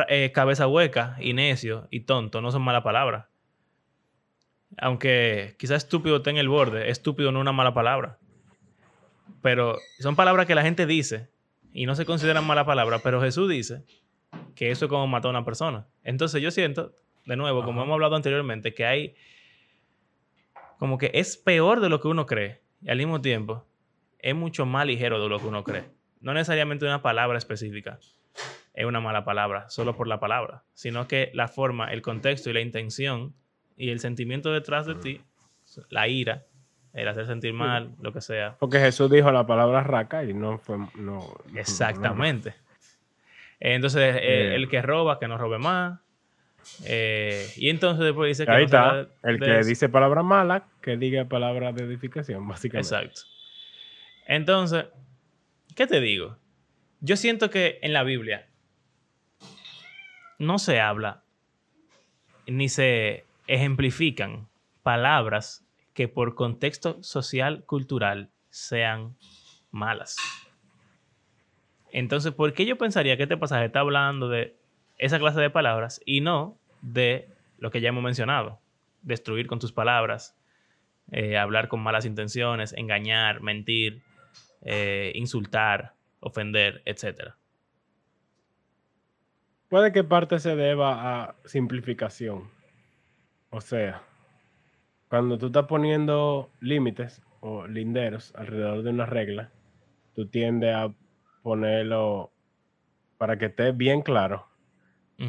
eh, 0.10 0.32
cabeza 0.34 0.68
hueca 0.68 1.18
y 1.20 1.34
necio 1.34 1.88
y 1.92 2.02
tonto 2.02 2.42
no 2.42 2.52
son 2.52 2.62
malas 2.62 2.84
palabras. 2.84 3.26
Aunque 4.78 5.56
quizás 5.58 5.84
estúpido 5.84 6.18
esté 6.18 6.32
en 6.32 6.38
el 6.38 6.50
borde, 6.50 6.90
estúpido 6.90 7.32
no 7.32 7.40
es 7.40 7.42
una 7.42 7.52
mala 7.52 7.74
palabra. 7.74 8.18
Pero 9.42 9.78
son 10.00 10.16
palabras 10.16 10.46
que 10.46 10.56
la 10.56 10.64
gente 10.64 10.86
dice 10.86 11.30
y 11.74 11.86
no 11.86 11.96
se 11.96 12.06
consideran 12.06 12.46
mala 12.46 12.66
palabra, 12.66 13.00
pero 13.04 13.22
Jesús 13.22 13.50
dice 13.50 13.84
que 14.56 14.72
eso 14.72 14.86
es 14.86 14.90
como 14.90 15.08
matar 15.08 15.30
a 15.30 15.32
una 15.32 15.46
persona. 15.46 15.88
Entonces 16.04 16.42
yo 16.42 16.52
siento, 16.52 16.94
de 17.26 17.36
nuevo, 17.36 17.64
como 17.64 17.82
hemos 17.84 17.94
hablado 17.94 18.16
anteriormente, 18.16 18.74
que 18.74 18.86
hay 18.86 19.16
como 20.78 20.98
que 20.98 21.12
es 21.14 21.38
peor 21.38 21.80
de 21.80 21.90
lo 21.90 22.02
que 22.02 22.08
uno 22.08 22.26
cree 22.26 22.62
y 22.82 22.90
al 22.90 22.98
mismo 22.98 23.22
tiempo 23.22 23.66
es 24.20 24.36
mucho 24.36 24.66
más 24.66 24.86
ligero 24.86 25.22
de 25.22 25.30
lo 25.30 25.40
que 25.40 25.48
uno 25.48 25.64
cree. 25.64 25.86
No 26.20 26.34
necesariamente 26.34 26.86
una 26.86 27.02
palabra 27.02 27.38
específica 27.38 28.00
es 28.76 28.86
una 28.86 29.00
mala 29.00 29.24
palabra, 29.24 29.70
solo 29.70 29.96
por 29.96 30.08
la 30.08 30.20
palabra, 30.20 30.64
sino 30.74 31.08
que 31.08 31.32
la 31.34 31.48
forma, 31.48 31.92
el 31.94 32.02
contexto 32.02 32.50
y 32.50 32.54
la 32.54 32.60
intención 32.60 33.34
y 33.78 33.90
el 33.90 34.00
sentimiento 34.00 34.52
detrás 34.52 34.86
de 34.86 34.96
ti, 34.96 35.22
la 35.90 36.10
ira, 36.10 36.44
el 36.94 37.08
hacer 37.08 37.26
sentir 37.26 37.54
mal, 37.54 37.96
lo 38.02 38.12
que 38.12 38.20
sea. 38.20 38.58
Porque 38.60 38.80
Jesús 38.80 39.10
dijo 39.10 39.32
la 39.32 39.48
palabra 39.48 39.82
raca 39.82 40.26
y 40.26 40.34
no 40.34 40.58
fue. 40.58 40.78
No, 40.96 41.36
Exactamente. 41.56 42.54
Entonces, 43.62 44.18
eh, 44.22 44.56
el 44.56 44.68
que 44.68 44.82
roba, 44.82 45.20
que 45.20 45.28
no 45.30 45.38
robe 45.38 45.58
más. 45.58 46.00
Eh, 46.84 47.48
y 47.56 47.70
entonces 47.70 48.04
después 48.04 48.28
dice 48.28 48.46
que... 48.46 48.52
Ahí 48.52 48.66
está, 48.66 49.08
el 49.24 49.40
que 49.40 49.64
dice 49.64 49.88
palabra 49.88 50.22
mala, 50.22 50.68
que 50.82 50.98
diga 50.98 51.24
palabra 51.26 51.72
de 51.72 51.86
edificación, 51.86 52.46
básicamente. 52.46 52.94
Exacto. 52.94 53.22
Entonces, 54.28 54.86
¿qué 55.76 55.88
te 55.88 56.02
digo? 56.02 56.38
Yo 57.00 57.16
siento 57.16 57.50
que 57.50 57.80
en 57.82 57.94
la 57.94 58.04
Biblia 58.04 58.48
no 60.40 60.60
se 60.60 60.80
habla 60.80 61.24
ni 62.48 62.70
se 62.70 63.26
ejemplifican 63.48 64.48
palabras 64.84 65.66
que 65.94 66.08
por 66.08 66.36
contexto 66.36 67.02
social, 67.02 67.64
cultural, 67.66 68.30
sean 68.50 69.16
malas. 69.72 70.16
Entonces, 71.92 72.34
¿por 72.34 72.54
qué 72.54 72.66
yo 72.66 72.78
pensaría 72.78 73.18
que 73.18 73.24
este 73.24 73.38
pasaje 73.38 73.66
está 73.66 73.80
hablando 73.80 74.28
de 74.30 74.58
esa 74.98 75.20
clase 75.20 75.40
de 75.40 75.50
palabras 75.50 76.02
y 76.06 76.22
no 76.22 76.58
de 76.82 77.30
lo 77.58 77.72
que 77.72 77.82
ya 77.82 77.90
hemos 77.90 78.04
mencionado? 78.04 78.60
Destruir 79.02 79.48
con 79.48 79.60
tus 79.60 79.72
palabras, 79.72 80.38
eh, 81.12 81.38
hablar 81.38 81.68
con 81.68 81.82
malas 81.82 82.06
intenciones, 82.06 82.74
engañar, 82.74 83.42
mentir, 83.42 84.02
eh, 84.62 85.14
insultar, 85.16 85.94
ofender, 86.20 86.82
etc. 86.86 87.36
Puede 89.70 89.92
que 89.92 90.04
parte 90.04 90.40
se 90.40 90.56
deba 90.56 91.24
a 91.24 91.36
simplificación. 91.46 92.50
O 93.50 93.62
sea, 93.62 94.02
cuando 95.10 95.38
tú 95.38 95.48
estás 95.48 95.66
poniendo 95.66 96.50
límites 96.60 97.22
o 97.40 97.68
linderos 97.68 98.34
alrededor 98.36 98.84
de 98.84 98.90
una 98.90 99.06
regla, 99.06 99.52
tú 100.14 100.28
tiendes 100.28 100.76
a 100.76 100.94
ponerlo 101.42 102.32
para 103.18 103.38
que 103.38 103.46
esté 103.46 103.72
bien 103.72 104.02
claro, 104.02 104.48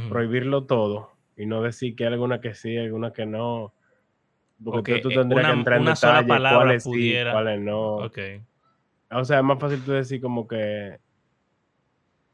prohibirlo 0.08 0.64
todo 0.64 1.12
y 1.36 1.46
no 1.46 1.62
decir 1.62 1.94
que 1.94 2.06
hay 2.06 2.12
alguna 2.12 2.40
que 2.40 2.54
sí, 2.54 2.76
alguna 2.76 3.12
que 3.12 3.26
no. 3.26 3.72
Porque 4.64 4.98
tú 5.00 5.10
tendrías 5.10 5.46
que 5.46 5.52
entrar 5.52 5.78
en 5.78 5.86
detalle 5.86 6.26
cuáles 6.26 6.84
sí, 6.84 7.14
cuáles 7.30 7.60
no. 7.60 7.96
O 9.10 9.24
sea, 9.24 9.38
es 9.38 9.44
más 9.44 9.58
fácil 9.58 9.82
tú 9.84 9.92
decir 9.92 10.20
como 10.20 10.48
que 10.48 10.98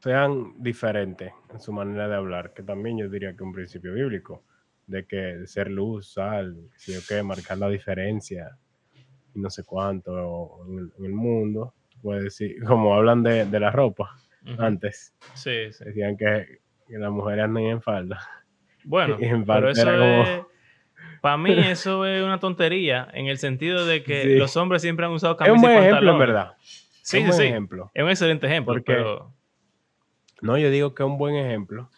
sean 0.03 0.61
diferentes 0.61 1.31
en 1.49 1.61
su 1.61 1.71
manera 1.71 2.09
de 2.09 2.15
hablar, 2.15 2.53
que 2.53 2.61
también 2.61 2.97
yo 2.97 3.07
diría 3.07 3.29
que 3.29 3.35
es 3.35 3.41
un 3.41 3.53
principio 3.53 3.93
bíblico, 3.93 4.43
de 4.85 5.05
que 5.05 5.47
ser 5.47 5.71
luz, 5.71 6.11
sal, 6.11 6.57
si 6.75 6.93
o 6.93 6.99
qué, 7.07 7.23
marcar 7.23 7.57
la 7.57 7.69
diferencia 7.69 8.49
y 9.33 9.39
no 9.39 9.49
sé 9.49 9.63
cuánto 9.63 10.65
en 10.67 11.05
el, 11.05 11.13
mundo. 11.13 11.73
Puedes 12.01 12.25
decir, 12.25 12.57
como 12.67 12.93
hablan 12.93 13.23
de, 13.23 13.45
la 13.57 13.71
ropa 13.71 14.13
antes, 14.57 15.15
sí, 15.35 15.51
decían 15.79 16.17
que, 16.17 16.59
las 16.89 17.11
mujeres 17.11 17.45
andan 17.45 17.63
en 17.63 17.81
falda. 17.81 18.19
Bueno, 18.85 19.17
pero 19.47 19.69
eso 19.69 20.49
para 21.21 21.37
mí 21.37 21.53
eso 21.57 22.05
es 22.05 22.21
una 22.21 22.37
tontería 22.37 23.07
en 23.13 23.27
el 23.27 23.37
sentido 23.37 23.85
de 23.85 24.03
que 24.03 24.35
los 24.35 24.57
hombres 24.57 24.81
siempre 24.81 25.05
han 25.05 25.13
usado 25.13 25.37
camisas 25.37 25.55
Es 25.55 25.63
un 25.63 25.73
buen 25.73 25.81
ejemplo, 25.81 26.11
en 26.11 26.19
verdad. 26.19 26.57
Sí, 26.59 27.19
es 27.19 27.25
un 27.27 27.31
sí, 27.31 27.43
ejemplo. 27.43 27.91
Es 27.93 28.03
un 28.03 28.09
excelente 28.09 28.47
ejemplo. 28.47 28.73
Porque, 28.73 29.01
No, 30.43 30.57
yo 30.57 30.69
digo 30.69 30.93
que 30.93 31.03
es 31.03 31.07
un 31.07 31.17
buen 31.17 31.35
ejemplo 31.35 31.89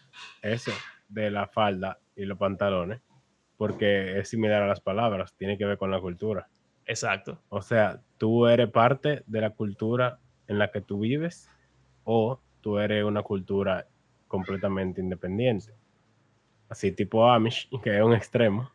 ese 0.41 0.71
de 1.09 1.31
la 1.31 1.47
falda 1.47 1.99
y 2.15 2.25
los 2.25 2.37
pantalones, 2.37 3.01
porque 3.57 4.19
es 4.19 4.29
similar 4.29 4.61
a 4.61 4.67
las 4.67 4.79
palabras, 4.79 5.33
tiene 5.35 5.57
que 5.57 5.65
ver 5.65 5.77
con 5.77 5.91
la 5.91 5.99
cultura. 5.99 6.47
Exacto. 6.85 7.41
O 7.49 7.61
sea, 7.61 8.01
tú 8.17 8.47
eres 8.47 8.69
parte 8.69 9.23
de 9.25 9.41
la 9.41 9.49
cultura 9.49 10.19
en 10.47 10.59
la 10.59 10.71
que 10.71 10.81
tú 10.81 10.99
vives 10.99 11.49
o 12.03 12.39
tú 12.61 12.79
eres 12.79 13.03
una 13.03 13.23
cultura 13.23 13.87
completamente 14.27 15.01
independiente 15.01 15.73
así 16.69 16.91
tipo 16.91 17.29
Amish, 17.29 17.69
que 17.83 17.97
es 17.97 18.03
un 18.03 18.13
extremo, 18.13 18.71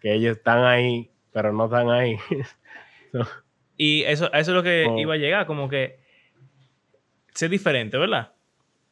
que 0.00 0.14
ellos 0.14 0.36
están 0.36 0.64
ahí, 0.64 1.10
pero 1.32 1.52
no 1.52 1.66
están 1.66 1.90
ahí. 1.90 2.16
y 3.76 4.02
eso, 4.04 4.32
eso 4.32 4.50
es 4.50 4.54
lo 4.54 4.62
que 4.62 4.86
iba 4.98 5.14
a 5.14 5.18
llegar, 5.18 5.46
como 5.46 5.68
que 5.68 6.00
ser 7.34 7.50
diferente, 7.50 7.98
¿verdad? 7.98 8.32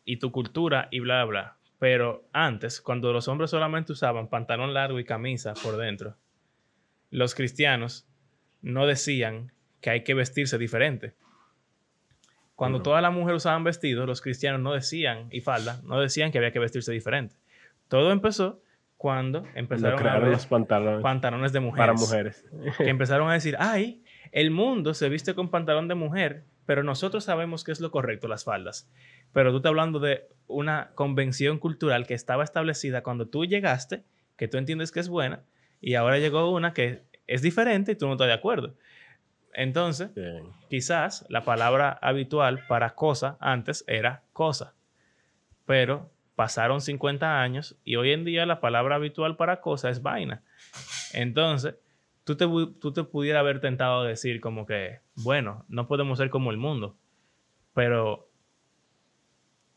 Y 0.05 0.19
tu 0.19 0.33
cultura 0.33 0.89
y 0.91 1.01
bla, 1.01 1.25
bla. 1.25 1.57
Pero 1.79 2.29
antes, 2.33 2.81
cuando 2.81 3.13
los 3.13 3.29
hombres 3.29 3.51
solamente 3.51 3.93
usaban 3.93 4.29
pantalón 4.29 4.75
largo 4.75 5.01
y 5.01 5.05
camisa 5.05 5.55
por 5.55 5.77
dentro, 5.77 6.17
los 7.11 7.35
cristianos 7.35 8.07
no 8.61 8.87
decían 8.87 9.53
que 9.81 9.91
hay 9.91 10.05
que 10.05 10.15
vestirse 10.15 10.59
diferente. 10.59 11.15
Cuando 12.55 12.83
todas 12.83 13.03
las 13.03 13.13
mujeres 13.13 13.39
usaban 13.39 13.65
vestidos, 13.65 14.07
los 14.07 14.21
cristianos 14.21 14.61
no 14.61 14.73
decían, 14.73 15.27
y 15.33 15.41
falda, 15.41 15.81
no 15.83 15.99
decían 16.01 16.31
que 16.31 16.39
había 16.39 16.53
que 16.53 16.61
vestirse 16.61 16.93
diferente. 16.93 17.35
Todo 17.89 18.13
empezó 18.13 18.63
cuando 18.97 19.45
empezaron 19.57 20.07
a 20.07 20.19
ver 20.21 20.31
los 20.31 20.47
pantalones, 20.47 21.03
pantalones 21.03 21.53
de 21.53 21.59
mujeres. 21.59 21.79
Para 21.79 21.93
mujeres. 21.95 22.45
Que 22.79 22.89
empezaron 22.89 23.29
a 23.29 23.35
decir, 23.35 23.57
ay, 23.59 24.05
el 24.31 24.51
mundo 24.51 24.95
se 24.95 25.09
viste 25.09 25.35
con 25.35 25.51
pantalón 25.51 25.89
de 25.89 25.95
mujer, 25.95 26.45
pero 26.67 26.83
nosotros 26.83 27.25
sabemos 27.25 27.65
que 27.65 27.73
es 27.73 27.81
lo 27.81 27.91
correcto, 27.91 28.29
las 28.29 28.45
faldas. 28.45 28.89
Pero 29.33 29.51
tú 29.51 29.57
estás 29.57 29.71
hablando 29.71 29.99
de 29.99 30.29
una 30.47 30.91
convención 30.95 31.59
cultural 31.59 32.07
que 32.07 32.15
estaba 32.15 32.45
establecida 32.45 33.03
cuando 33.03 33.27
tú 33.27 33.45
llegaste, 33.45 34.05
que 34.37 34.49
tú 34.49 34.59
entiendes 34.59 34.93
que 34.93 35.01
es 35.01 35.09
buena, 35.09 35.43
y 35.81 35.95
ahora 35.95 36.19
llegó 36.19 36.51
una 36.51 36.73
que 36.73 37.03
es 37.27 37.43
diferente 37.43 37.93
y 37.93 37.97
tú 37.97 38.07
no 38.07 38.13
estás 38.13 38.29
de 38.29 38.35
acuerdo. 38.35 38.75
Entonces, 39.55 40.11
quizás 40.71 41.27
la 41.29 41.45
palabra 41.45 41.99
habitual 42.01 42.65
para 42.69 42.95
cosa 42.95 43.37
antes 43.41 43.85
era 43.87 44.23
cosa, 44.33 44.75
pero 45.67 46.11
pasaron 46.37 46.81
50 46.81 47.43
años 47.43 47.77
y 47.85 47.97
hoy 47.97 48.13
en 48.13 48.25
día 48.25 48.47
la 48.47 48.61
palabra 48.61 48.95
habitual 48.95 49.37
para 49.37 49.61
cosa 49.61 49.91
es 49.91 50.01
vaina. 50.03 50.43
Entonces, 51.13 51.75
tú 52.25 52.37
te, 52.37 52.47
tú 52.47 52.93
te 52.93 53.05
pudieras 53.05 53.41
haber 53.41 53.61
tentado 53.61 54.01
a 54.01 54.07
decir 54.07 54.41
como 54.41 54.67
que, 54.67 55.01
bueno, 55.17 55.65
no 55.69 55.87
podemos 55.87 56.19
ser 56.19 56.31
como 56.31 56.51
el 56.51 56.57
mundo, 56.57 56.97
pero 57.75 58.29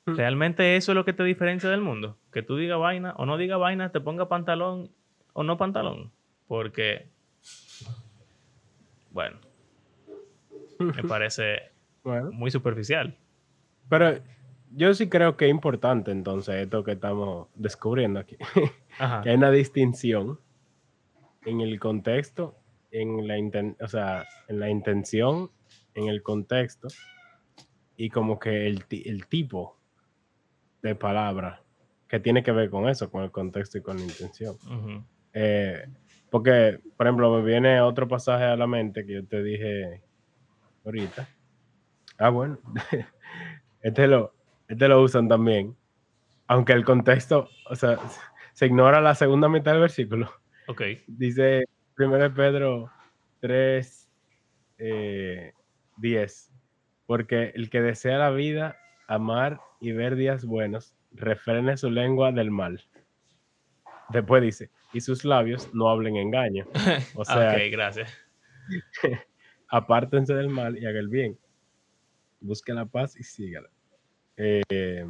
hmm. 0.06 0.16
realmente 0.16 0.76
eso 0.76 0.92
es 0.92 0.96
lo 0.96 1.06
que 1.06 1.14
te 1.14 1.24
diferencia 1.24 1.70
del 1.70 1.82
mundo, 1.82 2.18
que 2.32 2.42
tú 2.42 2.58
digas 2.58 2.80
vaina 2.80 3.14
o 3.18 3.26
no 3.26 3.38
digas 3.38 3.60
vaina, 3.60 3.92
te 3.92 4.00
ponga 4.00 4.28
pantalón 4.28 4.92
o 5.34 5.44
no 5.44 5.58
pantalón, 5.58 6.12
porque, 6.48 7.10
bueno, 9.12 9.38
me 10.80 11.04
parece 11.08 11.72
muy 12.32 12.52
superficial. 12.52 13.18
Pero 13.90 14.20
yo 14.72 14.94
sí 14.94 15.10
creo 15.10 15.38
que 15.38 15.46
es 15.46 15.52
importante 15.52 16.12
entonces 16.12 16.56
esto 16.56 16.84
que 16.84 16.94
estamos 16.94 17.48
descubriendo 17.56 18.20
aquí. 18.20 18.38
que 19.24 19.30
hay 19.30 19.36
una 19.36 19.52
distinción 19.52 20.40
en 21.46 21.62
el 21.62 21.80
contexto, 21.80 22.58
en 22.92 23.28
la, 23.28 23.36
o 23.82 23.88
sea, 23.88 24.26
en 24.48 24.60
la 24.60 24.70
intención, 24.70 25.52
en 25.94 26.08
el 26.08 26.22
contexto 26.24 26.88
y 27.98 28.10
como 28.10 28.40
que 28.40 28.68
el, 28.68 28.86
tipo 29.28 29.78
de 30.82 30.96
palabra 30.96 31.64
que 32.08 32.20
tiene 32.20 32.44
que 32.44 32.52
ver 32.52 32.70
con 32.70 32.88
eso, 32.90 33.10
con 33.10 33.24
el 33.24 33.32
contexto 33.32 33.78
y 33.78 33.82
con 33.82 33.98
la 33.98 34.04
intención. 34.04 34.56
Eh, 35.34 35.86
porque, 36.30 36.80
por 36.98 37.08
ejemplo, 37.08 37.32
me 37.32 37.44
viene 37.44 37.82
otro 37.82 38.08
pasaje 38.08 38.44
a 38.44 38.56
la 38.56 38.68
mente 38.68 39.06
que 39.06 39.14
yo 39.14 39.26
te 39.26 39.42
dije 39.42 40.04
ahorita. 40.84 41.28
Ah, 42.18 42.30
bueno. 42.30 42.60
este 43.82 44.08
lo, 44.08 44.34
este 44.68 44.88
lo 44.88 45.02
usan 45.02 45.28
también. 45.28 45.76
Aunque 46.48 46.74
el 46.74 46.86
contexto, 46.86 47.50
o 47.70 47.76
sea, 47.76 47.98
se 48.54 48.66
ignora 48.68 49.02
la 49.02 49.16
segunda 49.16 49.50
mitad 49.50 49.72
del 49.72 49.82
versículo. 49.82 50.30
Ok. 50.68 50.82
Dice 51.08 51.66
1 51.98 52.34
Pedro 52.34 52.92
3, 53.42 54.10
10. 54.78 54.80
Eh, 54.80 55.54
Porque 57.06 57.52
el 57.56 57.70
que 57.70 57.82
desea 57.82 58.18
la 58.18 58.32
vida, 58.32 58.78
amar 59.08 59.60
y 59.80 59.92
ver 59.92 60.16
días 60.16 60.46
buenos, 60.46 60.96
refrene 61.12 61.78
su 61.78 61.90
lengua 61.90 62.32
del 62.32 62.52
mal. 62.52 62.82
Después 64.10 64.42
dice, 64.42 64.70
y 64.94 65.02
sus 65.02 65.26
labios 65.26 65.74
no 65.74 65.90
hablen 65.90 66.16
engaño. 66.16 66.66
O 67.16 67.26
sea, 67.26 67.54
ok, 67.54 67.60
gracias. 67.72 68.14
apártense 69.70 70.34
del 70.34 70.50
mal 70.50 70.78
y 70.78 70.86
haga 70.86 71.00
el 71.00 71.10
bien. 71.10 71.38
Busque 72.40 72.74
la 72.74 72.86
paz 72.86 73.16
y 73.18 73.24
sígala 73.24 73.70
eh, 74.38 75.06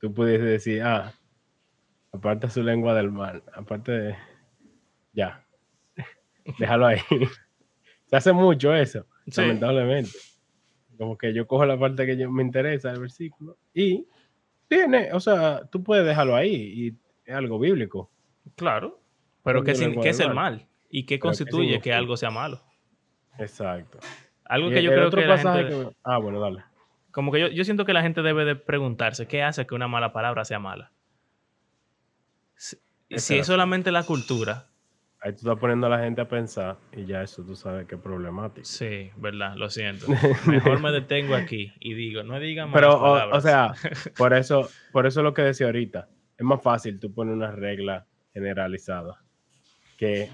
tú 0.00 0.12
pudiese 0.12 0.44
decir, 0.44 0.82
ah, 0.82 1.12
aparte 2.12 2.48
su 2.50 2.62
lengua 2.62 2.94
del 2.94 3.10
mal, 3.10 3.42
aparte 3.54 3.92
de, 3.92 4.16
ya, 5.12 5.44
déjalo 6.58 6.86
ahí. 6.86 6.98
Se 8.06 8.16
hace 8.16 8.32
mucho 8.32 8.74
eso, 8.74 9.06
lamentablemente. 9.36 10.10
Como 10.98 11.16
que 11.16 11.32
yo 11.32 11.46
cojo 11.46 11.64
la 11.64 11.78
parte 11.78 12.04
que 12.06 12.16
yo, 12.16 12.30
me 12.30 12.42
interesa 12.42 12.90
del 12.90 13.00
versículo 13.00 13.56
y 13.72 14.06
tiene, 14.68 15.12
o 15.12 15.20
sea, 15.20 15.64
tú 15.70 15.82
puedes 15.82 16.04
dejarlo 16.04 16.34
ahí 16.34 16.54
y 16.54 16.88
es 17.24 17.34
algo 17.34 17.58
bíblico. 17.58 18.10
Claro, 18.56 19.00
pero 19.44 19.62
¿qué, 19.62 19.72
es 19.72 20.20
el 20.20 20.34
mal? 20.34 20.66
¿Y 20.90 21.06
qué 21.06 21.18
constituye 21.18 21.80
que 21.80 21.92
algo 21.92 22.16
sea 22.16 22.30
malo? 22.30 22.60
Exacto. 23.38 24.00
Algo 24.44 24.70
Y 24.70 24.74
que 24.74 24.82
yo 24.82 24.90
creo 24.90 25.10
que 25.10 25.24
la 25.24 25.38
gente... 25.38 25.68
que- 25.68 25.96
Ah, 26.02 26.18
bueno, 26.18 26.40
dale. 26.40 26.64
Como 27.12 27.32
que 27.32 27.40
yo, 27.40 27.48
yo 27.48 27.64
siento 27.64 27.84
que 27.84 27.92
la 27.92 28.02
gente 28.02 28.22
debe 28.22 28.44
de 28.44 28.56
preguntarse 28.56 29.26
qué 29.26 29.42
hace 29.42 29.66
que 29.66 29.74
una 29.74 29.88
mala 29.88 30.12
palabra 30.12 30.44
sea 30.44 30.58
mala. 30.58 30.92
Si, 32.56 32.76
si 33.16 33.38
es 33.38 33.46
solamente 33.46 33.90
la 33.90 34.04
cultura, 34.04 34.69
Ahí 35.22 35.32
tú 35.32 35.38
estás 35.38 35.58
poniendo 35.58 35.86
a 35.86 35.90
la 35.90 35.98
gente 35.98 36.22
a 36.22 36.28
pensar 36.28 36.78
y 36.92 37.04
ya 37.04 37.22
eso 37.22 37.44
tú 37.44 37.54
sabes 37.54 37.86
que 37.86 37.96
es 37.96 38.00
problemático. 38.00 38.64
sí, 38.64 39.10
verdad, 39.16 39.54
lo 39.56 39.68
siento. 39.68 40.06
Mejor 40.46 40.80
me 40.80 40.90
detengo 40.92 41.34
aquí 41.34 41.74
y 41.78 41.92
digo, 41.92 42.22
no 42.22 42.40
digan 42.40 42.70
malas 42.70 42.96
Pero, 42.96 43.30
o, 43.30 43.40
sea, 43.40 43.74
por 44.16 44.32
eso, 44.32 44.70
por 44.92 45.06
eso 45.06 45.22
lo 45.22 45.34
que 45.34 45.42
decía 45.42 45.66
ahorita, 45.66 46.08
es 46.38 46.44
más 46.44 46.62
fácil 46.62 46.98
tú 46.98 47.12
poner 47.12 47.34
una 47.34 47.50
regla 47.50 48.06
generalizada 48.32 49.22
que 49.98 50.30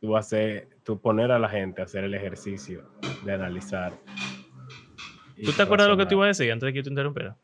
tú 0.00 0.16
hacer, 0.16 0.68
tú 0.82 1.00
poner 1.00 1.30
a 1.30 1.38
la 1.38 1.48
gente 1.48 1.80
a 1.80 1.84
hacer 1.84 2.02
el 2.02 2.14
ejercicio 2.14 2.90
de 3.24 3.32
analizar. 3.32 3.96
¿Tú 5.44 5.52
te 5.52 5.62
acuerdas 5.62 5.86
de 5.86 5.92
lo 5.92 5.96
que 5.96 6.06
te 6.06 6.14
iba 6.14 6.24
a 6.24 6.28
decir 6.28 6.50
antes 6.50 6.66
de 6.66 6.72
que 6.72 6.78
yo 6.78 6.82
te 6.82 6.90
interrumpiera? 6.90 7.36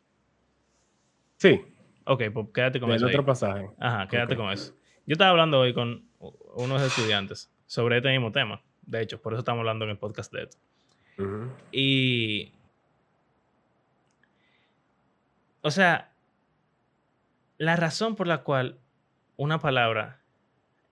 Sí, 1.36 1.62
Ok, 2.10 2.22
pues 2.32 2.46
quédate 2.54 2.80
con 2.80 2.88
del 2.88 2.96
eso. 2.96 3.06
ahí. 3.06 3.12
otro 3.12 3.24
pasaje. 3.26 3.68
Ajá, 3.78 4.08
quédate 4.08 4.34
con 4.34 4.50
eso. 4.50 4.74
Yo 5.08 5.14
estaba 5.14 5.30
hablando 5.30 5.58
hoy 5.58 5.72
con 5.72 6.06
unos 6.56 6.82
estudiantes 6.82 7.50
sobre 7.66 7.96
este 7.96 8.10
mismo 8.10 8.30
tema. 8.30 8.60
De 8.82 9.00
hecho, 9.00 9.22
por 9.22 9.32
eso 9.32 9.38
estamos 9.38 9.60
hablando 9.60 9.86
en 9.86 9.92
el 9.92 9.96
podcast 9.96 10.30
de 10.30 10.42
esto. 10.42 10.58
Ujú. 11.16 11.50
Y. 11.72 12.52
O 15.62 15.70
sea, 15.70 16.12
la 17.56 17.74
razón 17.76 18.16
por 18.16 18.26
la 18.26 18.42
cual 18.42 18.80
una 19.38 19.58
palabra 19.58 20.20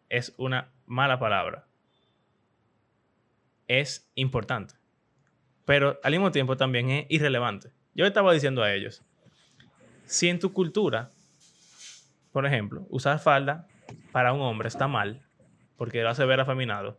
es 0.09 0.33
una 0.39 0.71
mala 0.87 1.19
palabra 1.19 1.67
es 3.69 4.11
importante. 4.15 4.77
Pero 5.67 6.01
al 6.03 6.13
mismo 6.13 6.31
tiempo 6.31 6.57
también 6.57 6.89
es 6.89 7.07
irrelevante. 7.11 7.71
Yo 7.95 8.07
estaba 8.07 8.33
diciendo 8.33 8.63
a 8.63 8.73
ellos: 8.73 9.03
si 10.07 10.31
en 10.31 10.39
tu 10.39 10.55
cultura, 10.55 11.11
por 12.33 12.47
ejemplo, 12.47 12.87
usar 12.89 13.19
falda 13.19 13.69
para 14.13 14.33
un 14.33 14.41
hombre 14.41 14.69
está 14.69 14.89
mal, 14.89 15.23
porque 15.77 16.03
lo 16.03 16.11
hace 16.11 16.25
ver 16.25 16.41
afeminado, 16.41 16.99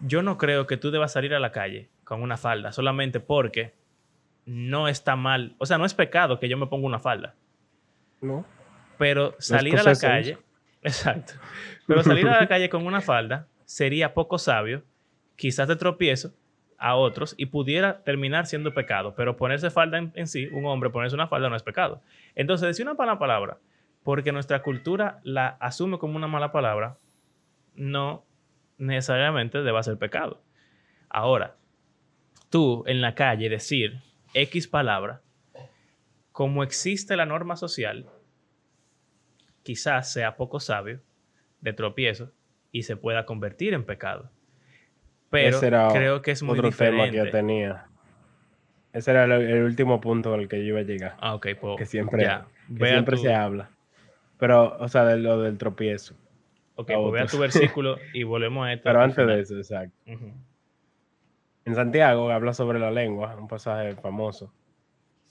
yo 0.00 0.22
no 0.22 0.38
creo 0.38 0.66
que 0.66 0.76
tú 0.76 0.90
debas 0.90 1.12
salir 1.12 1.34
a 1.34 1.40
la 1.40 1.52
calle 1.52 1.90
con 2.04 2.22
una 2.22 2.36
falda 2.36 2.72
solamente 2.72 3.20
porque 3.20 3.74
no 4.44 4.88
está 4.88 5.16
mal. 5.16 5.54
O 5.58 5.66
sea, 5.66 5.78
no 5.78 5.84
es 5.84 5.94
pecado 5.94 6.38
que 6.38 6.48
yo 6.48 6.56
me 6.56 6.66
ponga 6.66 6.86
una 6.86 6.98
falda. 6.98 7.34
¿No? 8.20 8.44
Pero 8.98 9.34
salir 9.38 9.78
a 9.78 9.82
la 9.82 9.96
calle, 9.96 10.38
exacto. 10.82 11.34
Pero 11.86 12.02
salir 12.02 12.28
a 12.28 12.40
la 12.40 12.48
calle 12.48 12.68
con 12.68 12.86
una 12.86 13.00
falda 13.00 13.48
sería 13.64 14.14
poco 14.14 14.38
sabio, 14.38 14.82
quizás 15.36 15.68
de 15.68 15.76
tropiezo 15.76 16.32
a 16.78 16.96
otros 16.96 17.34
y 17.38 17.46
pudiera 17.46 18.02
terminar 18.02 18.46
siendo 18.46 18.74
pecado. 18.74 19.14
Pero 19.16 19.36
ponerse 19.36 19.70
falda 19.70 19.98
en, 19.98 20.12
en 20.14 20.26
sí, 20.26 20.48
un 20.48 20.66
hombre 20.66 20.90
ponerse 20.90 21.14
una 21.14 21.28
falda 21.28 21.48
no 21.48 21.56
es 21.56 21.62
pecado. 21.62 22.02
Entonces, 22.34 22.66
decir 22.66 22.86
una 22.86 22.94
mala 22.94 23.18
palabra, 23.18 23.58
porque 24.04 24.32
nuestra 24.32 24.62
cultura 24.62 25.20
la 25.22 25.48
asume 25.60 25.98
como 25.98 26.16
una 26.16 26.26
mala 26.28 26.52
palabra, 26.52 26.98
no 27.74 28.24
necesariamente 28.78 29.62
deba 29.62 29.82
ser 29.82 29.96
pecado. 29.98 30.42
Ahora, 31.08 31.56
tú 32.50 32.84
en 32.86 33.00
la 33.00 33.14
calle 33.14 33.48
decir 33.48 34.00
X 34.34 34.66
palabra, 34.68 35.20
como 36.32 36.62
existe 36.62 37.16
la 37.16 37.26
norma 37.26 37.56
social, 37.56 38.06
quizás 39.62 40.12
sea 40.12 40.36
poco 40.36 40.60
sabio, 40.60 41.00
de 41.60 41.72
tropiezo, 41.72 42.32
y 42.72 42.82
se 42.82 42.96
pueda 42.96 43.24
convertir 43.26 43.74
en 43.74 43.84
pecado. 43.84 44.30
Pero 45.30 45.58
Ese 45.58 45.66
era 45.68 45.88
creo 45.92 46.22
que 46.22 46.30
es 46.32 46.42
muy 46.42 46.58
Otro 46.58 46.70
tema 46.70 46.88
que 46.88 46.90
diferente. 46.90 47.16
yo 47.18 47.30
tenía. 47.30 47.86
Ese 48.92 49.10
era 49.12 49.24
el, 49.24 49.32
el 49.32 49.62
último 49.62 50.00
punto 50.00 50.34
el 50.34 50.48
que 50.48 50.58
yo 50.58 50.64
iba 50.70 50.80
a 50.80 50.84
llegar. 50.84 51.16
Ah, 51.20 51.34
ok, 51.34 51.46
pues 51.60 51.76
que 51.78 51.86
siempre, 51.86 52.26
que 52.76 52.86
siempre 52.86 53.16
tu- 53.16 53.22
se 53.22 53.34
habla. 53.34 53.70
Pero, 54.42 54.76
o 54.80 54.88
sea, 54.88 55.04
de 55.04 55.18
lo 55.18 55.40
del 55.40 55.56
tropiezo. 55.56 56.16
ok, 56.74 56.90
a 56.90 56.94
pues 56.96 57.12
ve 57.12 57.20
a 57.20 57.26
tu 57.26 57.38
versículo 57.38 57.96
y 58.12 58.24
volvemos 58.24 58.66
a 58.66 58.72
esto. 58.72 58.82
Pero 58.82 59.00
antes 59.00 59.24
de 59.24 59.40
eso, 59.40 59.56
exacto. 59.56 59.96
Ujú. 60.04 60.32
En 61.64 61.74
Santiago 61.76 62.28
habla 62.28 62.52
sobre 62.52 62.80
la 62.80 62.90
lengua, 62.90 63.36
un 63.36 63.46
pasaje 63.46 63.94
famoso. 63.94 64.52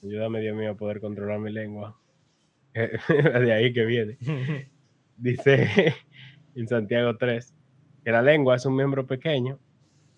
Ayúdame, 0.02 0.40
Dios 0.40 0.56
mío, 0.56 0.72
a 0.72 0.76
poder 0.76 1.02
controlar 1.02 1.40
mi 1.40 1.52
lengua. 1.52 2.00
de 2.74 3.52
ahí 3.52 3.74
que 3.74 3.84
viene. 3.84 4.18
Dice 5.18 5.94
en 6.56 6.70
Santiago 6.70 7.18
3 7.18 7.54
que 8.06 8.12
la 8.12 8.22
lengua 8.22 8.56
es 8.56 8.66
un 8.66 8.78
miembro 8.78 9.08
pequeño, 9.08 9.60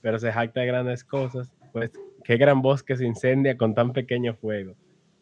pero 0.02 0.20
se 0.20 0.32
jacta 0.32 0.62
de 0.62 0.68
grandes 0.68 1.04
cosas, 1.04 1.52
pues 1.72 1.90
qué 2.24 2.38
gran 2.38 2.62
bosque 2.62 2.96
se 2.96 3.08
incendia 3.08 3.58
con 3.58 3.74
tan 3.74 3.92
pequeño 3.92 4.36
fuego. 4.36 4.76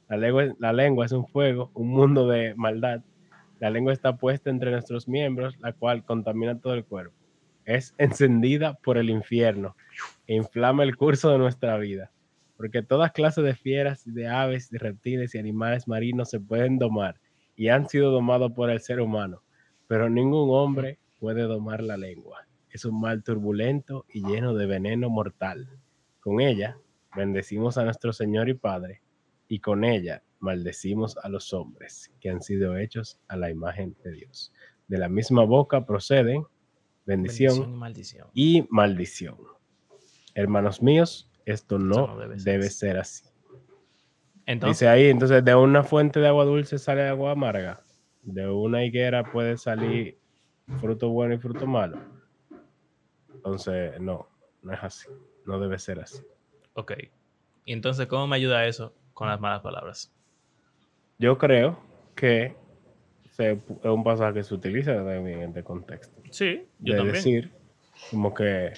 La 0.09 0.17
lengua, 0.17 0.53
la 0.59 0.73
lengua 0.73 1.05
es 1.05 1.13
un 1.13 1.25
fuego, 1.25 1.71
un 1.73 1.87
mundo 1.87 2.27
de 2.27 2.53
maldad. 2.55 3.01
La 3.61 3.69
lengua 3.69 3.93
está 3.93 4.17
puesta 4.17 4.49
entre 4.49 4.71
nuestros 4.71 5.07
miembros, 5.07 5.55
la 5.59 5.71
cual 5.71 6.03
contamina 6.03 6.59
todo 6.59 6.73
el 6.73 6.83
cuerpo. 6.83 7.15
Es 7.63 7.93
encendida 7.99 8.73
por 8.73 8.97
el 8.97 9.11
infierno 9.11 9.75
e 10.25 10.33
inflama 10.33 10.81
el 10.81 10.97
curso 10.97 11.29
de 11.29 11.37
nuestra 11.37 11.77
vida. 11.77 12.11
Porque 12.57 12.81
todas 12.81 13.11
clases 13.11 13.43
de 13.43 13.53
fieras, 13.53 14.01
de 14.03 14.27
aves, 14.27 14.71
de 14.71 14.79
reptiles 14.79 15.35
y 15.35 15.37
animales 15.37 15.87
marinos 15.87 16.31
se 16.31 16.39
pueden 16.39 16.79
domar 16.79 17.21
y 17.55 17.67
han 17.67 17.87
sido 17.87 18.09
domados 18.09 18.51
por 18.53 18.71
el 18.71 18.79
ser 18.79 18.99
humano, 18.99 19.43
pero 19.87 20.09
ningún 20.09 20.49
hombre 20.49 20.97
puede 21.19 21.43
domar 21.43 21.83
la 21.83 21.97
lengua. 21.97 22.47
Es 22.71 22.83
un 22.83 22.99
mal 22.99 23.23
turbulento 23.23 24.05
y 24.11 24.25
lleno 24.25 24.55
de 24.55 24.65
veneno 24.65 25.07
mortal. 25.11 25.69
Con 26.19 26.41
ella 26.41 26.79
bendecimos 27.15 27.77
a 27.77 27.83
nuestro 27.83 28.11
Señor 28.11 28.49
y 28.49 28.55
Padre, 28.55 29.03
y 29.47 29.59
con 29.59 29.83
ella 29.83 30.23
maldecimos 30.41 31.17
a 31.17 31.29
los 31.29 31.53
hombres 31.53 32.11
que 32.19 32.29
han 32.29 32.41
sido 32.41 32.77
hechos 32.77 33.19
a 33.27 33.37
la 33.37 33.49
imagen 33.49 33.95
de 34.03 34.11
Dios. 34.11 34.51
De 34.87 34.97
la 34.97 35.07
misma 35.07 35.43
boca 35.45 35.85
proceden 35.85 36.43
bendición, 37.05 37.53
Bendición 37.55 37.73
y 37.73 37.77
maldición. 37.77 38.27
y 38.33 38.67
maldición. 38.69 39.37
Hermanos 40.35 40.81
míos, 40.81 41.29
esto 41.45 41.77
no, 41.79 42.07
no 42.07 42.17
debe 42.17 42.35
debe, 42.37 42.69
ser 42.69 42.97
así. 42.97 43.25
Entonces, 44.45 44.79
Dice 44.79 44.89
ahí, 44.89 45.05
entonces 45.09 45.43
de 45.45 45.55
una 45.55 45.83
fuente 45.83 46.19
de 46.19 46.27
agua 46.27 46.45
dulce 46.45 46.77
sale 46.77 47.07
agua 47.07 47.31
amarga. 47.31 47.81
De 48.23 48.47
una 48.49 48.83
higuera 48.83 49.23
puede 49.31 49.57
salir 49.57 50.19
fruto 50.79 51.09
bueno 51.09 51.33
y 51.33 51.37
fruto 51.37 51.65
malo. 51.65 51.99
Entonces, 53.33 53.99
no, 53.99 54.27
no 54.61 54.73
es 54.73 54.79
así. 54.83 55.07
No 55.45 55.59
debe 55.59 55.79
ser 55.79 55.99
así. 55.99 56.21
ok. 56.73 56.93
Y 57.65 57.73
entonces, 57.73 58.07
¿cómo 58.07 58.27
me 58.27 58.35
ayuda 58.35 58.65
eso 58.65 58.93
con 59.13 59.27
las 59.27 59.39
malas 59.39 59.61
palabras? 59.61 60.11
Yo 61.21 61.37
creo 61.37 61.77
que 62.15 62.55
se- 63.29 63.51
es 63.51 63.85
un 63.85 64.03
pasaje 64.03 64.33
que 64.33 64.43
se 64.43 64.55
utiliza 64.55 64.95
también 64.95 65.27
en 65.41 65.49
este 65.49 65.63
contexto. 65.63 66.19
Sí, 66.31 66.67
yo 66.79 66.93
de 66.93 66.97
también. 66.97 67.13
decir 67.15 67.51
como 68.09 68.33
que 68.33 68.73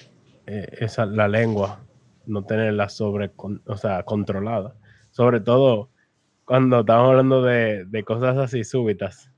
eh, 0.46 0.68
esa, 0.78 1.06
la 1.06 1.26
lengua 1.26 1.80
no 2.26 2.44
tenerla 2.44 2.90
sobre, 2.90 3.30
con- 3.30 3.62
o 3.66 3.78
sea, 3.78 4.02
controlada. 4.02 4.76
Sobre 5.10 5.40
todo 5.40 5.88
cuando 6.44 6.80
estamos 6.80 7.08
hablando 7.12 7.40
de, 7.42 7.86
de 7.86 8.04
cosas 8.04 8.36
así 8.36 8.62
súbitas 8.62 9.30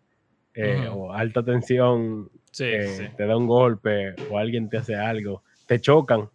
eh, 0.55 0.89
o 0.91 1.13
alta 1.13 1.45
tensión, 1.45 2.29
Sí, 2.51 2.65
eh, 2.65 2.89
sí. 2.89 3.05
te 3.17 3.25
da 3.27 3.37
un 3.37 3.47
golpe 3.47 4.17
o 4.31 4.37
alguien 4.39 4.69
te 4.69 4.79
hace 4.79 4.97
algo, 4.97 5.45
te 5.67 5.81
chocan. 5.81 6.29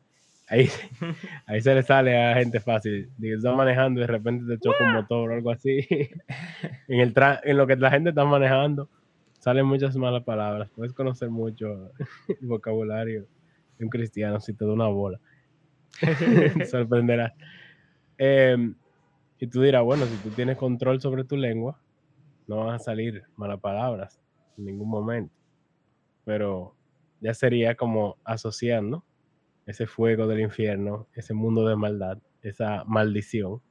Ahí, 0.51 0.67
ahí 1.47 1.61
se 1.61 1.73
le 1.73 1.81
sale 1.81 2.21
a 2.21 2.35
gente 2.35 2.59
fácil. 2.59 3.09
Digo, 3.17 3.37
estás 3.37 3.55
manejando 3.55 4.01
y 4.01 4.03
de 4.03 4.07
repente 4.07 4.45
te 4.45 4.59
choca 4.59 4.83
un 4.83 4.93
motor 4.95 5.31
o 5.31 5.33
algo 5.35 5.49
así. 5.49 5.87
en, 6.89 6.99
el 6.99 7.13
tra- 7.13 7.39
en 7.43 7.55
lo 7.55 7.65
que 7.65 7.77
la 7.77 7.89
gente 7.89 8.09
está 8.09 8.25
manejando, 8.25 8.89
salen 9.39 9.65
muchas 9.65 9.95
malas 9.95 10.23
palabras. 10.25 10.69
Puedes 10.75 10.91
conocer 10.91 11.29
mucho 11.29 11.93
el 12.27 12.47
vocabulario 12.47 13.25
de 13.77 13.85
un 13.85 13.89
cristiano 13.89 14.41
si 14.41 14.53
te 14.53 14.65
da 14.65 14.73
una 14.73 14.87
bola. 14.87 15.21
Sorprenderás. 16.69 17.31
Em, 18.17 18.75
y 19.39 19.47
tú 19.47 19.61
dirás, 19.61 19.83
bueno, 19.83 20.05
si 20.05 20.17
tú 20.17 20.31
tienes 20.31 20.57
control 20.57 20.99
sobre 20.99 21.23
tu 21.23 21.37
lengua, 21.37 21.79
no 22.47 22.57
van 22.65 22.75
a 22.75 22.79
salir 22.79 23.23
malas 23.37 23.61
palabras 23.61 24.19
en 24.57 24.65
ningún 24.65 24.89
momento. 24.89 25.33
Pero 26.25 26.75
ya 27.21 27.33
sería 27.33 27.75
como 27.75 28.17
asociando 28.25 29.05
ese 29.71 29.87
fuego 29.87 30.27
del 30.27 30.39
infierno, 30.41 31.07
ese 31.13 31.33
mundo 31.33 31.67
de 31.67 31.75
maldad, 31.75 32.17
esa 32.41 32.83
maldición 32.85 33.61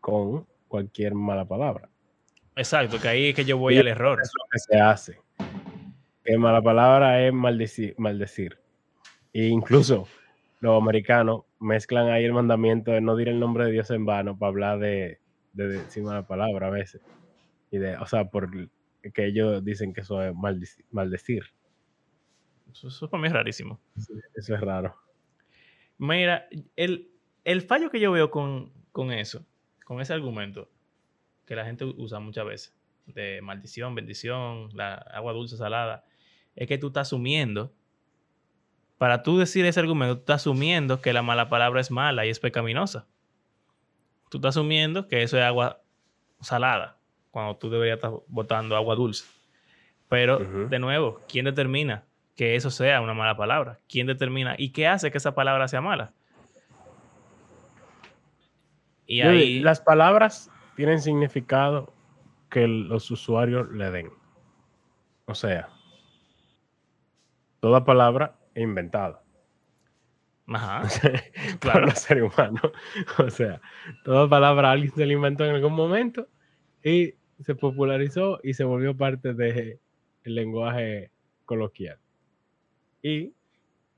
con 0.00 0.46
cualquier 0.68 1.14
mala 1.14 1.44
palabra. 1.46 1.88
Exacto, 2.56 3.00
que 3.00 3.08
ahí 3.08 3.28
es 3.28 3.34
que 3.34 3.44
yo 3.44 3.58
voy 3.58 3.78
al 3.78 3.88
error. 3.88 4.20
Es 4.22 4.30
lo 4.38 4.44
que 4.50 4.58
se 4.58 4.78
hace. 4.80 5.18
Que 6.22 6.38
mala 6.38 6.62
palabra 6.62 7.26
es 7.26 7.32
maldecir. 7.32 7.94
maldecir. 7.98 8.58
E 9.32 9.46
incluso 9.46 10.06
los 10.60 10.80
americanos 10.80 11.42
mezclan 11.58 12.08
ahí 12.08 12.24
el 12.24 12.32
mandamiento 12.32 12.92
de 12.92 13.00
no 13.00 13.16
dir 13.16 13.28
el 13.28 13.40
nombre 13.40 13.64
de 13.64 13.72
Dios 13.72 13.90
en 13.90 14.06
vano 14.06 14.38
para 14.38 14.50
hablar 14.50 14.78
de, 14.78 15.18
de 15.52 15.68
decir 15.68 16.02
mala 16.02 16.26
palabra 16.26 16.68
a 16.68 16.70
veces. 16.70 17.02
Y 17.70 17.78
de, 17.78 17.96
o 17.96 18.06
sea, 18.06 18.24
por 18.30 18.48
que 19.12 19.26
ellos 19.26 19.64
dicen 19.64 19.92
que 19.92 20.02
eso 20.02 20.22
es 20.22 20.32
maldeci- 20.32 20.84
maldecir. 20.90 21.44
Eso, 22.70 22.88
eso 22.88 23.10
para 23.10 23.20
mí 23.20 23.26
es 23.26 23.34
rarísimo. 23.34 23.80
Eso 24.34 24.54
es 24.54 24.60
raro. 24.60 24.94
Mira, 25.98 26.48
el, 26.76 27.10
el 27.44 27.62
fallo 27.62 27.90
que 27.90 28.00
yo 28.00 28.12
veo 28.12 28.30
con, 28.30 28.72
con 28.92 29.12
eso, 29.12 29.44
con 29.84 30.00
ese 30.00 30.12
argumento, 30.12 30.68
que 31.46 31.56
la 31.56 31.64
gente 31.64 31.84
usa 31.84 32.20
muchas 32.20 32.46
veces, 32.46 32.76
de 33.06 33.40
maldición, 33.42 33.94
bendición, 33.94 34.70
la 34.74 34.94
agua 34.94 35.32
dulce, 35.32 35.56
salada, 35.56 36.04
es 36.56 36.66
que 36.68 36.78
tú 36.78 36.88
estás 36.88 37.08
asumiendo, 37.08 37.72
para 38.98 39.22
tú 39.22 39.38
decir 39.38 39.66
ese 39.66 39.80
argumento, 39.80 40.16
tú 40.16 40.20
estás 40.20 40.42
asumiendo 40.42 41.00
que 41.00 41.12
la 41.12 41.22
mala 41.22 41.48
palabra 41.48 41.80
es 41.80 41.90
mala 41.90 42.24
y 42.24 42.30
es 42.30 42.40
pecaminosa. 42.40 43.06
Tú 44.30 44.38
estás 44.38 44.56
asumiendo 44.56 45.08
que 45.08 45.22
eso 45.22 45.36
es 45.36 45.44
agua 45.44 45.82
salada, 46.40 46.98
cuando 47.30 47.56
tú 47.56 47.70
deberías 47.70 47.96
estar 47.96 48.12
botando 48.28 48.76
agua 48.76 48.94
dulce. 48.94 49.24
Pero, 50.08 50.38
de 50.38 50.78
nuevo, 50.78 51.20
¿quién 51.28 51.44
determina 51.46 52.04
que 52.34 52.56
eso 52.56 52.70
sea 52.70 53.00
una 53.00 53.14
mala 53.14 53.36
palabra? 53.36 53.80
¿Quién 53.88 54.06
determina? 54.06 54.54
¿Y 54.58 54.72
qué 54.72 54.86
hace 54.86 55.10
que 55.10 55.18
esa 55.18 55.34
palabra 55.34 55.68
sea 55.68 55.80
mala? 55.80 56.12
Y 59.06 59.20
ahí... 59.20 59.60
Las 59.60 59.80
palabras 59.80 60.50
tienen 60.76 61.00
significado 61.00 61.92
que 62.50 62.66
los 62.66 63.10
usuarios 63.10 63.70
le 63.70 63.90
den. 63.90 64.10
O 65.26 65.34
sea, 65.34 65.68
toda 67.60 67.84
palabra 67.84 68.36
es 68.54 68.62
inventada 68.62 69.24
Ajá, 70.46 70.82
por 71.50 71.58
claro. 71.60 71.86
los 71.86 71.98
seres 71.98 72.32
humanos. 72.32 72.72
O 73.18 73.30
sea, 73.30 73.60
toda 74.04 74.28
palabra 74.28 74.70
alguien 74.70 74.92
se 74.94 75.06
la 75.06 75.12
inventó 75.12 75.44
en 75.44 75.54
algún 75.54 75.72
momento 75.72 76.28
y 76.82 77.14
se 77.40 77.54
popularizó 77.54 78.40
y 78.42 78.54
se 78.54 78.64
volvió 78.64 78.96
parte 78.96 79.34
del 79.34 79.80
lenguaje 80.24 81.10
coloquial. 81.44 81.98
Y 83.06 83.34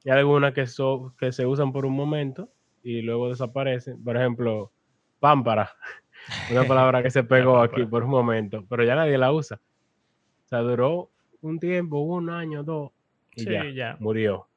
hay 0.05 0.19
algunas 0.19 0.53
que, 0.53 0.67
so- 0.67 1.15
que 1.17 1.31
se 1.31 1.47
usan 1.47 1.73
por 1.73 1.87
un 1.87 1.93
momento 1.95 2.51
y 2.83 3.03
luego 3.03 3.29
desaparecen. 3.29 4.03
Por 4.03 4.17
ejemplo, 4.17 4.73
pámpara, 5.21 5.71
una 6.51 6.67
palabra 6.67 7.05
que 7.05 7.11
se 7.11 7.23
pegó 7.55 7.61
aquí 7.61 7.85
por 7.87 8.03
un 8.03 8.11
momento, 8.11 8.65
pero 8.69 8.83
ya 8.83 8.97
nadie 8.97 9.17
la 9.17 9.33
usa. 9.33 9.61
O 10.45 10.49
sea, 10.49 10.59
duró 10.59 11.11
un 11.41 11.61
tiempo, 11.61 12.01
un 12.01 12.31
año, 12.31 12.65
dos, 12.65 12.91
y 13.37 13.45
Sí, 13.45 13.51
ya, 13.53 13.71
ya. 13.71 13.97
murió. 14.01 14.49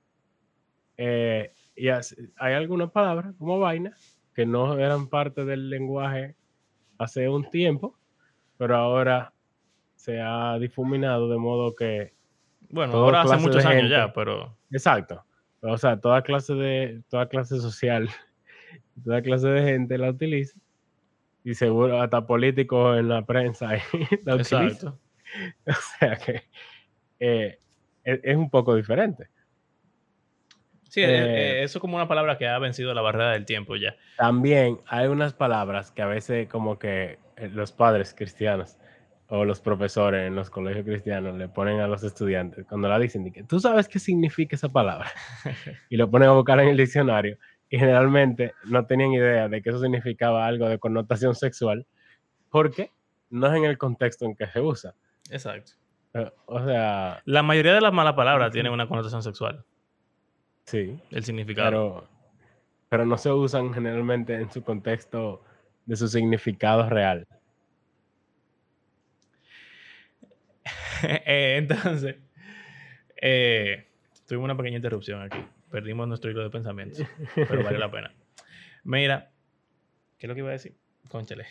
Eh, 0.97 1.53
y 1.75 1.89
así- 1.89 2.15
hay 2.38 2.55
algunas 2.55 2.89
palabras 2.91 3.35
como 3.38 3.59
vaina 3.59 3.95
que 4.33 4.47
no 4.47 4.77
eran 4.79 5.09
parte 5.09 5.45
del 5.45 5.69
lenguaje 5.69 6.35
hace 6.97 7.29
un 7.29 7.49
tiempo, 7.51 7.97
pero 8.57 8.75
ahora 8.75 9.31
se 9.95 10.19
ha 10.19 10.57
difuminado 10.57 11.29
de 11.29 11.38
modo 11.38 11.75
que 11.75 12.13
Bueno, 12.69 12.91
toda 12.93 13.05
ahora 13.05 13.21
hace 13.21 13.38
muchos 13.38 13.65
años 13.65 13.84
gente. 13.84 13.95
ya, 13.95 14.13
pero... 14.13 14.58
Exacto. 14.71 15.23
O 15.62 15.77
sea, 15.77 15.99
toda 15.99 16.21
clase 16.21 16.53
de, 16.53 17.01
toda 17.10 17.27
clase 17.27 17.60
social, 17.60 18.10
toda 19.03 19.21
clase 19.21 19.47
de 19.47 19.63
gente 19.63 19.97
la 19.97 20.10
utiliza. 20.10 20.58
Y 21.43 21.53
seguro 21.55 22.01
hasta 22.01 22.25
políticos 22.25 22.99
en 22.99 23.10
la 23.10 23.25
prensa 23.25 23.71
la 24.25 24.36
utilizan. 24.36 24.67
Exacto. 24.67 24.99
O 25.67 25.73
sea 25.99 26.15
que 26.15 26.41
eh, 27.19 27.60
es, 28.03 28.19
es 28.23 28.36
un 28.36 28.49
poco 28.49 28.73
diferente. 28.73 29.29
Sí, 30.89 31.01
eh, 31.01 31.05
Eh, 31.05 31.60
eh, 31.60 31.63
eso 31.63 31.77
es 31.77 31.82
como 31.82 31.95
una 31.95 32.08
palabra 32.08 32.38
que 32.38 32.47
ha 32.47 32.58
vencido 32.58 32.93
la 32.93 33.01
barrera 33.01 33.32
del 33.32 33.45
tiempo 33.45 33.75
ya. 33.75 33.95
También 34.17 34.82
hay 34.88 35.08
unas 35.08 35.34
palabras 35.34 35.91
que 35.91 36.01
a 36.01 36.08
veces 36.08 36.47
como 36.49 36.79
que 36.79 37.19
eh, 37.38 37.49
los 37.53 37.71
padres 37.71 38.13
cristianos 38.15 38.77
o 39.31 39.45
los 39.45 39.61
profesores 39.61 40.27
en 40.27 40.35
los 40.35 40.49
colegios 40.49 40.85
cristianos 40.85 41.37
le 41.37 41.47
ponen 41.49 41.79
a 41.79 41.87
los 41.87 42.03
estudiantes 42.03 42.65
cuando 42.65 42.87
la 42.87 42.97
dicen, 42.97 43.31
¿tú 43.47 43.59
sabes 43.59 43.87
qué 43.87 43.99
significa 43.99 44.55
esa 44.55 44.69
palabra? 44.69 45.11
y 45.89 45.97
lo 45.97 46.09
ponen 46.09 46.29
a 46.29 46.33
buscar 46.33 46.59
en 46.59 46.69
el 46.69 46.77
diccionario 46.77 47.37
y 47.69 47.77
generalmente 47.77 48.53
no 48.65 48.85
tenían 48.87 49.11
idea 49.13 49.47
de 49.47 49.61
que 49.61 49.69
eso 49.69 49.79
significaba 49.79 50.47
algo 50.47 50.67
de 50.67 50.79
connotación 50.79 51.35
sexual 51.35 51.85
porque 52.49 52.91
no 53.29 53.45
es 53.47 53.55
en 53.55 53.65
el 53.65 53.77
contexto 53.77 54.25
en 54.25 54.35
que 54.35 54.47
se 54.47 54.59
usa. 54.59 54.95
Exacto. 55.29 55.73
Eh, 56.15 56.31
O 56.47 56.65
sea, 56.65 57.21
La 57.25 57.43
mayoría 57.43 57.75
de 57.75 57.81
las 57.81 57.93
malas 57.93 58.13
palabras 58.13 58.51
tienen 58.51 58.71
una 58.71 58.87
connotación 58.87 59.21
sexual, 59.21 59.63
sí, 60.65 60.99
el 61.11 61.23
significado. 61.23 61.69
pero, 61.69 62.07
pero 62.89 63.05
no 63.05 63.15
se 63.19 63.31
usan 63.31 63.71
generalmente 63.71 64.33
en 64.33 64.51
su 64.51 64.63
contexto 64.63 65.43
de 65.85 65.95
su 65.95 66.07
significado 66.07 66.89
real. 66.89 67.27
Eh, 71.25 71.55
entonces, 71.57 72.15
eh, 73.21 73.88
tuvimos 74.27 74.45
una 74.45 74.57
pequeña 74.57 74.77
interrupción 74.77 75.21
aquí. 75.21 75.38
Perdimos 75.71 76.07
nuestro 76.07 76.31
hilo 76.31 76.41
de 76.43 76.49
pensamientos, 76.49 77.05
pero 77.35 77.63
vale 77.63 77.77
la 77.77 77.91
pena. 77.91 78.12
Mira, 78.83 79.31
¿qué 80.17 80.25
es 80.25 80.27
lo 80.27 80.33
que 80.33 80.39
iba 80.39 80.49
a 80.49 80.53
decir? 80.53 80.75
Conchale. 81.09 81.45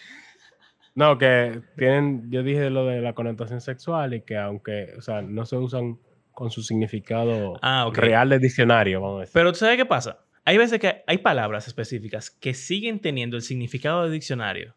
No, 0.95 1.17
que 1.19 1.61
tienen, 1.77 2.29
yo 2.31 2.43
dije 2.43 2.71
lo 2.71 2.85
de 2.87 3.01
la 3.01 3.13
connotación 3.13 3.61
sexual 3.61 4.15
y 4.15 4.23
que 4.23 4.37
aunque, 4.37 4.95
o 4.97 5.01
sea, 5.03 5.23
no 5.23 5.47
se 5.47 5.57
usan 5.57 5.99
con 6.33 6.51
su 6.51 6.63
significado 6.63 7.59
Ah, 7.63 7.87
ok. 7.87 7.97
real 7.99 8.29
del 8.31 8.41
diccionario, 8.41 9.01
vamos 9.01 9.19
a 9.19 9.21
decir. 9.21 9.33
Pero 9.35 9.53
¿tú 9.53 9.59
sabes 9.59 9.77
qué 9.77 9.87
pasa? 9.87 10.25
Hay 10.45 10.57
veces 10.59 10.81
que 10.81 11.03
hay 11.07 11.19
palabras 11.19 11.69
específicas 11.69 12.31
que 12.31 12.55
siguen 12.55 13.01
teniendo 13.01 13.37
el 13.37 13.43
significado 13.43 14.03
del 14.03 14.13
diccionario. 14.13 14.75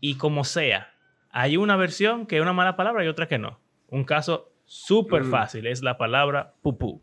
Y 0.00 0.16
como 0.16 0.42
sea, 0.42 0.91
hay 1.32 1.56
una 1.56 1.76
versión 1.76 2.26
que 2.26 2.36
es 2.36 2.42
una 2.42 2.52
mala 2.52 2.76
palabra 2.76 3.04
y 3.04 3.08
otra 3.08 3.26
que 3.26 3.38
no. 3.38 3.58
Un 3.88 4.04
caso 4.04 4.52
súper 4.64 5.24
Mm. 5.24 5.30
fácil 5.30 5.66
es 5.66 5.82
la 5.82 5.98
palabra 5.98 6.54
pupú. 6.62 7.02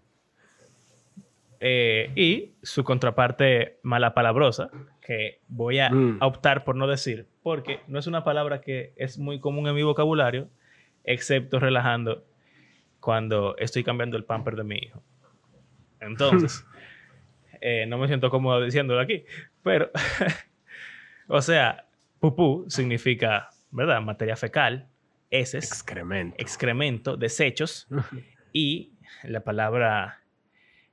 Eh, 1.61 2.11
y 2.15 2.53
su 2.63 2.83
contraparte 2.85 3.79
malapalabrosa, 3.83 4.69
que 5.01 5.41
voy 5.49 5.79
a 5.79 5.89
Mm. 5.89 6.17
a 6.21 6.27
optar 6.27 6.63
por 6.63 6.75
no 6.75 6.87
decir, 6.87 7.27
porque 7.43 7.81
no 7.87 7.99
es 7.99 8.07
una 8.07 8.23
palabra 8.23 8.61
que 8.61 8.93
es 8.95 9.17
muy 9.17 9.39
común 9.41 9.67
en 9.67 9.75
mi 9.75 9.83
vocabulario, 9.83 10.47
excepto 11.03 11.59
relajando 11.59 12.23
cuando 13.01 13.57
estoy 13.57 13.83
cambiando 13.83 14.15
el 14.15 14.23
pamper 14.23 14.55
de 14.55 14.63
mi 14.63 14.77
hijo. 14.77 15.03
Entonces, 15.99 16.65
eh, 17.61 17.85
no 17.87 17.97
me 17.97 18.07
siento 18.07 18.29
cómodo 18.29 18.61
diciéndolo 18.63 19.01
aquí, 19.01 19.25
pero, 19.63 19.91
o 21.27 21.41
sea, 21.41 21.87
pupú 22.19 22.65
significa, 22.69 23.49
¿verdad? 23.71 24.01
Materia 24.01 24.36
fecal, 24.36 24.89
heces, 25.32 25.65
Excremento. 25.65 26.36
excremento, 26.39 27.17
desechos, 27.17 27.88
y 28.53 28.93
la 29.23 29.43
palabra 29.43 30.23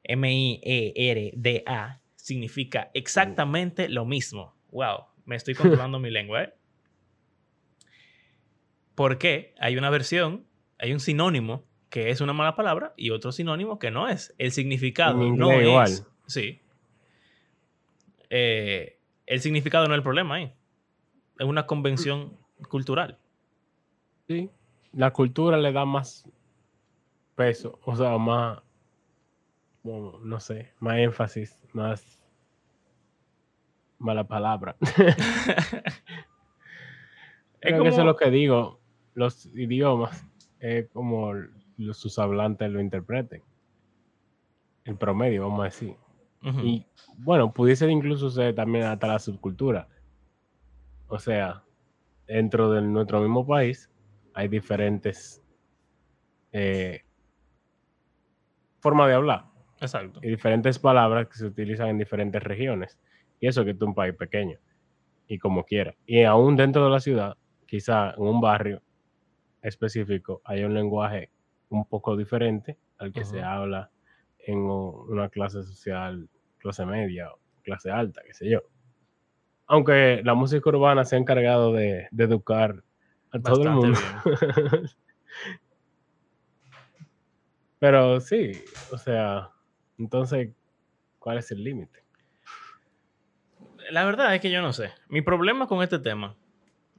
M-I-E-R-D-A 0.05 2.01
significa 2.17 2.91
exactamente 2.95 3.89
lo 3.89 4.05
mismo. 4.05 4.55
Wow, 4.71 5.07
me 5.25 5.37
estoy 5.37 5.55
controlando 5.57 5.99
mi 5.99 6.11
lengua, 6.11 6.45
¿eh? 6.45 6.55
Porque 8.95 9.55
hay 9.59 9.77
una 9.77 9.91
versión, 9.91 10.47
hay 10.79 10.93
un 10.93 11.01
sinónimo 11.01 11.65
que 11.91 12.11
es 12.11 12.21
una 12.21 12.33
mala 12.33 12.57
palabra 12.57 12.95
y 12.97 13.11
otro 13.11 13.31
sinónimo 13.33 13.79
que 13.79 13.91
no 13.91 14.09
es. 14.09 14.35
El 14.39 14.53
significado 14.53 15.17
no 15.33 15.53
es. 15.53 15.67
igual. 15.67 15.91
Sí. 16.27 16.61
Eh, 18.31 18.99
el 19.27 19.41
significado 19.41 19.87
no 19.87 19.95
es 19.95 19.99
el 19.99 20.03
problema 20.03 20.37
ahí. 20.37 20.53
Es 21.39 21.47
una 21.47 21.67
convención 21.67 22.37
cultural. 22.69 23.19
Sí. 24.29 24.51
La 24.93 25.13
cultura 25.13 25.57
le 25.59 25.73
da 25.73 25.85
más 25.85 26.29
peso, 27.35 27.79
o 27.85 27.95
sea, 27.95 28.17
más, 28.19 28.63
no 29.85 30.41
sé, 30.41 30.73
más 30.81 30.99
énfasis, 30.99 31.59
más 31.73 32.23
mala 33.99 34.25
palabra. 34.25 34.77
Creo 37.61 37.83
que 37.83 37.89
eso 37.89 38.01
es 38.01 38.07
lo 38.07 38.17
que 38.17 38.31
digo. 38.31 38.81
Los 39.15 39.47
idiomas 39.47 40.27
es 40.61 40.89
como 40.91 41.33
los, 41.77 41.97
sus 41.97 42.19
hablantes 42.19 42.71
lo 42.71 42.81
interpreten. 42.81 43.43
El 44.85 44.97
promedio, 44.97 45.43
vamos 45.43 45.61
a 45.61 45.65
decir. 45.65 45.97
Y 46.63 46.87
bueno, 47.19 47.53
pudiese 47.53 47.91
incluso 47.91 48.31
ser 48.31 48.55
también 48.55 48.85
hasta 48.85 49.09
la 49.09 49.19
subcultura. 49.19 49.89
O 51.09 51.19
sea, 51.19 51.65
dentro 52.27 52.71
de 52.73 52.83
nuestro 52.83 53.21
mismo 53.21 53.47
país 53.47 53.91
hay 54.35 54.49
diferentes 54.49 55.43
eh, 56.53 57.03
formas 58.81 59.09
de 59.09 59.15
hablar 59.15 59.45
Exacto. 59.81 60.21
y 60.23 60.29
diferentes 60.29 60.79
palabras 60.79 61.29
que 61.29 61.37
se 61.37 61.47
utilizan 61.47 61.89
en 61.89 61.99
diferentes 61.99 62.43
regiones. 62.43 62.99
Y 63.41 63.49
eso 63.49 63.65
que 63.65 63.73
es 63.73 63.83
un 63.83 63.95
país 63.95 64.15
pequeño 64.15 64.59
y 65.29 65.39
como 65.39 65.65
quiera. 65.65 65.95
Y 66.07 66.23
aún 66.23 66.57
dentro 66.57 66.85
de 66.85 66.91
la 66.91 67.01
ciudad, 67.01 67.37
quizá 67.67 68.11
en 68.11 68.23
un 68.23 68.41
barrio 68.41 68.83
específico, 69.63 70.41
hay 70.45 70.65
un 70.65 70.75
lenguaje 70.75 71.31
un 71.69 71.87
poco 71.87 72.17
diferente 72.17 72.79
al 72.99 73.13
que 73.13 73.25
se 73.25 73.43
habla 73.43 73.91
en 74.39 74.59
una 74.59 75.29
clase 75.29 75.63
social, 75.63 76.29
clase 76.59 76.87
media 76.87 77.31
o 77.33 77.41
clase 77.63 77.91
alta, 77.91 78.23
qué 78.25 78.33
sé 78.33 78.49
yo. 78.49 78.61
Aunque 79.67 80.23
la 80.25 80.35
música 80.35 80.69
urbana 80.69 81.05
se 81.05 81.17
ha 81.17 81.19
encargado 81.19 81.73
de, 81.73 82.09
de 82.11 82.25
educar 82.25 82.83
a 83.33 83.41
todo 83.41 83.63
el 83.65 83.71
mundo. 83.71 83.99
Pero 87.79 88.21
sí, 88.21 88.53
o 88.91 88.99
sea, 88.99 89.51
entonces, 89.99 90.51
¿Cuál 91.27 91.39
es 91.39 91.51
el 91.51 91.65
límite? 91.65 92.05
La 93.91 94.05
verdad 94.05 94.33
es 94.33 94.41
que 94.41 94.49
yo 94.49 94.63
no 94.63 94.73
sé. 94.73 94.93
Mi 95.09 95.23
problema 95.23 95.67
con 95.67 95.83
este 95.83 95.99
tema 95.99 96.37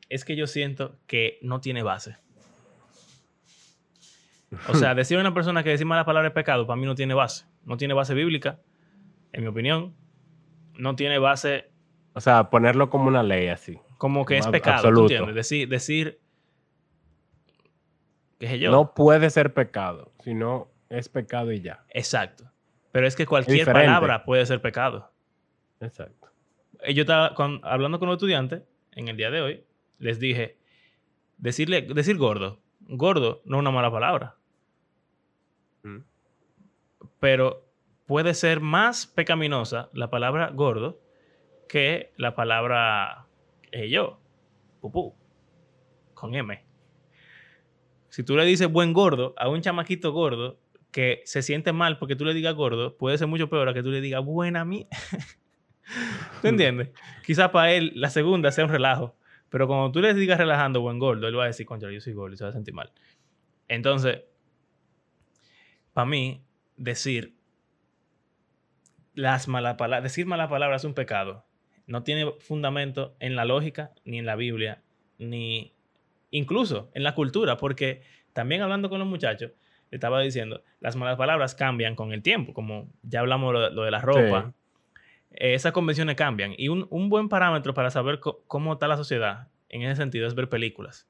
es 0.10 0.26
que 0.26 0.36
yo 0.36 0.48
siento 0.48 0.98
que 1.08 1.40
no 1.42 1.62
tiene 1.62 1.82
base. 1.82 2.18
O 4.68 4.76
sea, 4.76 4.96
decir 4.96 5.18
a 5.18 5.22
una 5.22 5.34
persona 5.34 5.64
que 5.64 5.70
decir 5.70 5.88
malas 5.88 6.04
palabras 6.04 6.32
es 6.32 6.34
pecado, 6.34 6.68
para 6.68 6.76
mí 6.76 6.86
no 6.86 6.94
tiene 6.94 7.14
base. 7.14 7.46
No 7.64 7.78
tiene 7.78 7.94
base 7.94 8.14
bíblica, 8.16 8.60
en 9.32 9.44
mi 9.44 9.48
opinión. 9.48 9.96
No 10.78 10.98
tiene 10.98 11.20
base. 11.20 11.72
O 12.18 12.20
sea, 12.20 12.50
ponerlo 12.50 12.90
como 12.90 13.10
una 13.10 13.22
ley 13.22 13.48
así. 13.48 13.80
Como 14.00 14.26
que 14.26 14.40
es 14.40 14.48
pecado. 14.48 14.90
entiendes? 14.90 15.36
Decir, 15.36 15.70
decir. 15.70 16.20
¿Qué 18.40 18.48
sé 18.48 18.58
yo? 18.58 18.72
No 18.72 18.96
puede 18.96 19.30
ser 19.30 19.54
pecado, 19.54 20.12
sino 20.24 20.68
es 20.90 21.10
pecado 21.10 21.52
y 21.52 21.62
ya. 21.62 21.86
Exacto. 21.90 22.52
Pero 22.92 23.06
es 23.06 23.16
que 23.16 23.28
cualquier 23.28 23.72
palabra 23.72 24.24
puede 24.26 24.44
ser 24.48 24.64
pecado. 24.64 25.12
Exacto. 25.80 26.30
Eh, 26.82 26.96
yo 26.96 27.02
estaba 27.02 27.36
hablando 27.62 28.00
con 28.00 28.08
los 28.08 28.16
estudiantes 28.16 28.64
en 28.94 29.10
el 29.10 29.16
día 29.16 29.30
de 29.30 29.42
hoy, 29.42 29.64
les 30.00 30.20
dije, 30.20 30.58
decirle, 31.38 31.84
decir 31.84 32.18
gordo, 32.18 32.60
gordo 32.80 33.44
no 33.46 33.58
es 33.58 33.60
una 33.60 33.70
mala 33.70 33.92
palabra. 33.92 34.38
Mm. 35.84 36.00
Pero 37.20 37.64
puede 38.08 38.34
ser 38.34 38.60
más 38.60 39.06
pecaminosa 39.06 39.92
la 39.94 40.10
palabra 40.10 40.50
gordo 40.50 41.06
que 41.68 42.14
la 42.18 42.36
palabra 42.36 43.28
eh, 43.72 43.90
yo, 43.90 44.20
pupú, 44.82 45.16
con 46.14 46.36
M. 46.36 46.64
Si 48.10 48.24
tú 48.24 48.36
le 48.36 48.46
dices 48.46 48.72
buen 48.72 48.94
gordo 48.94 49.34
a 49.38 49.50
un 49.50 49.62
chamaquito 49.62 50.12
gordo 50.12 50.60
que 50.92 51.22
se 51.26 51.42
siente 51.42 51.74
mal 51.74 52.00
porque 52.00 52.16
tú 52.16 52.26
le 52.26 52.34
digas 52.34 52.56
gordo, 52.56 52.98
puede 52.98 53.18
ser 53.18 53.28
mucho 53.28 53.50
peor 53.50 53.70
a 53.70 53.74
que 53.74 53.84
tú 53.84 53.92
le 53.92 54.02
digas 54.02 54.24
buena 54.24 54.62
a 54.62 54.66
mí. 54.66 54.88
¿Tú 56.42 56.48
entiendes? 56.48 56.90
Quizás 57.26 57.50
para 57.52 57.72
él 57.74 57.92
la 57.96 58.10
segunda 58.10 58.52
sea 58.52 58.66
un 58.66 58.72
relajo, 58.72 59.16
pero 59.50 59.68
cuando 59.68 59.92
tú 59.92 60.02
le 60.02 60.14
digas 60.14 60.38
relajando 60.38 60.82
buen 60.82 61.00
gordo, 61.00 61.28
él 61.28 61.38
va 61.38 61.44
a 61.44 61.48
decir, 61.48 61.66
contra, 61.66 61.92
yo 61.92 62.02
soy 62.02 62.14
gordo 62.14 62.34
y 62.34 62.38
se 62.38 62.44
va 62.44 62.50
a 62.50 62.54
sentir 62.54 62.74
mal. 62.74 62.92
Entonces, 63.68 64.24
para 65.94 66.06
mí, 66.06 66.44
decir 66.76 67.36
las 69.14 69.48
malas 69.48 69.76
palabras, 69.76 70.04
decir 70.04 70.26
malas 70.26 70.50
palabras 70.50 70.82
es 70.82 70.86
un 70.86 70.94
pecado. 70.94 71.47
No 71.88 72.04
tiene 72.04 72.32
fundamento 72.40 73.16
en 73.20 73.36
la 73.36 73.46
lógica, 73.46 73.92
ni 74.06 74.20
en 74.20 74.26
la 74.26 74.36
Biblia, 74.36 74.82
ni 75.18 75.74
incluso 76.32 76.92
en 76.94 77.04
la 77.04 77.16
cultura, 77.16 77.58
porque 77.58 78.02
también 78.34 78.62
hablando 78.62 78.90
con 78.90 79.00
los 79.00 79.08
muchachos, 79.08 79.52
le 79.90 79.96
estaba 79.96 80.22
diciendo, 80.22 80.64
las 80.80 80.96
malas 80.96 81.18
palabras 81.18 81.56
cambian 81.56 81.96
con 81.96 82.12
el 82.12 82.22
tiempo, 82.22 82.54
como 82.54 82.90
ya 83.04 83.22
hablamos 83.22 83.54
lo, 83.54 83.70
lo 83.70 83.84
de 83.84 83.92
la 83.92 84.02
ropa, 84.02 84.54
eh, 85.32 85.54
esas 85.54 85.72
convenciones 85.72 86.16
cambian. 86.16 86.54
Y 86.58 86.70
un, 86.70 87.10
buen 87.10 87.30
parámetro 87.30 87.74
para 87.74 87.90
saber 87.90 88.20
cómo 88.20 88.74
está 88.74 88.88
la 88.88 88.98
sociedad 88.98 89.48
en 89.70 89.84
ese 89.84 89.96
sentido 89.96 90.28
es 90.28 90.36
ver 90.36 90.50
películas. 90.50 91.08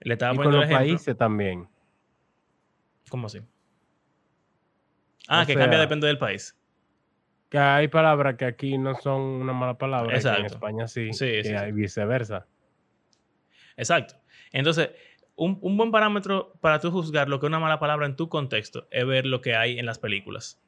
Le 0.00 0.14
estaba 0.14 0.34
y 0.34 0.36
con 0.36 0.52
los 0.52 0.66
países 0.66 1.16
también. 1.16 1.68
¿Cómo 3.08 3.26
así? 3.26 3.40
Ah, 5.28 5.44
que 5.46 5.54
cambia 5.54 5.78
depende 5.78 6.06
del 6.06 6.18
país. 6.18 6.56
Que 7.52 7.58
hay 7.58 7.88
palabras 7.88 8.36
que 8.36 8.46
aquí 8.46 8.78
no 8.78 8.94
son 8.94 9.20
una 9.20 9.52
mala 9.52 9.76
palabra, 9.76 10.18
y 10.18 10.26
en 10.26 10.46
España 10.46 10.88
sí, 10.88 11.12
sí, 11.12 11.26
y 11.26 11.72
viceversa. 11.72 12.46
Exacto. 13.76 14.14
Entonces, 14.52 14.92
un, 15.36 15.58
un, 15.60 15.76
buen 15.76 15.90
parámetro 15.90 16.54
para 16.62 16.80
tú 16.80 16.90
juzgar 16.90 17.28
lo 17.28 17.40
que 17.40 17.44
es 17.44 17.48
una 17.48 17.58
mala 17.58 17.78
palabra 17.78 18.06
en 18.06 18.16
tu 18.16 18.30
contexto 18.30 18.88
es 18.90 19.06
ver 19.06 19.26
lo 19.26 19.42
que 19.42 19.54
hay 19.54 19.78
en 19.78 19.84
las 19.84 19.98
películas. 19.98 20.62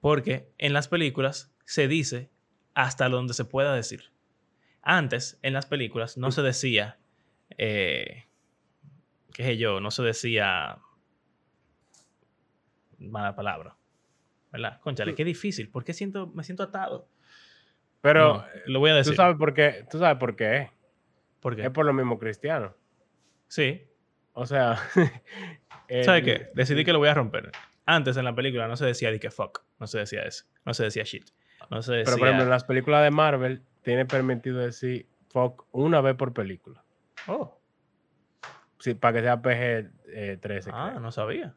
Porque 0.00 0.50
en 0.58 0.72
las 0.72 0.88
películas 0.88 1.54
se 1.64 1.86
dice 1.86 2.28
hasta 2.74 3.08
donde 3.08 3.32
se 3.32 3.44
pueda 3.44 3.72
decir. 3.72 4.10
Antes, 4.82 5.38
en 5.42 5.52
las 5.52 5.66
películas, 5.66 6.18
no 6.18 6.32
se 6.32 6.42
decía, 6.42 6.98
eh, 7.56 8.26
qué 9.32 9.44
sé 9.44 9.58
yo, 9.58 9.78
no 9.78 9.92
se 9.92 10.02
decía 10.02 10.80
mala 12.98 13.36
palabra. 13.36 13.76
¿Verdad? 14.52 14.80
Conchale, 14.80 15.14
qué 15.14 15.24
difícil. 15.24 15.68
¿Por 15.70 15.84
qué 15.84 15.92
siento, 15.92 16.28
me 16.28 16.42
siento 16.42 16.62
atado? 16.62 17.08
Pero 18.00 18.44
lo 18.66 18.80
voy 18.80 18.90
a 18.90 18.94
decir. 18.94 19.12
¿Tú 19.12 19.16
sabes 19.16 19.36
por 19.36 19.54
qué? 19.54 19.86
¿Tú 19.90 19.98
sabes 19.98 20.18
por 20.18 20.36
qué? 20.36 20.70
¿Por 21.40 21.56
qué? 21.56 21.62
Es 21.66 21.70
por 21.70 21.86
lo 21.86 21.92
mismo 21.92 22.18
cristiano. 22.18 22.74
Sí. 23.48 23.86
O 24.32 24.46
sea... 24.46 24.78
¿Sabes 26.04 26.22
qué? 26.22 26.50
Decidí 26.54 26.84
que 26.84 26.92
lo 26.92 26.98
voy 26.98 27.08
a 27.08 27.14
romper. 27.14 27.50
Antes 27.84 28.16
en 28.16 28.24
la 28.24 28.34
película 28.34 28.68
no 28.68 28.76
se 28.76 28.86
decía 28.86 29.10
de 29.10 29.18
que 29.18 29.30
fuck, 29.30 29.64
no 29.80 29.86
se 29.88 29.98
decía 29.98 30.22
eso, 30.22 30.44
no 30.64 30.72
se 30.72 30.84
decía 30.84 31.02
shit. 31.02 31.28
No 31.70 31.82
se 31.82 31.94
decía... 31.94 32.04
Pero 32.04 32.18
por 32.18 32.28
ejemplo, 32.28 32.44
en 32.44 32.50
las 32.50 32.64
películas 32.64 33.02
de 33.02 33.10
Marvel 33.10 33.62
tiene 33.82 34.06
permitido 34.06 34.58
decir 34.58 35.08
fuck 35.28 35.66
una 35.72 36.00
vez 36.00 36.14
por 36.14 36.32
película. 36.32 36.84
Oh. 37.26 37.60
Sí, 38.78 38.94
para 38.94 39.14
que 39.14 39.22
sea 39.22 39.42
PG-13. 39.42 40.66
Eh, 40.68 40.70
ah, 40.72 40.98
no 41.00 41.10
sabía. 41.10 41.54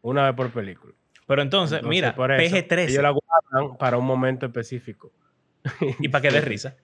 Una 0.00 0.24
vez 0.24 0.34
por 0.34 0.50
película. 0.50 0.94
Pero 1.26 1.42
entonces, 1.42 1.82
mira, 1.82 2.14
PG-13. 2.14 2.88
Ellos 2.88 3.02
la 3.02 3.10
guardan 3.10 3.76
para 3.78 3.96
un 3.96 4.04
momento 4.04 4.46
específico. 4.46 5.12
y 6.00 6.08
para 6.08 6.22
que 6.22 6.30
dé 6.30 6.40
risa. 6.42 6.76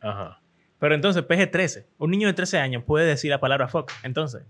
Ajá. 0.00 0.40
Pero 0.78 0.94
entonces, 0.94 1.22
PG-13. 1.26 1.86
Un 1.98 2.10
niño 2.10 2.28
de 2.28 2.34
13 2.34 2.58
años 2.58 2.84
puede 2.84 3.06
decir 3.06 3.30
la 3.30 3.40
palabra 3.40 3.68
fuck. 3.68 3.90
Entonces, 4.02 4.42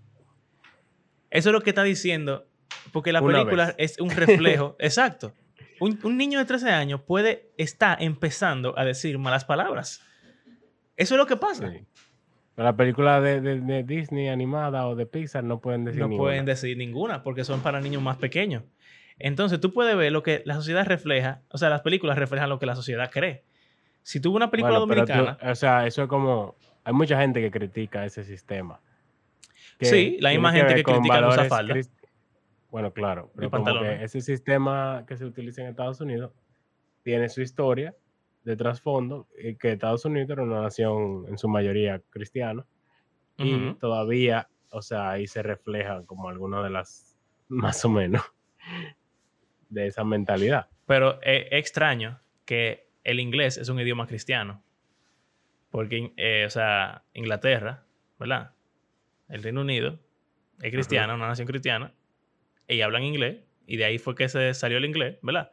eso 1.31 1.49
es 1.49 1.53
lo 1.53 1.61
que 1.61 1.71
está 1.71 1.83
diciendo 1.83 2.47
porque 2.93 3.13
la 3.13 3.23
película 3.23 3.75
es 3.79 3.99
un 4.01 4.11
reflejo. 4.11 4.77
exacto. 4.81 5.33
Un, 5.81 6.17
niño 6.17 6.39
de 6.39 6.45
13 6.45 6.71
años 6.71 7.01
puede 7.03 7.51
estar 7.59 8.03
empezando 8.03 8.79
a 8.79 8.85
decir 8.85 9.19
malas 9.19 9.45
palabras. 9.45 10.03
Eso 10.97 11.15
es 11.15 11.19
lo 11.19 11.27
que 11.27 11.37
pasa. 11.37 11.73
La 12.57 12.77
película 12.77 13.21
de, 13.21 13.83
Disney 13.83 14.29
animada 14.29 14.87
o 14.87 14.95
de 14.95 15.07
Pixar 15.07 15.43
no 15.43 15.61
pueden 15.61 15.85
decir 15.85 16.03
ninguna. 16.03 16.17
No 16.17 16.23
pueden 16.23 16.45
decir 16.45 16.77
ninguna 16.77 17.23
porque 17.23 17.45
son 17.45 17.61
para 17.61 17.81
niños 17.81 18.01
más 18.01 18.17
pequeños. 18.17 18.63
Entonces 19.19 19.61
tú 19.61 19.73
puedes 19.73 19.97
ver 19.97 20.13
lo 20.13 20.23
que 20.23 20.43
la 20.45 20.55
sociedad 20.55 20.87
refleja, 20.87 21.43
o 21.49 21.59
sea, 21.59 21.71
las 21.71 21.83
películas 21.83 22.19
reflejan 22.19 22.49
lo 22.49 22.59
que 22.59 22.67
la 22.67 22.75
sociedad 22.75 23.11
cree. 23.11 23.45
Si 24.03 24.21
tuvo 24.21 24.37
una 24.37 24.51
película 24.51 24.79
dominicana... 24.79 25.39
o 25.43 25.55
sea, 25.55 25.87
eso 25.87 26.03
es 26.03 26.09
como... 26.09 26.57
Hay 26.85 26.93
mucha 26.93 27.19
gente 27.19 27.41
que 27.41 27.51
critica 27.51 28.05
ese 28.05 28.25
sistema. 28.25 28.81
sí, 29.81 30.19
la 30.21 30.31
misma 30.31 30.53
gente 30.53 30.75
que, 30.75 30.83
critica 30.83 31.21
los 31.21 31.49
falda. 31.49 31.75
Bueno, 32.71 32.93
claro, 32.93 33.31
pero 33.37 33.51
como 33.51 33.81
que 33.81 34.03
ese 34.03 34.21
sistema 34.21 35.05
que 35.07 35.17
se 35.17 35.25
utiliza 35.25 35.63
en 35.63 35.69
Estados 35.69 36.01
Unidos 36.01 36.33
tiene 37.05 37.29
su 37.29 37.41
historia 37.41 37.95
de 38.43 38.57
trasfondo, 38.57 39.29
y 39.39 39.55
que 39.55 39.73
Estados 39.73 40.05
Unidos 40.05 40.29
era 40.31 40.43
una 40.43 40.61
nación 40.61 41.25
en 41.29 41.39
su 41.39 41.49
mayoría 41.49 42.03
cristiana, 42.11 42.67
y 43.39 43.75
todavía, 43.75 44.49
o 44.71 44.83
sea, 44.83 45.11
ahí 45.11 45.27
se 45.27 45.43
refleja 45.43 46.05
como 46.05 46.29
alguna 46.29 46.63
de 46.63 46.71
las, 46.71 47.17
más 47.49 47.85
o 47.85 47.89
menos, 47.89 48.23
de 49.75 49.89
esa 49.89 50.05
mentalidad. 50.05 50.69
Pero 50.87 51.21
es 51.23 51.47
extraño 51.51 52.21
que 52.45 52.89
el 53.05 53.21
inglés 53.21 53.59
es 53.59 53.69
un 53.69 53.81
idioma 53.81 54.07
cristiano, 54.07 54.63
porque, 55.71 56.13
eh, 56.17 56.45
o 56.47 56.51
sea, 56.51 57.03
Inglaterra, 57.13 57.85
¿verdad? 58.19 58.53
El 59.29 59.43
Reino 59.43 59.63
Unido 59.63 59.99
es 60.63 60.73
cristiano, 60.73 61.15
una 61.15 61.29
nación 61.29 61.47
cristiana, 61.47 61.93
y 62.69 62.81
hablan 62.81 63.03
inglés, 63.03 63.39
y 63.67 63.77
de 63.77 63.85
ahí 63.85 63.99
fue 63.99 64.15
que 64.15 64.29
se 64.29 64.55
salió 64.55 64.79
el 64.79 64.85
inglés, 64.85 65.19
¿verdad? 65.23 65.51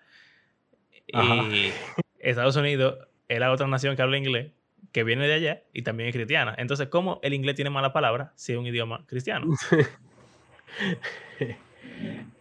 Y 1.08 1.14
Estados 2.20 2.56
Unidos 2.56 3.08
es 3.28 3.40
la 3.40 3.52
otra 3.52 3.68
nación 3.68 3.96
que 3.96 4.02
habla 4.02 4.18
inglés, 4.18 4.52
que 4.92 5.04
viene 5.04 5.28
de 5.28 5.34
allá 5.34 5.64
y 5.74 5.84
también 5.84 6.10
es 6.10 6.16
cristiana. 6.16 6.54
Entonces, 6.58 6.88
¿cómo 6.90 7.20
el 7.24 7.34
inglés 7.34 7.56
tiene 7.56 7.70
mala 7.70 7.94
palabra 7.94 8.34
si 8.36 8.54
es 8.54 8.58
un 8.58 8.68
idioma 8.68 9.06
cristiano? 9.08 9.48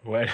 bueno, 0.02 0.32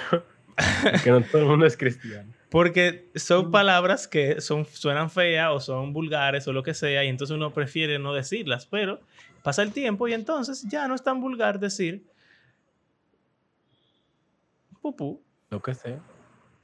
que 1.04 1.10
no 1.10 1.20
todo 1.22 1.42
el 1.42 1.48
mundo 1.48 1.66
es 1.66 1.76
cristiano. 1.76 2.32
Porque 2.50 3.10
son 3.14 3.50
palabras 3.50 4.08
que 4.08 4.40
son, 4.40 4.64
suenan 4.64 5.10
feas 5.10 5.50
o 5.52 5.60
son 5.60 5.92
vulgares 5.92 6.46
o 6.48 6.52
lo 6.52 6.62
que 6.62 6.74
sea, 6.74 7.04
y 7.04 7.08
entonces 7.08 7.34
uno 7.34 7.52
prefiere 7.52 7.98
no 7.98 8.14
decirlas, 8.14 8.66
pero 8.66 9.00
pasa 9.42 9.62
el 9.62 9.72
tiempo 9.72 10.08
y 10.08 10.12
entonces 10.12 10.64
ya 10.68 10.88
no 10.88 10.94
es 10.94 11.02
tan 11.02 11.20
vulgar 11.20 11.58
decir 11.58 12.04
lo 15.50 15.62
que 15.62 15.74
sea. 15.74 16.00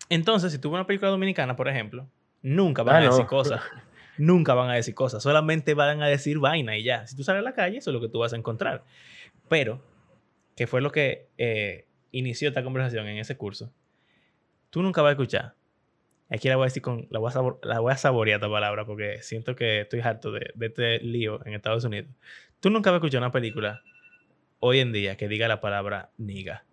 Entonces, 0.09 0.53
si 0.53 0.59
tú 0.59 0.71
ves 0.71 0.75
una 0.75 0.87
película 0.87 1.11
dominicana, 1.11 1.57
por 1.57 1.69
ejemplo, 1.69 2.07
nunca 2.43 2.83
van 2.83 2.97
ah, 2.97 2.99
a 2.99 3.11
decir 3.11 3.27
cosas. 3.27 3.61
nunca 4.19 4.55
van 4.55 4.71
a 4.71 4.75
decir 4.75 4.95
cosas. 4.95 5.23
Solamente 5.23 5.75
van 5.75 6.03
a 6.03 6.07
decir 6.07 6.39
vaina 6.39 6.77
y 6.77 6.85
ya. 6.85 7.07
Si 7.07 7.17
tú 7.17 7.25
sales 7.25 7.41
a 7.41 7.45
la 7.45 7.55
calle, 7.55 7.79
eso 7.79 7.91
es 7.91 7.95
lo 7.95 8.01
que 8.01 8.09
tú 8.09 8.19
vas 8.19 8.33
a 8.33 8.37
encontrar. 8.37 8.85
Pero, 9.49 9.83
que 10.57 10.67
fue 10.67 10.81
lo 10.81 10.93
que 10.93 11.29
eh, 11.39 11.87
inició 12.11 12.49
esta 12.49 12.63
conversación 12.63 13.07
en 13.09 13.19
ese 13.19 13.37
curso, 13.37 13.73
tú 14.73 14.83
nunca 14.83 15.03
vas 15.03 15.11
a 15.11 15.13
escuchar. 15.13 15.55
Aquí 16.31 16.49
la 16.49 16.57
voy 16.57 16.65
a 16.65 16.67
decir 16.67 16.83
con. 16.83 17.07
La 17.11 17.19
voy 17.19 17.31
a, 17.31 17.67
la 17.67 17.81
voy 17.81 17.93
a 17.93 17.97
saborear 17.99 18.37
esta 18.39 18.49
palabra 18.51 18.87
porque 18.87 19.23
siento 19.23 19.55
que 19.55 19.83
estoy 19.83 20.01
harto 20.01 20.33
de, 20.33 20.51
de 20.55 20.67
este 20.67 20.99
lío 21.01 21.45
en 21.45 21.53
Estados 21.53 21.85
Unidos. 21.85 22.11
Tú 22.59 22.71
nunca 22.71 22.91
vas 22.91 22.97
a 22.97 22.99
escuchar 23.01 23.21
una 23.21 23.31
película 23.31 23.83
hoy 24.59 24.79
en 24.79 24.93
día 24.93 25.17
que 25.19 25.29
diga 25.29 25.47
la 25.47 25.61
palabra 25.61 26.11
niga. 26.17 26.65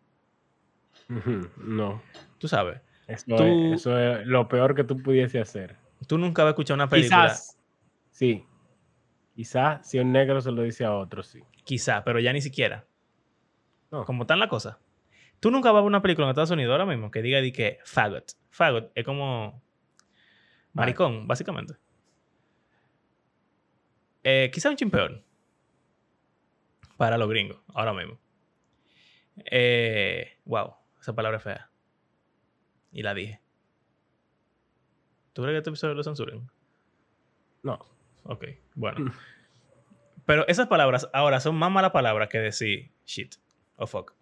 No. 1.57 2.01
Tú 2.37 2.47
sabes. 2.47 2.79
Eso, 3.07 3.25
Tú- 3.35 3.43
es, 3.43 3.81
eso 3.81 3.99
es 3.99 4.25
lo 4.27 4.47
peor 4.47 4.75
que 4.75 4.83
tú 4.85 5.01
pudiese 5.01 5.39
hacer. 5.39 5.75
Tú 6.07 6.17
nunca 6.17 6.43
vas 6.43 6.51
a 6.51 6.51
escuchar 6.51 6.75
una 6.75 6.87
película. 6.87 7.23
Quizás, 7.25 7.59
sí. 8.11 8.45
Quizás 9.35 9.89
si 9.89 9.99
un 9.99 10.11
negro 10.11 10.39
se 10.39 10.51
lo 10.51 10.61
dice 10.63 10.85
a 10.85 10.93
otro, 10.95 11.21
sí. 11.23 11.41
Quizá, 11.65 12.03
pero 12.03 12.19
ya 12.19 12.31
ni 12.31 12.41
siquiera. 12.41 12.85
No. 13.91 14.05
Como 14.05 14.25
tan 14.25 14.39
la 14.39 14.47
cosa. 14.47 14.79
Tú 15.39 15.51
nunca 15.51 15.71
vas 15.71 15.79
a 15.79 15.81
ver 15.83 15.87
una 15.87 16.01
película 16.01 16.27
en 16.27 16.31
Estados 16.31 16.51
Unidos 16.51 16.71
ahora 16.71 16.85
mismo 16.85 17.11
que 17.11 17.21
diga 17.21 17.41
de 17.41 17.53
que 17.53 17.79
faggot. 17.83 18.33
Faggot 18.49 18.91
es 18.95 19.05
como 19.05 19.61
maricón, 20.73 21.27
básicamente. 21.27 21.75
Eh, 24.23 24.49
quizá 24.53 24.69
un 24.69 24.75
chin 24.75 24.91
peor. 24.91 25.23
Para 26.97 27.17
los 27.17 27.29
gringos, 27.29 27.57
ahora 27.73 27.93
mismo. 27.93 28.19
Eh, 29.45 30.39
wow, 30.43 30.75
esa 30.99 31.15
palabra 31.15 31.37
es 31.37 31.43
fea. 31.43 31.71
Y 32.91 33.03
la 33.03 33.13
dije. 33.13 33.41
¿Tú 35.31 35.43
crees 35.43 35.53
que 35.53 35.57
este 35.59 35.69
episodio 35.69 35.93
lo 35.93 36.03
censuren? 36.03 36.51
No. 37.63 37.79
Ok, 38.23 38.45
bueno. 38.75 39.13
Pero 40.25 40.45
esas 40.47 40.67
palabras 40.67 41.09
ahora 41.13 41.39
son 41.39 41.55
más 41.55 41.71
malas 41.71 41.91
palabras 41.91 42.29
que 42.29 42.39
decir 42.39 42.91
shit 43.05 43.35
o 43.77 43.87
fuck. 43.87 44.18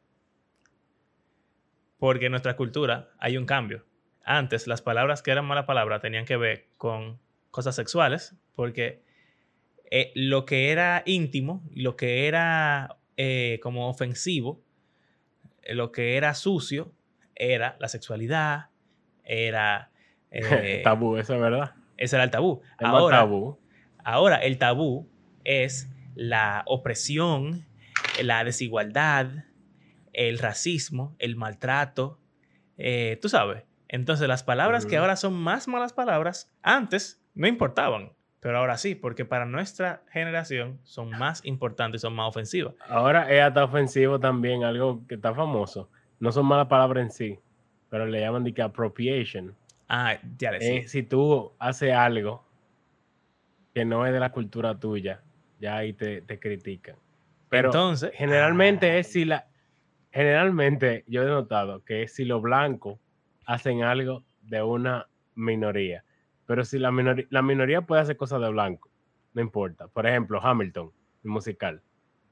Porque 1.97 2.25
en 2.25 2.31
nuestra 2.31 2.55
cultura 2.55 3.09
hay 3.19 3.37
un 3.37 3.45
cambio. 3.45 3.85
Antes 4.23 4.67
las 4.67 4.81
palabras 4.81 5.21
que 5.21 5.31
eran 5.31 5.45
malas 5.45 5.65
palabras 5.65 6.01
tenían 6.01 6.25
que 6.25 6.37
ver 6.37 6.67
con 6.77 7.19
cosas 7.49 7.75
sexuales, 7.75 8.35
porque 8.55 9.01
eh, 9.89 10.11
lo 10.15 10.45
que 10.45 10.71
era 10.71 11.01
íntimo, 11.05 11.63
lo 11.73 11.95
que 11.95 12.27
era 12.27 12.97
eh, 13.15 13.59
como 13.63 13.89
ofensivo, 13.89 14.61
eh, 15.63 15.73
lo 15.73 15.91
que 15.91 16.17
era 16.17 16.35
sucio, 16.35 16.93
era 17.35 17.77
la 17.79 17.87
sexualidad, 17.87 18.69
era... 19.23 19.91
eh, 20.31 20.81
tabú, 20.83 21.17
eso 21.17 21.35
es 21.35 21.41
verdad. 21.41 21.73
ese 21.97 22.15
era 22.15 22.25
el 22.25 22.31
tabú. 22.31 22.61
Ahora, 22.77 23.17
tabú. 23.17 23.59
Ahora, 24.03 24.37
el 24.37 24.57
tabú 24.57 25.09
es 25.43 25.89
la 26.15 26.63
opresión, 26.65 27.65
la 28.21 28.43
desigualdad, 28.43 29.45
el 30.17 30.39
racismo, 30.39 31.15
el 31.19 31.35
maltrato. 31.37 32.19
eh, 32.77 33.17
Tú 33.21 33.29
sabes. 33.29 33.63
Entonces, 33.87 34.27
las 34.27 34.43
palabras 34.43 34.85
que 34.85 34.97
ahora 34.97 35.15
son 35.15 35.33
más 35.33 35.69
malas 35.69 35.93
palabras, 35.93 36.53
antes 36.61 37.23
no 37.35 37.47
importaban. 37.47 38.11
Pero 38.41 38.57
ahora 38.59 38.77
sí, 38.77 38.95
porque 38.95 39.23
para 39.25 39.45
nuestra 39.45 40.03
generación 40.11 40.79
son 40.83 41.09
más 41.11 41.43
importantes 41.45 41.99
y 41.99 42.03
son 42.03 42.13
más 42.13 42.27
ofensivas. 42.27 42.75
Ahora 42.87 43.31
es 43.31 43.41
hasta 43.41 43.63
ofensivo 43.63 44.19
también, 44.19 44.63
algo 44.63 45.05
que 45.07 45.15
está 45.15 45.33
famoso. 45.33 45.89
No 46.19 46.31
son 46.31 46.45
malas 46.45 46.67
palabras 46.67 47.03
en 47.03 47.11
sí, 47.11 47.39
pero 47.89 48.05
le 48.05 48.19
llaman 48.19 48.43
de 48.43 48.53
que 48.53 48.61
appropriation. 48.61 49.55
Ah, 49.87 50.17
ya 50.37 50.51
le 50.51 50.77
Eh, 50.79 50.87
si 50.87 51.01
tú 51.03 51.53
haces 51.59 51.93
algo 51.93 52.43
que 53.73 53.85
no 53.85 54.05
es 54.05 54.13
de 54.13 54.19
la 54.19 54.31
cultura 54.31 54.77
tuya, 54.79 55.21
ya 55.59 55.77
ahí 55.77 55.93
te, 55.93 56.21
te 56.21 56.39
critican. 56.39 56.95
Pero 57.49 57.69
Entonces, 57.69 58.11
generalmente 58.13 58.91
ay, 58.91 58.99
es 58.99 59.11
si 59.11 59.25
la... 59.25 59.47
Generalmente 60.11 61.03
yo 61.07 61.23
he 61.23 61.27
notado 61.27 61.83
que 61.83 62.07
si 62.07 62.25
los 62.25 62.41
blancos 62.41 62.99
hacen 63.45 63.83
algo 63.83 64.23
de 64.41 64.61
una 64.61 65.07
minoría. 65.35 66.03
Pero 66.45 66.63
si 66.63 66.79
la, 66.79 66.91
minoría 66.91 67.81
puede 67.81 68.01
hacer 68.01 68.17
cosas 68.17 68.41
de 68.41 68.49
blanco, 68.49 68.89
no 69.33 69.41
importa. 69.41 69.87
Por 69.87 70.07
ejemplo, 70.07 70.39
Hamilton, 70.41 70.91
el 71.23 71.29
musical. 71.29 71.81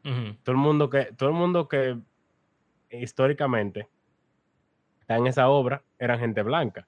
Todo 0.04 0.52
el 0.52 0.58
mundo 0.58 0.90
que, 0.90 1.06
todo 1.18 1.30
el 1.30 1.36
mundo 1.36 1.68
que 1.68 1.98
históricamente 2.92 3.90
está 5.00 5.18
en 5.18 5.26
esa 5.26 5.50
obra 5.50 5.84
eran 5.98 6.20
gente 6.20 6.44
blanca, 6.44 6.88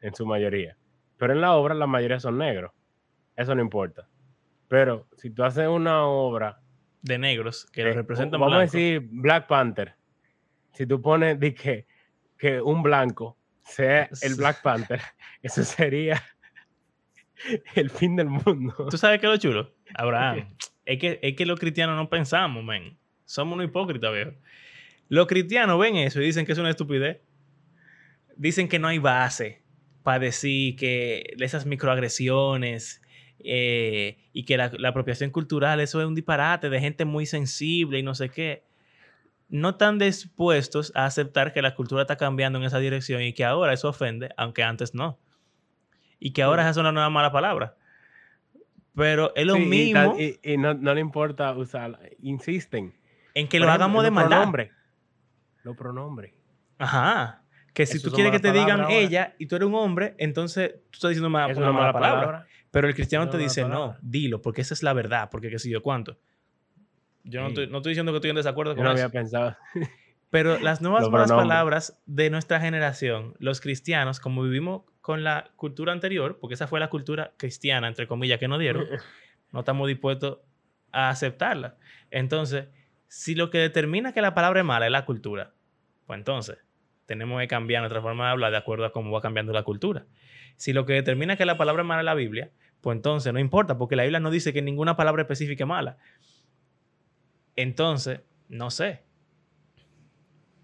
en 0.00 0.14
su 0.14 0.24
mayoría. 0.24 0.76
Pero 1.18 1.34
en 1.34 1.42
la 1.42 1.54
obra 1.54 1.74
la 1.74 1.86
mayoría 1.86 2.18
son 2.18 2.38
negros. 2.38 2.72
Eso 3.36 3.54
no 3.54 3.60
importa. 3.60 4.08
Pero 4.68 5.06
si 5.16 5.30
tú 5.30 5.44
haces 5.44 5.68
una 5.68 6.06
obra 6.06 6.60
de 7.02 7.18
negros 7.18 7.66
que 7.66 7.84
lo 7.84 7.90
eh, 7.90 7.94
representan 7.94 8.40
vamos 8.40 8.56
a 8.56 8.60
decir 8.60 9.06
Black 9.10 9.46
Panther. 9.46 9.94
Si 10.76 10.86
tú 10.86 11.00
pones 11.00 11.40
de 11.40 11.54
que, 11.54 11.86
que 12.36 12.60
un 12.60 12.82
blanco 12.82 13.38
sea 13.64 14.10
el 14.20 14.34
Black 14.34 14.60
Panther, 14.60 15.00
eso 15.42 15.64
sería 15.64 16.22
el 17.74 17.88
fin 17.88 18.14
del 18.14 18.26
mundo. 18.26 18.74
¿Tú 18.90 18.98
sabes 18.98 19.18
qué 19.18 19.26
es 19.26 19.32
lo 19.32 19.38
chulo? 19.38 19.74
Abraham, 19.94 20.54
es 20.84 20.98
que, 20.98 21.18
es 21.22 21.34
que 21.34 21.46
los 21.46 21.58
cristianos 21.58 21.96
no 21.96 22.10
pensamos, 22.10 22.62
men. 22.62 22.98
Somos 23.24 23.54
unos 23.54 23.68
hipócritas, 23.68 24.12
viejo. 24.12 24.32
Los 25.08 25.26
cristianos 25.26 25.80
ven 25.80 25.96
eso 25.96 26.20
y 26.20 26.26
dicen 26.26 26.44
que 26.44 26.52
es 26.52 26.58
una 26.58 26.68
estupidez. 26.68 27.20
Dicen 28.36 28.68
que 28.68 28.78
no 28.78 28.88
hay 28.88 28.98
base 28.98 29.62
para 30.02 30.18
decir 30.18 30.76
que 30.76 31.34
esas 31.38 31.64
microagresiones 31.64 33.00
eh, 33.38 34.18
y 34.34 34.44
que 34.44 34.58
la, 34.58 34.70
la 34.78 34.90
apropiación 34.90 35.30
cultural, 35.30 35.80
eso 35.80 36.02
es 36.02 36.06
un 36.06 36.14
disparate 36.14 36.68
de 36.68 36.80
gente 36.80 37.06
muy 37.06 37.24
sensible 37.24 37.98
y 37.98 38.02
no 38.02 38.14
sé 38.14 38.28
qué. 38.28 38.65
No 39.48 39.70
están 39.70 39.98
dispuestos 39.98 40.92
a 40.96 41.04
aceptar 41.06 41.52
que 41.52 41.62
la 41.62 41.74
cultura 41.74 42.02
está 42.02 42.16
cambiando 42.16 42.58
en 42.58 42.64
esa 42.64 42.78
dirección 42.78 43.22
y 43.22 43.32
que 43.32 43.44
ahora 43.44 43.72
eso 43.72 43.88
ofende, 43.88 44.30
aunque 44.36 44.62
antes 44.64 44.94
no. 44.94 45.18
Y 46.18 46.32
que 46.32 46.42
ahora 46.42 46.64
Sí. 46.64 46.70
es 46.70 46.76
una 46.78 46.92
nueva 46.92 47.10
mala 47.10 47.30
palabra. 47.30 47.76
Pero 48.94 49.32
es 49.36 49.46
lo 49.46 49.54
Sí, 49.54 49.60
mismo 49.66 50.12
tal- 50.12 50.20
Y, 50.20 50.40
y 50.42 50.56
no, 50.56 50.74
no 50.74 50.94
le 50.94 51.00
importa 51.00 51.52
usar, 51.52 51.98
insisten. 52.22 52.94
en 53.34 53.48
que 53.48 53.58
Por 53.58 53.66
lo 53.66 53.70
ejemplo, 53.72 53.84
hagamos 53.84 54.02
de 54.04 54.10
maldad. 54.10 54.36
pronombres. 54.38 54.70
Los 55.62 55.76
pronombres. 55.76 56.32
Ajá. 56.78 57.42
Que 57.74 57.84
si 57.84 57.98
Eso 57.98 58.04
tú 58.04 58.08
es 58.08 58.14
quieres 58.14 58.32
que 58.32 58.40
te 58.40 58.52
digan 58.52 58.80
ahora. 58.80 58.94
ella 58.94 59.34
y 59.38 59.46
tú 59.46 59.56
eres 59.56 59.68
un 59.68 59.74
hombre, 59.74 60.14
entonces 60.18 60.76
tú 60.90 60.94
estás 60.94 61.10
diciendo 61.10 61.28
una, 61.28 61.46
una 61.48 61.72
mala, 61.72 61.92
palabra. 61.92 62.46
Pero 62.70 62.88
el 62.88 62.94
cristiano 62.94 63.28
te 63.28 63.36
dice, 63.36 63.64
no, 63.68 63.96
dilo, 64.00 64.40
porque 64.40 64.62
esa 64.62 64.72
es 64.72 64.82
la 64.82 64.94
verdad, 64.94 65.28
porque 65.30 65.50
qué 65.50 65.58
sé 65.58 65.68
yo 65.68 65.82
cuánto. 65.82 66.18
Yo 67.28 67.40
no, 67.40 67.48
Sí. 67.48 67.52
estoy, 67.54 67.66
no 67.68 67.76
estoy 67.78 67.90
diciendo 67.90 68.12
que 68.12 68.16
estoy 68.16 68.30
en 68.30 68.36
desacuerdo 68.36 68.72
Yo 68.72 68.76
con 68.76 68.84
no 68.84 68.92
eso. 68.92 69.04
había 69.04 69.12
pensado. 69.12 69.56
Pero 70.30 70.58
las 70.58 70.82
nuevas 70.82 71.08
malas 71.08 71.30
palabras 71.32 72.02
de 72.06 72.30
nuestra 72.30 72.60
generación, 72.60 73.34
los 73.38 73.60
cristianos, 73.60 74.18
como 74.20 74.42
vivimos 74.42 74.82
con 75.00 75.22
la 75.22 75.50
cultura 75.56 75.92
anterior, 75.92 76.38
porque 76.40 76.54
esa 76.54 76.66
fue 76.66 76.80
la 76.80 76.90
cultura 76.90 77.32
cristiana, 77.36 77.86
entre 77.86 78.06
comillas, 78.08 78.38
que 78.40 78.48
nos 78.48 78.58
dieron, 78.58 78.86
no 79.52 79.60
estamos 79.60 79.86
dispuestos 79.88 80.38
a 80.90 81.10
aceptarla. 81.10 81.76
Entonces, 82.10 82.66
si 83.06 83.34
lo 83.36 83.50
que 83.50 83.58
determina 83.58 84.12
que 84.12 84.20
la 84.20 84.34
palabra 84.34 84.60
es 84.60 84.66
mala 84.66 84.86
es 84.86 84.92
la 84.92 85.04
cultura, 85.04 85.52
pues 86.06 86.18
entonces 86.18 86.58
tenemos 87.06 87.40
que 87.40 87.46
cambiar 87.46 87.82
nuestra 87.82 88.02
forma 88.02 88.24
de 88.26 88.30
hablar 88.32 88.50
de 88.50 88.56
acuerdo 88.56 88.84
a 88.84 88.92
cómo 88.92 89.12
va 89.12 89.20
cambiando 89.20 89.52
la 89.52 89.62
cultura. 89.62 90.06
Si 90.56 90.72
lo 90.72 90.86
que 90.86 90.94
determina 90.94 91.36
que 91.36 91.46
la 91.46 91.56
palabra 91.56 91.82
es 91.82 91.86
mala 91.86 92.00
es 92.00 92.04
la 92.06 92.14
Biblia, 92.14 92.50
pues 92.80 92.96
entonces 92.96 93.32
no 93.32 93.38
importa, 93.38 93.78
porque 93.78 93.94
la 93.94 94.02
Biblia 94.02 94.18
no 94.20 94.30
dice 94.30 94.52
que 94.52 94.60
ninguna 94.60 94.96
palabra 94.96 95.22
específica 95.22 95.62
es 95.64 95.68
mala. 95.68 95.98
Entonces, 97.56 98.20
no 98.48 98.70
sé. 98.70 99.02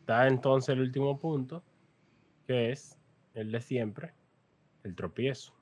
Está 0.00 0.28
entonces 0.28 0.74
el 0.74 0.80
último 0.80 1.18
punto, 1.18 1.62
que 2.46 2.70
es 2.70 2.98
el 3.34 3.50
de 3.50 3.60
siempre, 3.60 4.14
el 4.84 4.94
tropiezo. 4.94 5.54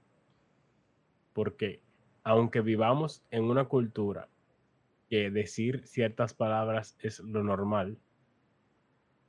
Porque 1.32 1.82
aunque 2.24 2.60
vivamos 2.60 3.22
en 3.30 3.44
una 3.44 3.64
cultura 3.66 4.28
que 5.08 5.30
decir 5.30 5.86
ciertas 5.86 6.34
palabras 6.34 6.96
es 7.00 7.20
lo 7.20 7.42
normal, 7.42 7.98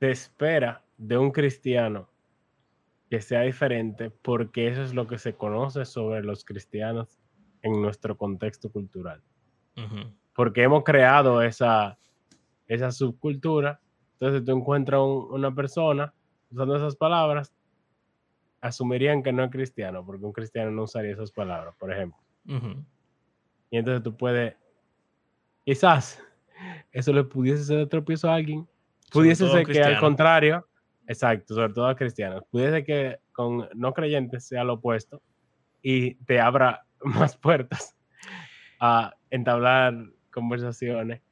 se 0.00 0.10
espera 0.10 0.84
de 0.96 1.18
un 1.18 1.30
cristiano 1.30 2.08
que 3.08 3.20
sea 3.20 3.42
diferente 3.42 4.10
porque 4.10 4.68
eso 4.68 4.82
es 4.82 4.94
lo 4.94 5.06
que 5.06 5.18
se 5.18 5.34
conoce 5.34 5.84
sobre 5.84 6.22
los 6.22 6.44
cristianos 6.44 7.20
en 7.62 7.80
nuestro 7.80 8.16
contexto 8.16 8.70
cultural. 8.70 9.22
Porque 10.34 10.62
hemos 10.62 10.84
creado 10.84 11.42
esa, 11.42 11.98
esa 12.66 12.90
subcultura. 12.90 13.80
Entonces, 14.14 14.44
tú 14.44 14.52
encuentras 14.52 15.00
un- 15.00 15.28
una 15.30 15.54
persona 15.54 16.12
usando 16.50 16.76
esas 16.76 16.96
palabras, 16.96 17.52
asumirían 18.60 19.22
que 19.22 19.32
no 19.32 19.42
es 19.44 19.50
cristiano, 19.50 20.04
porque 20.04 20.24
un 20.24 20.32
cristiano 20.32 20.70
no 20.70 20.84
usaría 20.84 21.12
esas 21.12 21.32
palabras, 21.32 21.74
por 21.78 21.92
ejemplo. 21.92 22.18
Ujú. 22.46 22.84
Y 23.70 23.78
entonces 23.78 24.02
tú 24.02 24.16
puedes, 24.16 24.54
quizás, 25.64 26.22
eso 26.92 27.12
le 27.12 27.24
pudiese 27.24 27.64
ser 27.64 27.78
de 27.78 27.86
tropiezo 27.86 28.30
a 28.30 28.34
alguien. 28.34 28.68
Pudiese 29.10 29.44
ser 29.48 29.66
que 29.66 29.82
al 29.82 29.98
contrario, 30.00 30.68
exacto, 31.06 31.54
sobre 31.54 31.72
todo 31.72 31.86
a 31.86 31.96
cristianos, 31.96 32.44
pudiese 32.50 32.84
que 32.84 33.18
con 33.32 33.68
no 33.74 33.92
creyentes 33.92 34.46
sea 34.46 34.62
lo 34.64 34.74
opuesto 34.74 35.20
y 35.82 36.14
te 36.24 36.40
abra 36.40 36.84
más 37.02 37.36
puertas 37.36 37.96
a 38.78 39.14
entablar 39.30 39.94
conversaciones 40.32 41.22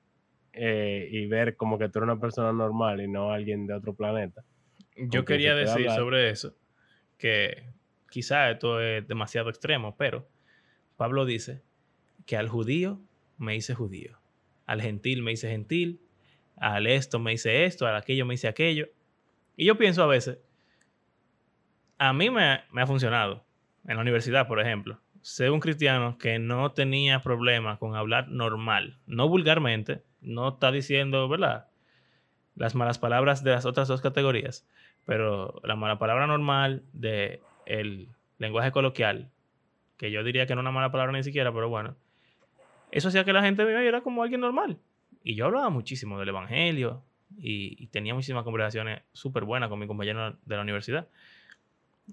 eh, 0.53 1.09
y 1.11 1.27
ver 1.27 1.57
como 1.57 1.79
que 1.79 1.89
tú 1.89 1.99
eres 1.99 2.11
una 2.11 2.21
persona 2.21 2.53
normal 2.53 3.01
y 3.01 3.09
no 3.09 3.33
alguien 3.33 3.67
de 3.67 3.75
otro 3.75 3.95
planeta. 3.95 4.45
Yo 4.97 5.25
quería 5.25 5.55
decir 5.55 5.89
hablar. 5.89 5.97
sobre 5.97 6.31
eso 6.31 6.55
que 7.21 7.65
quizá 8.09 8.51
esto 8.51 8.81
es 8.81 9.07
demasiado 9.07 9.51
extremo, 9.51 9.97
pero 9.97 10.27
Pablo 10.97 11.25
dice 11.25 11.63
que 12.27 12.37
al 12.37 12.49
judío 12.49 13.01
me 13.39 13.55
hice 13.55 13.75
judío, 13.75 14.19
al 14.67 14.81
gentil 14.81 15.23
me 15.23 15.33
hice 15.33 15.49
gentil, 15.51 16.01
al 16.57 16.87
esto 16.87 17.19
me 17.19 17.33
hice 17.33 17.65
esto, 17.65 17.87
al 17.87 17.97
aquello 17.97 18.27
me 18.27 18.35
hice 18.35 18.49
aquello. 18.49 18.89
Y 19.57 19.67
yo 19.67 19.77
pienso 19.77 20.03
a 20.03 20.07
veces, 20.07 20.39
a 21.99 22.13
mí 22.13 22.31
me, 22.31 22.61
me 22.73 22.83
ha 22.83 22.87
funcionado. 22.87 23.45
En 23.87 23.97
la 23.97 24.03
universidad, 24.03 24.47
por 24.47 24.61
ejemplo. 24.61 25.01
Sé 25.23 25.51
un 25.51 25.61
cristiano 25.61 26.17
que 26.19 26.39
no 26.39 26.73
tenía 26.73 27.21
problema 27.21 27.79
con 27.79 27.95
hablar 27.95 28.29
normal, 28.29 28.99
no 29.07 29.29
vulgarmente, 29.29 30.03
no 30.21 30.49
está 30.49 30.73
diciendo, 30.73 31.29
¿verdad? 31.29 31.69
Las 32.55 32.75
malas 32.75 32.99
palabras 32.99 33.45
de 33.45 33.51
las 33.53 33.67
otras 33.67 33.89
dos 33.89 34.01
categorías, 34.01 34.67
pero 35.05 35.61
la 35.63 35.77
mala 35.77 35.99
palabra 35.99 36.27
normal 36.27 36.83
de 36.93 37.41
el 37.67 38.09
lenguaje 38.39 38.73
coloquial, 38.73 39.31
que 39.97 40.11
yo 40.11 40.25
diría 40.25 40.47
que 40.47 40.55
no 40.55 40.61
es 40.61 40.65
una 40.65 40.73
mala 40.73 40.91
palabra 40.91 41.13
ni 41.13 41.23
siquiera, 41.23 41.53
pero 41.53 41.69
bueno, 41.69 41.97
eso 42.91 43.09
hacía 43.09 43.25
que 43.25 43.33
la 43.33 43.43
gente 43.43 43.65
me 43.65 43.79
viera 43.81 44.01
como 44.01 44.23
alguien 44.23 44.41
normal. 44.41 44.79
Y 45.23 45.35
yo 45.35 45.47
hablaba 45.47 45.71
muchísimo 45.71 46.19
del 46.19 46.31
Evangelio 46.31 47.03
y, 47.39 47.87
tenía 47.89 48.15
muchísimas 48.15 48.45
conversaciones 48.45 49.03
súper 49.13 49.45
buenas 49.45 49.69
con 49.69 49.79
mi 49.79 49.87
compañero 49.87 50.37
de 50.45 50.57
la 50.57 50.63
universidad. 50.63 51.09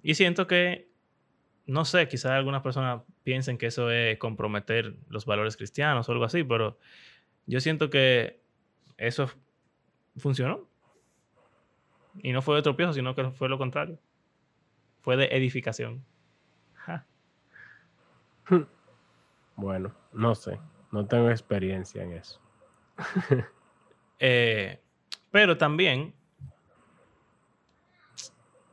Y 0.03 0.13
siento 0.15 0.45
que, 0.47 0.89
no 1.67 1.83
sé, 1.83 2.07
quizás 2.07 2.31
algunas 2.31 2.61
personas 2.61 3.03
piensen 3.23 3.57
que 3.57 3.67
eso 3.67 3.91
es 3.91 4.17
comprometer 4.17 4.95
los 5.09 5.25
valores 5.25 5.57
cristianos 5.57 6.07
o 6.07 6.11
algo 6.13 6.23
así, 6.23 6.43
pero 6.43 6.79
yo 7.45 7.59
siento 7.59 7.89
que 7.89 8.39
eso 8.97 9.29
funcionó. 10.17 10.65
Y 12.23 12.31
no 12.31 12.41
fue 12.41 12.55
de 12.55 12.61
tropiezo, 12.63 12.93
sino 12.93 13.13
que 13.13 13.29
fue 13.31 13.49
lo 13.49 13.57
contrario. 13.57 13.99
Fue 15.01 15.17
de 15.17 15.25
edificación. 15.25 16.03
Bueno, 19.57 19.91
no 20.13 20.35
sé. 20.35 20.59
No 20.91 21.07
tengo 21.07 21.29
experiencia 21.29 22.03
en 22.03 22.13
eso. 22.13 22.39
Eh, 24.19 24.81
pero 25.29 25.59
también, 25.59 26.11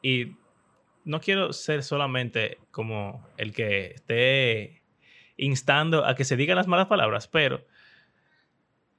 y 0.01 0.35
no 1.05 1.21
quiero 1.21 1.53
ser 1.53 1.83
solamente 1.83 2.59
como 2.71 3.27
el 3.37 3.53
que 3.53 3.93
esté 3.93 4.83
instando 5.37 6.05
a 6.05 6.15
que 6.15 6.25
se 6.25 6.37
digan 6.37 6.57
las 6.57 6.67
malas 6.67 6.87
palabras, 6.87 7.29
pero 7.29 7.65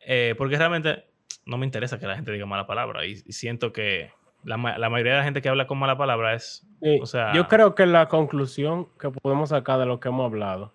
eh, 0.01 0.35
porque 0.37 0.57
realmente 0.57 1.05
no 1.45 1.57
me 1.57 1.65
interesa 1.65 1.99
que 1.99 2.07
la 2.07 2.15
gente 2.15 2.31
diga 2.31 2.45
mala 2.45 2.67
palabra 2.67 3.05
y, 3.05 3.15
siento 3.15 3.71
que 3.73 4.11
la, 4.43 4.57
mayoría 4.57 5.13
de 5.13 5.17
la 5.19 5.23
gente 5.23 5.41
que 5.41 5.49
habla 5.49 5.67
con 5.67 5.77
mala 5.77 5.97
palabra 5.97 6.35
es... 6.35 6.67
o 7.01 7.05
sea, 7.05 7.33
yo 7.33 7.47
creo 7.47 7.73
que 7.73 7.85
la 7.85 8.07
conclusión 8.07 8.87
que 8.99 9.09
podemos 9.09 9.49
sacar 9.49 9.79
de 9.79 9.85
lo 9.85 9.99
que 9.99 10.09
hemos 10.09 10.25
hablado 10.25 10.71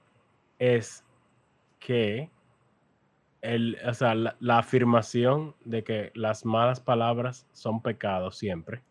es 0.59 1.05
que 1.79 2.31
el, 3.43 3.79
o 3.87 3.95
sea, 3.95 4.15
la, 4.15 4.59
afirmación 4.59 5.55
de 5.65 5.83
que 5.83 6.11
las 6.15 6.45
malas 6.45 6.81
palabras 6.81 7.47
son 7.53 7.81
pecados 7.81 8.37
siempre 8.37 8.83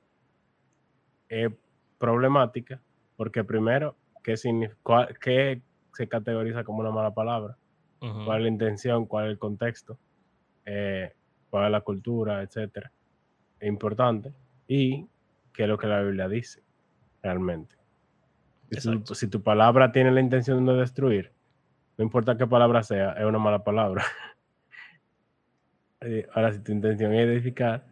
es 1.27 1.51
problemática 1.99 2.81
porque 3.19 3.43
primero, 3.43 3.97
¿qué, 4.23 4.35
qué 5.21 5.61
se 5.93 6.07
categoriza 6.07 6.63
como 6.63 6.79
una 6.79 6.91
mala 6.91 7.13
palabra? 7.13 7.57
¿Cuál 7.99 8.37
es 8.37 8.43
la 8.43 8.47
intención? 8.47 9.05
¿Cuál 9.05 9.25
es 9.25 9.31
el 9.31 9.39
contexto? 9.39 9.99
Eh, 10.65 11.11
¿Cuál 11.49 11.65
es 11.65 11.71
la 11.71 11.81
cultura? 11.81 12.41
Etcétera. 12.41 12.89
Es 13.59 13.67
importante. 13.67 14.31
Y 14.69 15.05
qué 15.51 15.63
es 15.63 15.69
lo 15.69 15.77
que 15.77 15.87
la 15.87 16.01
Biblia 16.01 16.29
dice 16.29 16.63
realmente. 17.21 17.75
si 19.13 19.27
tu 19.27 19.43
palabra 19.43 19.91
tiene 19.91 20.11
la 20.11 20.21
intención 20.21 20.65
de 20.65 20.75
destruir, 20.75 21.33
no 21.97 22.05
importa 22.05 22.37
qué 22.37 22.47
palabra 22.47 22.83
sea, 22.83 23.11
es 23.11 23.25
una 23.25 23.39
mala 23.39 23.63
palabra. 23.63 24.03
Eh, 26.01 26.25
ahora, 26.33 26.53
si 26.53 26.61
tu 26.61 26.71
intención 26.71 27.13
es 27.13 27.27
edificar, 27.27 27.85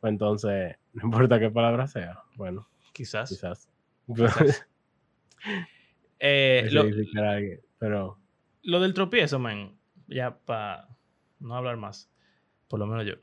pues 0.00 0.12
entonces, 0.12 0.76
no 0.92 1.06
importa 1.06 1.40
qué 1.40 1.50
palabra 1.50 1.88
sea. 1.88 2.22
Bueno, 2.36 2.68
quizás. 3.00 3.28
Quizás. 3.30 3.68
Eh, 6.22 6.68
lo, 6.70 6.84
pero... 7.78 8.18
lo 8.62 8.80
del 8.80 8.92
tropiezo, 8.92 9.38
man, 9.38 9.74
ya 10.06 10.36
para 10.36 10.86
no 11.38 11.56
hablar 11.56 11.78
más, 11.78 12.12
por 12.68 12.78
lo 12.78 12.86
menos 12.86 13.06
yo. 13.06 13.14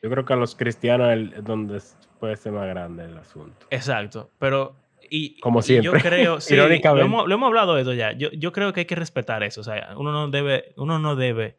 Yo 0.00 0.08
creo 0.08 0.24
que 0.24 0.32
a 0.32 0.36
los 0.36 0.54
cristianos 0.54 1.34
es 1.34 1.42
donde 1.42 1.82
puede 2.20 2.36
ser 2.36 2.52
más 2.52 2.68
grande 2.68 3.06
el 3.06 3.18
asunto. 3.18 3.66
Exacto, 3.70 4.30
pero 4.38 4.76
y, 5.10 5.40
Como 5.40 5.62
siempre. 5.62 5.90
yo 5.90 5.92
creo, 6.08 6.40
sí, 6.40 6.54
lo, 6.54 6.68
hemos, 6.68 7.26
lo 7.26 7.34
hemos, 7.34 7.48
hablado 7.48 7.74
de 7.74 7.82
eso 7.82 7.92
ya. 7.92 8.12
Yo, 8.12 8.30
yo, 8.30 8.52
creo 8.52 8.72
que 8.72 8.80
hay 8.80 8.86
que 8.86 8.94
respetar 8.94 9.42
eso. 9.42 9.60
O 9.60 9.64
sea, 9.64 9.94
uno 9.96 10.12
no 10.12 10.28
debe, 10.28 10.74
uno 10.76 11.00
no 11.00 11.16
debe 11.16 11.56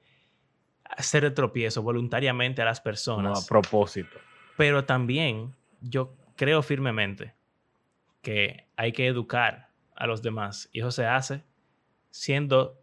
hacer 0.85 1.25
el 1.25 1.33
tropiezo 1.33 1.81
voluntariamente 1.81 2.61
a 2.61 2.65
las 2.65 2.79
personas. 2.79 3.33
No, 3.33 3.37
a 3.37 3.45
propósito. 3.45 4.17
Pero 4.55 4.85
también 4.85 5.53
yo 5.81 6.15
creo 6.35 6.61
firmemente 6.61 7.33
que 8.21 8.67
hay 8.75 8.91
que 8.91 9.07
educar 9.07 9.69
a 9.95 10.07
los 10.07 10.21
demás. 10.21 10.69
Y 10.71 10.79
eso 10.79 10.91
se 10.91 11.05
hace 11.05 11.43
siendo 12.09 12.79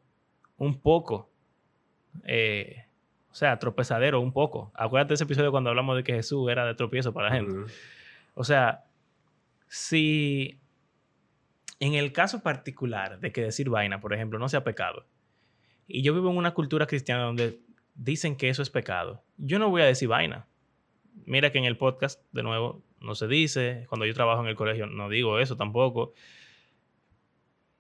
un 0.56 0.80
poco, 0.80 1.30
eh, 2.24 2.84
o 3.30 3.34
sea, 3.34 3.58
tropezadero 3.58 4.20
un 4.20 4.32
poco. 4.32 4.72
Acuérdate 4.74 5.10
de 5.10 5.14
ese 5.14 5.24
episodio 5.24 5.50
cuando 5.50 5.70
hablamos 5.70 5.96
de 5.96 6.04
que 6.04 6.12
Jesús 6.12 6.50
era 6.50 6.66
de 6.66 6.74
tropiezo 6.74 7.12
para 7.12 7.30
la 7.30 7.36
gente. 7.36 7.72
O 8.34 8.44
sea, 8.44 8.84
si 9.68 10.60
en 11.78 11.94
el 11.94 12.12
caso 12.12 12.42
particular 12.42 13.20
de 13.20 13.32
que 13.32 13.42
decir 13.42 13.70
vaina, 13.70 14.00
por 14.00 14.12
ejemplo, 14.12 14.38
no 14.38 14.48
sea 14.48 14.64
pecado, 14.64 15.06
y 15.86 16.02
yo 16.02 16.14
vivo 16.14 16.30
en 16.30 16.36
una 16.36 16.54
cultura 16.54 16.86
cristiana 16.86 17.24
donde 17.24 17.60
dicen 17.94 18.36
que 18.36 18.48
eso 18.48 18.62
es 18.62 18.70
pecado, 18.70 19.24
yo 19.38 19.58
no 19.58 19.70
voy 19.70 19.82
a 19.82 19.86
decir 19.86 20.08
vaina. 20.08 20.46
Mira 21.24 21.50
que 21.50 21.58
en 21.58 21.64
el 21.64 21.76
podcast, 21.76 22.22
de 22.32 22.42
nuevo, 22.42 22.82
no 23.00 23.14
se 23.14 23.26
dice. 23.26 23.86
Cuando 23.88 24.06
yo 24.06 24.14
trabajo 24.14 24.42
en 24.42 24.48
el 24.48 24.56
colegio, 24.56 24.86
no 24.86 25.08
digo 25.08 25.38
eso 25.38 25.56
tampoco. 25.56 26.12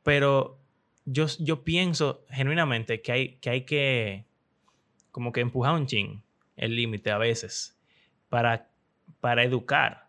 Pero 0.02 0.58
yo, 1.04 1.26
yo 1.38 1.62
pienso 1.62 2.24
genuinamente 2.30 3.02
que 3.02 3.12
hay, 3.12 3.28
que 3.36 3.50
hay 3.50 3.60
que 3.62 4.24
como 5.12 5.32
que 5.32 5.40
empujar 5.40 5.74
un 5.74 5.86
chin 5.86 6.22
el 6.56 6.76
límite 6.76 7.10
a 7.10 7.18
veces 7.18 7.78
para, 8.28 8.68
para 9.20 9.42
educar 9.44 10.08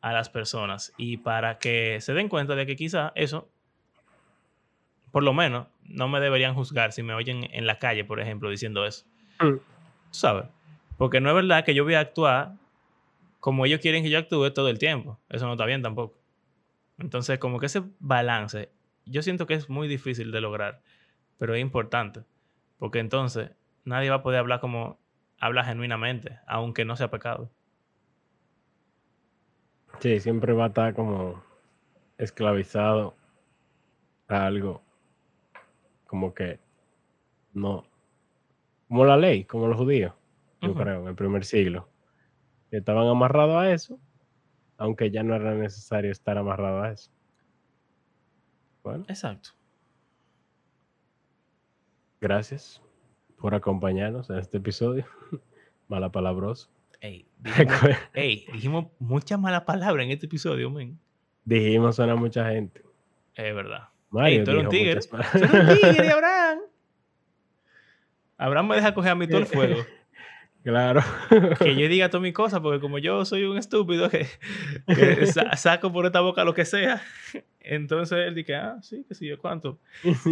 a 0.00 0.12
las 0.12 0.28
personas 0.30 0.92
y 0.96 1.18
para 1.18 1.58
que 1.58 2.00
se 2.00 2.14
den 2.14 2.28
cuenta 2.28 2.54
de 2.54 2.66
que 2.66 2.76
quizá 2.76 3.12
eso, 3.14 3.48
por 5.10 5.22
lo 5.22 5.34
menos, 5.34 5.66
no 5.84 6.08
me 6.08 6.20
deberían 6.20 6.54
juzgar 6.54 6.92
si 6.92 7.02
me 7.02 7.12
oyen 7.12 7.48
en 7.52 7.66
la 7.66 7.78
calle, 7.78 8.04
por 8.04 8.20
ejemplo, 8.20 8.48
diciendo 8.48 8.86
eso. 8.86 9.04
Mm. 9.40 9.56
¿Sabes? 10.10 10.46
Porque 10.96 11.20
no 11.20 11.28
es 11.30 11.34
verdad 11.34 11.64
que 11.64 11.74
yo 11.74 11.84
voy 11.84 11.94
a 11.94 12.00
actuar 12.00 12.54
como 13.40 13.66
ellos 13.66 13.80
quieren 13.80 14.04
que 14.04 14.10
yo 14.10 14.18
actúe 14.18 14.50
todo 14.52 14.68
el 14.68 14.78
tiempo. 14.78 15.18
Eso 15.28 15.46
no 15.46 15.52
está 15.52 15.64
bien 15.64 15.82
tampoco. 15.82 16.18
Entonces, 16.98 17.38
como 17.38 17.58
que 17.58 17.66
ese 17.66 17.82
balance, 17.98 18.70
yo 19.06 19.22
siento 19.22 19.46
que 19.46 19.54
es 19.54 19.68
muy 19.68 19.88
difícil 19.88 20.30
de 20.30 20.40
lograr, 20.40 20.82
pero 21.38 21.54
es 21.54 21.60
importante. 21.60 22.22
Porque 22.78 22.98
entonces 22.98 23.50
nadie 23.84 24.10
va 24.10 24.16
a 24.16 24.22
poder 24.22 24.40
hablar 24.40 24.60
como 24.60 24.98
habla 25.38 25.64
genuinamente, 25.64 26.38
aunque 26.46 26.84
no 26.84 26.96
sea 26.96 27.10
pecado. 27.10 27.50
Sí, 29.98 30.20
siempre 30.20 30.52
va 30.52 30.64
a 30.64 30.68
estar 30.68 30.94
como 30.94 31.42
esclavizado 32.18 33.16
a 34.28 34.46
algo. 34.46 34.82
Como 36.06 36.34
que 36.34 36.60
no, 37.52 37.86
como 38.88 39.04
la 39.04 39.16
ley, 39.16 39.44
como 39.44 39.68
los 39.68 39.78
judíos, 39.78 40.12
yo 40.60 40.74
creo, 40.74 41.02
en 41.02 41.08
el 41.08 41.14
primer 41.14 41.44
siglo. 41.44 41.89
Estaban 42.70 43.08
amarrados 43.08 43.56
a 43.56 43.72
eso, 43.72 43.98
aunque 44.76 45.10
ya 45.10 45.22
no 45.22 45.34
era 45.34 45.54
necesario 45.54 46.10
estar 46.10 46.38
amarrado 46.38 46.82
a 46.82 46.92
eso. 46.92 47.10
Bueno. 48.82 49.04
Exacto. 49.08 49.50
Gracias 52.20 52.82
por 53.38 53.54
acompañarnos 53.54 54.30
en 54.30 54.38
este 54.38 54.58
episodio. 54.58 55.06
Mala 55.88 56.12
palabroso. 56.12 56.70
Ey, 57.00 57.26
dijimos, 57.38 57.80
ey, 58.14 58.46
dijimos 58.52 58.86
muchas 58.98 59.40
malas 59.40 59.62
palabras 59.62 60.04
en 60.04 60.12
este 60.12 60.26
episodio, 60.26 60.70
men. 60.70 60.98
Dijimos 61.44 61.98
a 61.98 62.14
mucha 62.14 62.50
gente. 62.50 62.82
Es 63.34 63.54
verdad. 63.54 63.88
Mario, 64.10 64.44
tú 64.44 64.50
eres 64.50 64.64
un 64.64 64.68
tigre. 64.68 65.00
Tú 65.00 65.16
un 65.16 65.80
tigre, 65.80 66.10
Abraham. 66.10 66.58
Abraham 68.36 68.68
me 68.68 68.76
deja 68.76 68.94
coger 68.94 69.12
a 69.12 69.14
mí 69.14 69.26
todo 69.26 69.38
el 69.38 69.46
fuego. 69.46 69.82
Claro. 70.62 71.00
que 71.58 71.74
yo 71.74 71.88
diga 71.88 72.10
todas 72.10 72.22
mis 72.22 72.34
cosas, 72.34 72.60
porque 72.60 72.80
como 72.80 72.98
yo 72.98 73.24
soy 73.24 73.44
un 73.44 73.56
estúpido 73.56 74.10
que, 74.10 74.26
saco 75.56 75.92
por 75.92 76.06
esta 76.06 76.20
boca 76.20 76.44
lo 76.44 76.54
que 76.54 76.64
sea, 76.64 77.02
entonces 77.60 78.18
él 78.26 78.34
dice, 78.34 78.56
ah, 78.56 78.78
sí, 78.82 79.04
que 79.08 79.14
sí, 79.14 79.26
yo 79.26 79.38
cuánto. 79.38 79.78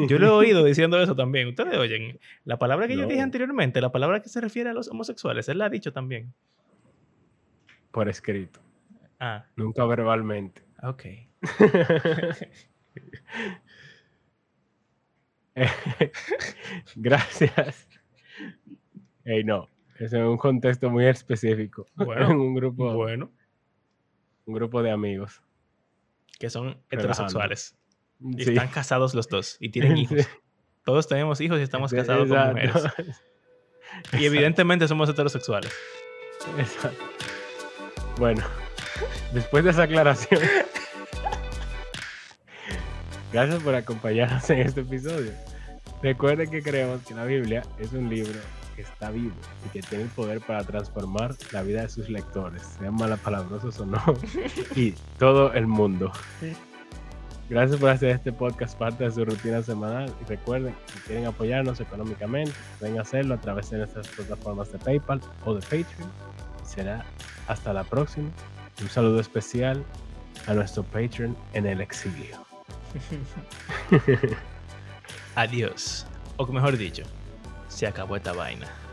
Yo 0.09 0.19
lo 0.19 0.27
he 0.27 0.31
oído 0.31 0.65
diciendo 0.65 1.01
eso 1.01 1.17
también. 1.17 1.49
Ustedes 1.49 1.77
oyen, 1.77 2.19
la 2.45 2.59
palabra 2.59 2.87
que 2.87 2.97
yo 2.97 3.07
dije 3.07 3.21
anteriormente, 3.21 3.81
la 3.81 3.93
palabra 3.93 4.21
que 4.21 4.29
se 4.29 4.41
refiere 4.41 4.71
a 4.71 4.75
los 4.75 4.89
homosexuales, 4.89 5.49
él 5.49 5.59
la 5.59 5.67
ha 5.67 5.71
dicho 5.71 5.93
también. 5.93 6.33
Por 7.91 8.09
escrito. 8.09 8.61
Ah. 9.19 9.47
Nunca 9.57 9.85
verbalmente. 9.87 10.63
Ok. 10.83 11.05
Gracias. 16.97 17.89
Hey, 19.25 19.43
no. 19.43 19.69
Es 19.99 20.13
en 20.13 20.23
un 20.23 20.37
contexto 20.37 20.91
muy 20.91 21.07
específico. 21.07 21.87
Bueno, 21.97 22.31
un 22.31 22.55
grupo. 22.55 22.93
Bueno. 22.95 23.31
Un 24.47 24.55
grupo 24.55 24.83
de 24.83 24.91
amigos. 24.91 25.43
que 26.39 26.49
son 26.51 26.81
heterosexuales. 26.91 27.77
Y 28.21 28.45
Sí. 28.45 28.51
están 28.51 28.69
casados 28.69 29.15
los 29.15 29.29
dos 29.29 29.57
y 29.61 29.71
tienen 29.71 29.97
hijos. 29.99 30.27
Todos 30.85 31.07
tenemos 31.09 31.41
hijos 31.41 31.59
y 31.59 31.63
estamos 31.63 31.93
casados 31.93 32.29
con 32.29 32.59
Exacto. 32.59 33.03
mujeres. 33.03 33.23
Y 34.13 34.27
evidentemente 34.27 34.87
somos 34.87 35.09
heterosexuales. 35.09 35.73
Exacto. 36.59 37.03
Bueno, 38.19 38.43
después 39.33 39.65
de 39.65 39.71
esa 39.71 39.85
aclaración, 39.85 40.41
gracias 43.33 43.63
por 43.63 43.75
acompañarnos 43.75 44.49
en 44.51 44.59
este 44.61 44.81
episodio. 44.83 45.33
Recuerden 46.03 46.51
que 46.51 46.63
creemos 46.63 47.03
que 47.05 47.15
la 47.15 47.25
Biblia 47.25 47.63
es 47.79 47.93
un 47.93 48.09
libro 48.09 48.39
que 48.79 48.83
está 48.83 49.11
vivo 49.11 49.35
y 49.67 49.71
que 49.71 49.83
tiene 49.83 50.05
el 50.05 50.11
poder 50.11 50.41
para 50.41 50.63
transformar 50.63 51.35
la 51.51 51.63
vida 51.63 51.83
de 51.83 51.89
sus 51.89 52.09
lectores, 52.09 52.63
sean 52.79 52.95
malapalabrosos 52.95 53.81
o 53.81 53.87
no, 53.87 54.01
y 54.77 54.93
todo 55.19 55.53
el 55.53 55.67
mundo. 55.67 56.13
Gracias 57.51 57.81
por 57.81 57.91
hacer 57.91 58.11
este 58.11 58.33
podcast 58.33 58.79
parte 58.79 59.03
de 59.03 59.11
su 59.11 59.25
rutina 59.25 59.65
semanal 59.65 60.15
y 60.23 60.29
recuerden 60.29 60.77
si 60.95 61.01
quieren 61.01 61.27
apoyarnos 61.27 61.81
económicamente, 61.81 62.53
pueden 62.79 63.01
hacerlo 63.01 63.35
a 63.35 63.41
través 63.41 63.69
de 63.71 63.79
nuestras 63.79 64.07
plataformas 64.07 64.71
de 64.71 64.79
PayPal 64.79 65.21
o 65.45 65.55
de 65.55 65.61
Patreon. 65.63 66.13
Será 66.65 67.05
hasta 67.49 67.73
la 67.73 67.83
próxima. 67.83 68.31
Un 68.81 68.89
saludo 68.89 69.19
especial 69.19 69.85
a 70.47 70.55
nuestro 70.55 70.85
Patreon 70.85 71.37
en 71.53 71.67
el 71.67 71.81
exilio. 71.81 72.37
Adiós. 75.35 76.07
O 76.37 76.47
mejor 76.47 76.77
dicho, 76.77 77.03
se 77.79 77.87
acabó 77.87 78.17
esta 78.17 78.33
vaina. 78.33 78.88